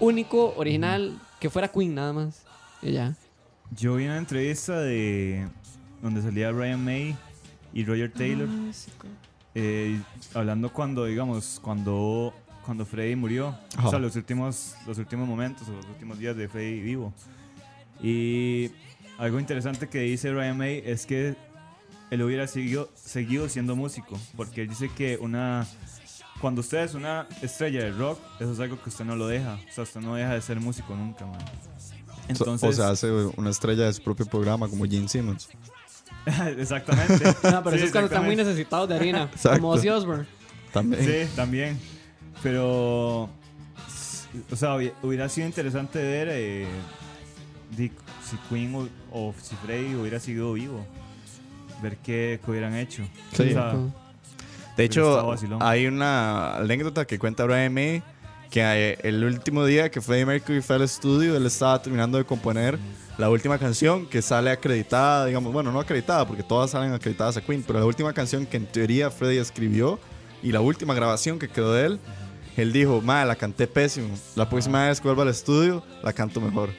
[0.00, 2.42] único, original, que fuera Queen nada más.
[2.82, 3.14] Y ya.
[3.76, 5.46] Yo vi una entrevista de
[6.02, 7.16] donde salía Ryan May
[7.72, 8.48] y Roger Taylor
[9.54, 10.00] eh,
[10.34, 12.32] hablando cuando, digamos, cuando
[12.64, 13.86] cuando Freddy murió, Ajá.
[13.86, 17.12] o sea, los últimos los últimos momentos o los últimos días de Freddy vivo.
[18.02, 18.70] Y
[19.18, 21.36] algo interesante que dice Ryan May es que
[22.10, 25.66] él hubiera seguido, seguido siendo músico, porque él dice que una
[26.40, 29.54] cuando usted es una estrella de rock, eso es algo que usted no lo deja,
[29.54, 31.38] o sea, usted no deja de ser músico nunca, man.
[32.28, 35.48] Entonces, o sea, hace una estrella de su propio programa como Gene Simmons.
[36.58, 37.24] exactamente.
[37.24, 39.22] No, pero Sí, eso es cuando están muy necesitados de harina.
[39.32, 39.60] Exacto.
[39.60, 40.26] Como Ozzy Osbourne.
[40.72, 41.04] También.
[41.04, 41.78] Sí, también.
[42.42, 43.30] Pero,
[44.50, 46.66] o sea, hubi- hubiera sido interesante ver eh,
[48.28, 50.84] si Queen o, o si Freddy hubiera sido vivo.
[51.82, 53.02] Ver qué, qué hubieran hecho.
[53.32, 53.50] Sí.
[53.50, 53.74] O sea,
[54.76, 58.02] De hecho, hay una anécdota que cuenta Brian May
[58.50, 62.24] que eh, el último día que Freddie Mercury fue al estudio, él estaba terminando de
[62.24, 62.78] componer
[63.18, 67.40] la última canción que sale acreditada, digamos, bueno, no acreditada porque todas salen acreditadas a
[67.40, 69.98] Queen, pero la última canción que en teoría Freddie escribió
[70.42, 72.00] y la última grabación que quedó de él,
[72.56, 76.40] él dijo, madre, la canté pésimo, la próxima vez que vuelva al estudio, la canto
[76.40, 76.70] mejor.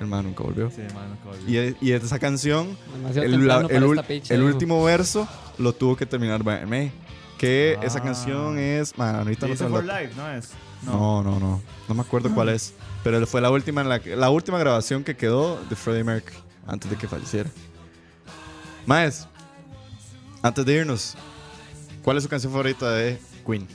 [0.00, 0.70] Hermano, nunca volvió.
[0.70, 1.64] Sí, man, nunca volvió.
[1.70, 2.76] Y, y esa canción,
[3.14, 5.26] el, la- el ul- picha, el último verso
[5.58, 6.92] lo tuvo que terminar Brian May.
[7.36, 7.84] Que Ah.
[7.84, 8.96] esa canción es.
[8.98, 9.86] Man, ahorita no for el.
[9.86, 10.50] Life, ¿no es?
[10.84, 11.60] No, no, no.
[11.88, 12.74] No me acuerdo cuál es.
[13.04, 16.36] Pero fue la última, en la, que- la última grabación que quedó de Freddie Mercury
[16.66, 17.48] antes de que falleciera.
[18.86, 19.26] Maes,
[20.42, 21.14] antes de irnos,
[22.02, 23.66] ¿cuál es su canción favorita de Queen?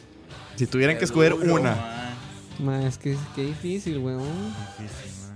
[0.55, 2.15] Si tuvieran que escoger una.
[2.59, 4.23] Ma, es que qué difícil, weón.
[4.79, 5.32] Difícil, man.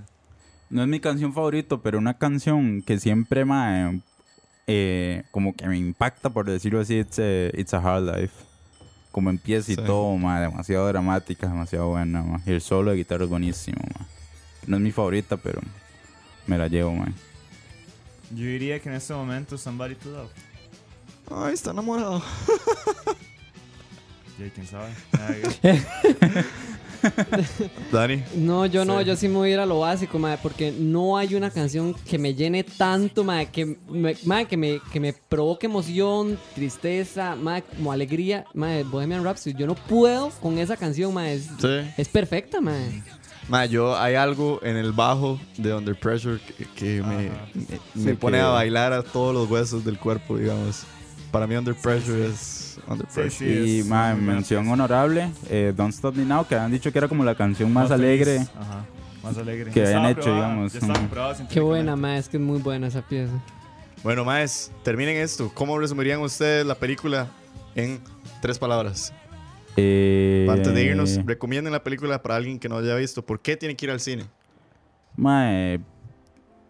[0.70, 4.00] No es mi canción favorito, pero una canción que siempre mae,
[4.66, 8.34] eh, como que me impacta, por decirlo así, it's a, It's a Hard Life.
[9.10, 9.82] Como empieza y Sí.
[9.84, 12.42] todo, mae, demasiado dramática, demasiado buena.
[12.46, 13.78] Y el solo de guitarra es buenísimo.
[14.66, 15.60] No es mi favorita, pero
[16.46, 16.92] me la llevo.
[16.92, 17.12] mae.
[18.30, 20.30] Yo diría que en este momento Somebody to Love.
[21.30, 22.22] Ay, está enamorado.
[24.38, 24.92] Ya, quién sabe.
[27.92, 28.22] Dani.
[28.36, 29.04] No, yo no, Sí.
[29.06, 31.94] yo sí me voy a ir a lo básico, madre, porque no hay una canción
[31.94, 37.34] que me llene tanto, madre, que me, madre, que me, que me provoque emoción, tristeza,
[37.36, 39.54] madre, como alegría, madre, Bohemian Rhapsody.
[39.56, 41.34] Yo no puedo con esa canción, madre.
[41.34, 41.90] Es, Sí.
[41.96, 43.02] es perfecta, madre.
[43.48, 47.02] Ma, yo hay algo en el bajo de Under Pressure que, que
[47.94, 50.82] me, pone que- a bailar a todos los huesos del cuerpo, digamos.
[51.30, 53.64] Para mí Under Pressure es Under Sí, Pressure.
[53.66, 53.78] sí.
[53.80, 56.98] y mae, muy buena mención honorable, eh, Don't Stop Me Now, que han dicho que
[56.98, 58.38] era como la canción más, alegre.
[58.58, 58.84] Ajá,
[59.22, 59.70] más alegre.
[59.72, 60.48] que estaba hecho, probada,
[61.34, 63.32] digamos, Qué buena, madre, es que es muy buena esa pieza.
[64.02, 65.50] Bueno, maes, terminen esto.
[65.54, 67.26] ¿Cómo resumirían ustedes la película
[67.74, 68.00] en
[68.40, 69.12] tres palabras?
[69.76, 73.24] Eh, Antes de irnos, recomienden la película para alguien que no haya visto.
[73.24, 74.24] ¿Por qué tiene que ir al cine?
[75.16, 75.80] Mae,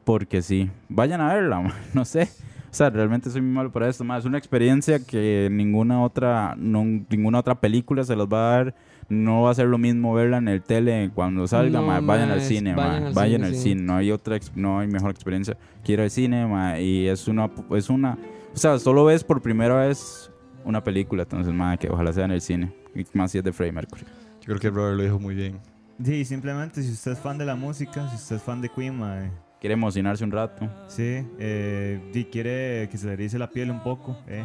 [0.05, 0.71] porque sí.
[0.89, 2.29] Vayan a verla, mae, no sé.
[2.71, 4.19] O sea, realmente soy muy malo para esto, mae.
[4.19, 8.75] Es una experiencia que ninguna otra, no- ninguna otra película se los va a dar.
[9.09, 12.01] No va a ser lo mismo verla en el tele cuando salga, No, mae.
[12.03, 13.61] Vayan al cine, vayan al Vayan cine, al sí.
[13.63, 13.83] cine.
[13.83, 16.83] No hay otra, no hay mejor experiencia que ir al cine, mae.
[16.83, 18.19] Y es una, es una,
[18.55, 20.31] o sea, solo ves por primera vez
[20.65, 22.71] una película, entonces, mae, que ojalá sea en el cine.
[22.95, 24.03] Y más si es de Freddie Mercury.
[24.41, 25.59] Yo creo que el brother lo dijo muy bien.
[26.05, 28.99] Sí, simplemente si usted es fan de la música, si usted es fan de Queen,
[28.99, 29.31] mae,
[29.61, 30.69] Quiere emocionarse un rato.
[30.87, 34.45] sí, eh, y quiere que se le erice la piel un poco, eh,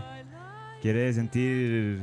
[0.82, 2.02] quiere sentir,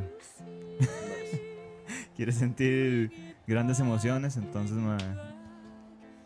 [2.16, 3.11] quiere sentir
[3.46, 4.98] grandes emociones, entonces, mae,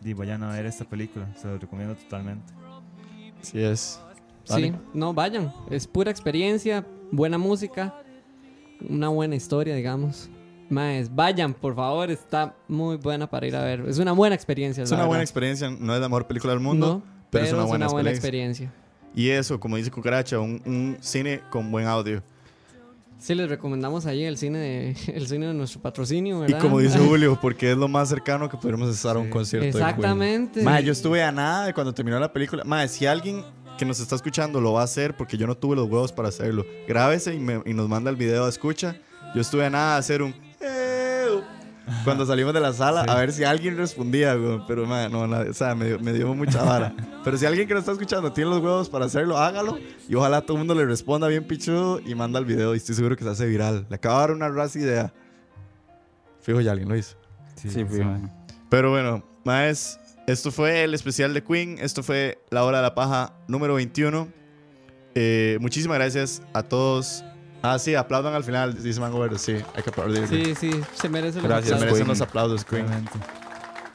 [0.00, 2.52] di, vayan a ver esta película, se lo recomiendo totalmente.
[3.40, 4.00] Así es.
[4.44, 5.52] Sí, no, vayan.
[5.70, 7.94] Es pura experiencia, buena música,
[8.88, 10.28] una buena historia, digamos.
[10.70, 13.80] Maes, vayan, por favor, está muy buena para ir a ver.
[13.88, 14.82] Es una buena experiencia.
[14.84, 15.22] Es una buena verdad.
[15.22, 15.70] experiencia.
[15.70, 18.12] No es la mejor película del mundo, No, pero, es una buena, experiencia.
[18.16, 18.72] experiencia.
[19.14, 22.22] Y eso, como dice Cucaracha, un, un cine con buen audio.
[23.18, 26.60] Sí, les recomendamos ahí el cine de, el cine de nuestro patrocinio, Y ¿verdad?
[26.60, 29.30] como dice Julio, porque es lo más cercano que podremos estar a un Sí.
[29.32, 29.64] concierto.
[29.78, 29.84] de.
[29.84, 30.62] Exactamente.
[30.62, 32.64] Mae, yo estuve a nada de cuando terminó la película.
[32.64, 33.44] Mae, si alguien
[33.78, 36.28] que nos está escuchando lo va a hacer, porque yo no tuve los huevos para
[36.28, 38.96] hacerlo, grábese y, me- y nos manda el video a escucha.
[39.34, 40.34] Yo estuve a nada de hacer un.
[42.04, 43.10] Cuando salimos de la sala, Sí.
[43.10, 44.60] a ver si alguien respondía, güey.
[44.66, 46.94] Pero, mae, no, la- o sea, me, dio- me dio mucha vara.
[47.22, 49.78] Pero si alguien que nos está escuchando tiene los huevos para hacerlo, hágalo.
[50.08, 52.74] Y ojalá todo el mundo le responda bien pichudo y manda el video.
[52.74, 53.86] Y estoy seguro que se hace viral.
[53.90, 55.12] Le acabo de dar una raza idea.
[56.40, 57.16] Fijo, ya alguien lo hizo.
[57.56, 58.16] Sí, fijo.
[58.68, 61.78] Pero bueno, más, esto fue el especial de Queen.
[61.80, 64.28] Esto fue la hora de la paja número 21.
[65.14, 67.24] Eh, muchísimas gracias a todos.
[67.66, 69.38] Ah, sí, aplaudan al final, dice Mango Verde.
[69.38, 70.28] Sí, hay que aplaudir.
[70.28, 71.80] Sí, sí, se merece los Gracias, Se aplausos.
[71.92, 72.86] merecen los aplausos, Queen.
[72.86, 73.18] Realmente.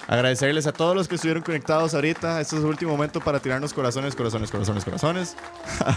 [0.08, 2.42] Agradecerles a todos los que estuvieron conectados ahorita.
[2.42, 5.36] Este es el último momento para tirarnos corazones, corazones, corazones, corazones.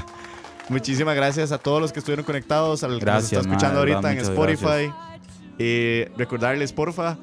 [0.68, 4.12] Muchísimas gracias a todos los que estuvieron conectados, al que nos está escuchando ahorita verdad,
[4.12, 4.92] en Spotify.
[5.58, 7.16] Eh, recordarles, porfa,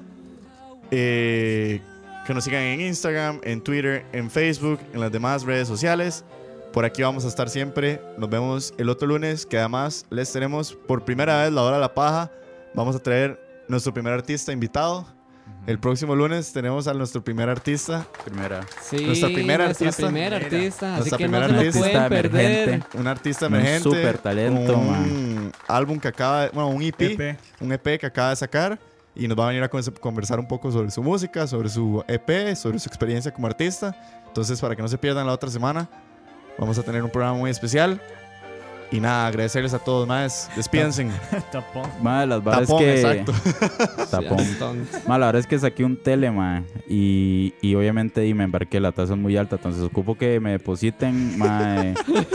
[0.90, 1.80] eh,
[2.26, 6.26] que nos sigan en Instagram, en Twitter, en Facebook, en las demás redes sociales.
[6.74, 8.00] Por aquí vamos a estar siempre.
[8.18, 11.82] Nos vemos el otro lunes, que además les tenemos por primera vez la hora de
[11.82, 12.32] la paja.
[12.76, 15.06] Vamos a traer nuestro primer artista invitado.
[15.66, 18.62] El próximo lunes tenemos a nuestro primer artista, Primera.
[18.84, 20.08] Sí, Nuestra primera nuestra artista.
[20.08, 20.88] primera artista.
[20.94, 22.46] Así Nuestra que no primera se lo artista pueden perder.
[22.70, 22.98] emergente.
[23.00, 23.84] un artista Un emergente.
[23.84, 27.38] súper talento, un álbum que acaba de, bueno, un EP, EP.
[27.62, 28.80] un EP que acaba de sacar
[29.16, 32.04] y nos va a venir a con- conversar un poco sobre su música, sobre su
[32.08, 33.96] EP, sobre su experiencia como artista.
[34.28, 35.90] Entonces, para que no se pierdan la otra semana,
[36.60, 38.02] vamos a tener un programa muy especial.
[38.92, 40.50] Y nada, agradecerles a todos más.
[40.56, 41.08] Despídense.
[41.52, 41.88] Tapón.
[42.02, 42.94] Madre, las varas Tapón, que.
[42.96, 43.34] exacto.
[44.10, 44.40] Tapón.
[44.40, 48.46] Entonces, Ma, la verdad es que saqué un tele, ma, y, y obviamente y me
[48.46, 51.94] embarqué, la tasa es muy alta, entonces ocupo que me depositen, ma, eh,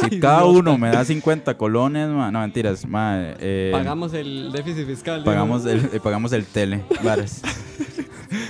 [0.09, 4.87] si cada uno me da 50 colones, ma, no mentiras, ma, eh, pagamos el déficit
[4.87, 5.25] fiscal.
[5.25, 7.43] pagamos el, eh, pagamos el tele, varas.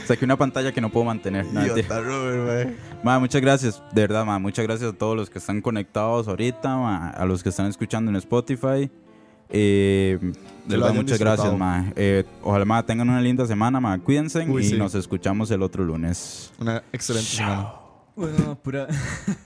[0.07, 1.63] Saqué una pantalla que no puedo mantener, no.
[1.65, 2.94] Idiota, Robert.
[3.05, 6.75] Ma, muchas gracias, de verdad, ma, muchas gracias a todos los que están conectados ahorita,
[6.77, 8.91] ma, a los que están escuchando en Spotify.
[9.51, 10.19] Eh,
[10.67, 11.59] de verdad, muchas gracias, disfrutado.
[11.59, 11.93] ma.
[11.97, 13.99] Eh, ojalá ma, tengan una linda semana, ma.
[13.99, 14.79] Cuídense Uy, y sí.
[14.79, 16.51] nos escuchamos el otro lunes.
[16.59, 17.75] Una excelente semana.
[18.17, 18.87] Bueno, pura,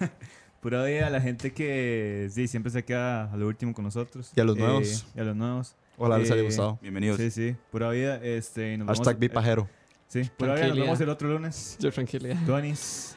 [0.61, 4.31] pura vida a la gente que sí, siempre se queda a lo último con nosotros.
[4.37, 5.07] Y a los Eh, nuevos.
[5.17, 5.75] y a los nuevos.
[5.97, 6.79] Ojalá les haya Eh, gustado.
[6.81, 7.17] Bienvenidos.
[7.17, 8.21] Sí, sí, pura vida.
[8.23, 9.69] Este, nos Hashtag vemos, Bipajero.
[10.07, 10.69] Sí, pura vida.
[10.69, 11.77] Nos vemos el otro lunes.
[11.81, 12.37] Yo tranquilidad.
[12.47, 13.17] Tuanis.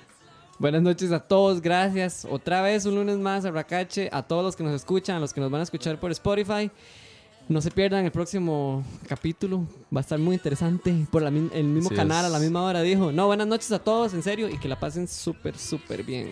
[0.62, 2.24] Buenas noches a todos, gracias.
[2.30, 5.34] Otra vez un lunes más a Racache, a todos los que nos escuchan, a los
[5.34, 6.70] que nos van a escuchar por Spotify.
[7.50, 11.08] No se pierdan el próximo capítulo, va a estar muy interesante.
[11.10, 12.30] Por la el mismo Así canal, es.
[12.30, 13.12] a la misma hora, dijo.
[13.12, 16.30] No, buenas noches a todos, en serio, y que la pasen súper, súper bien.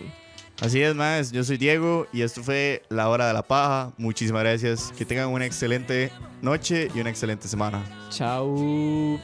[0.60, 1.32] Así es, más.
[1.32, 3.92] Yo soy Diego y esto fue La Hora de la Paja.
[3.98, 4.92] Muchísimas gracias.
[4.96, 7.82] Que tengan una excelente noche y una excelente semana.
[8.10, 9.18] Chao.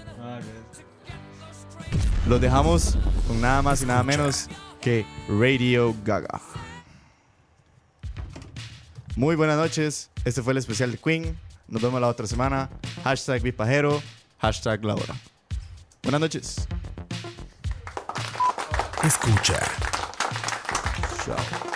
[2.26, 4.48] Los dejamos con nada más y nada menos
[4.80, 6.40] que Radio Gaga.
[9.16, 10.10] Muy buenas noches.
[10.24, 11.38] Este fue el especial de Queen.
[11.68, 12.68] Nos vemos la otra semana.
[13.02, 14.02] Hashtag Bipajero.
[14.38, 15.14] Hashtag La Hora.
[16.02, 16.68] Buenas noches.
[19.02, 19.58] Escucha.
[21.24, 21.75] Chao.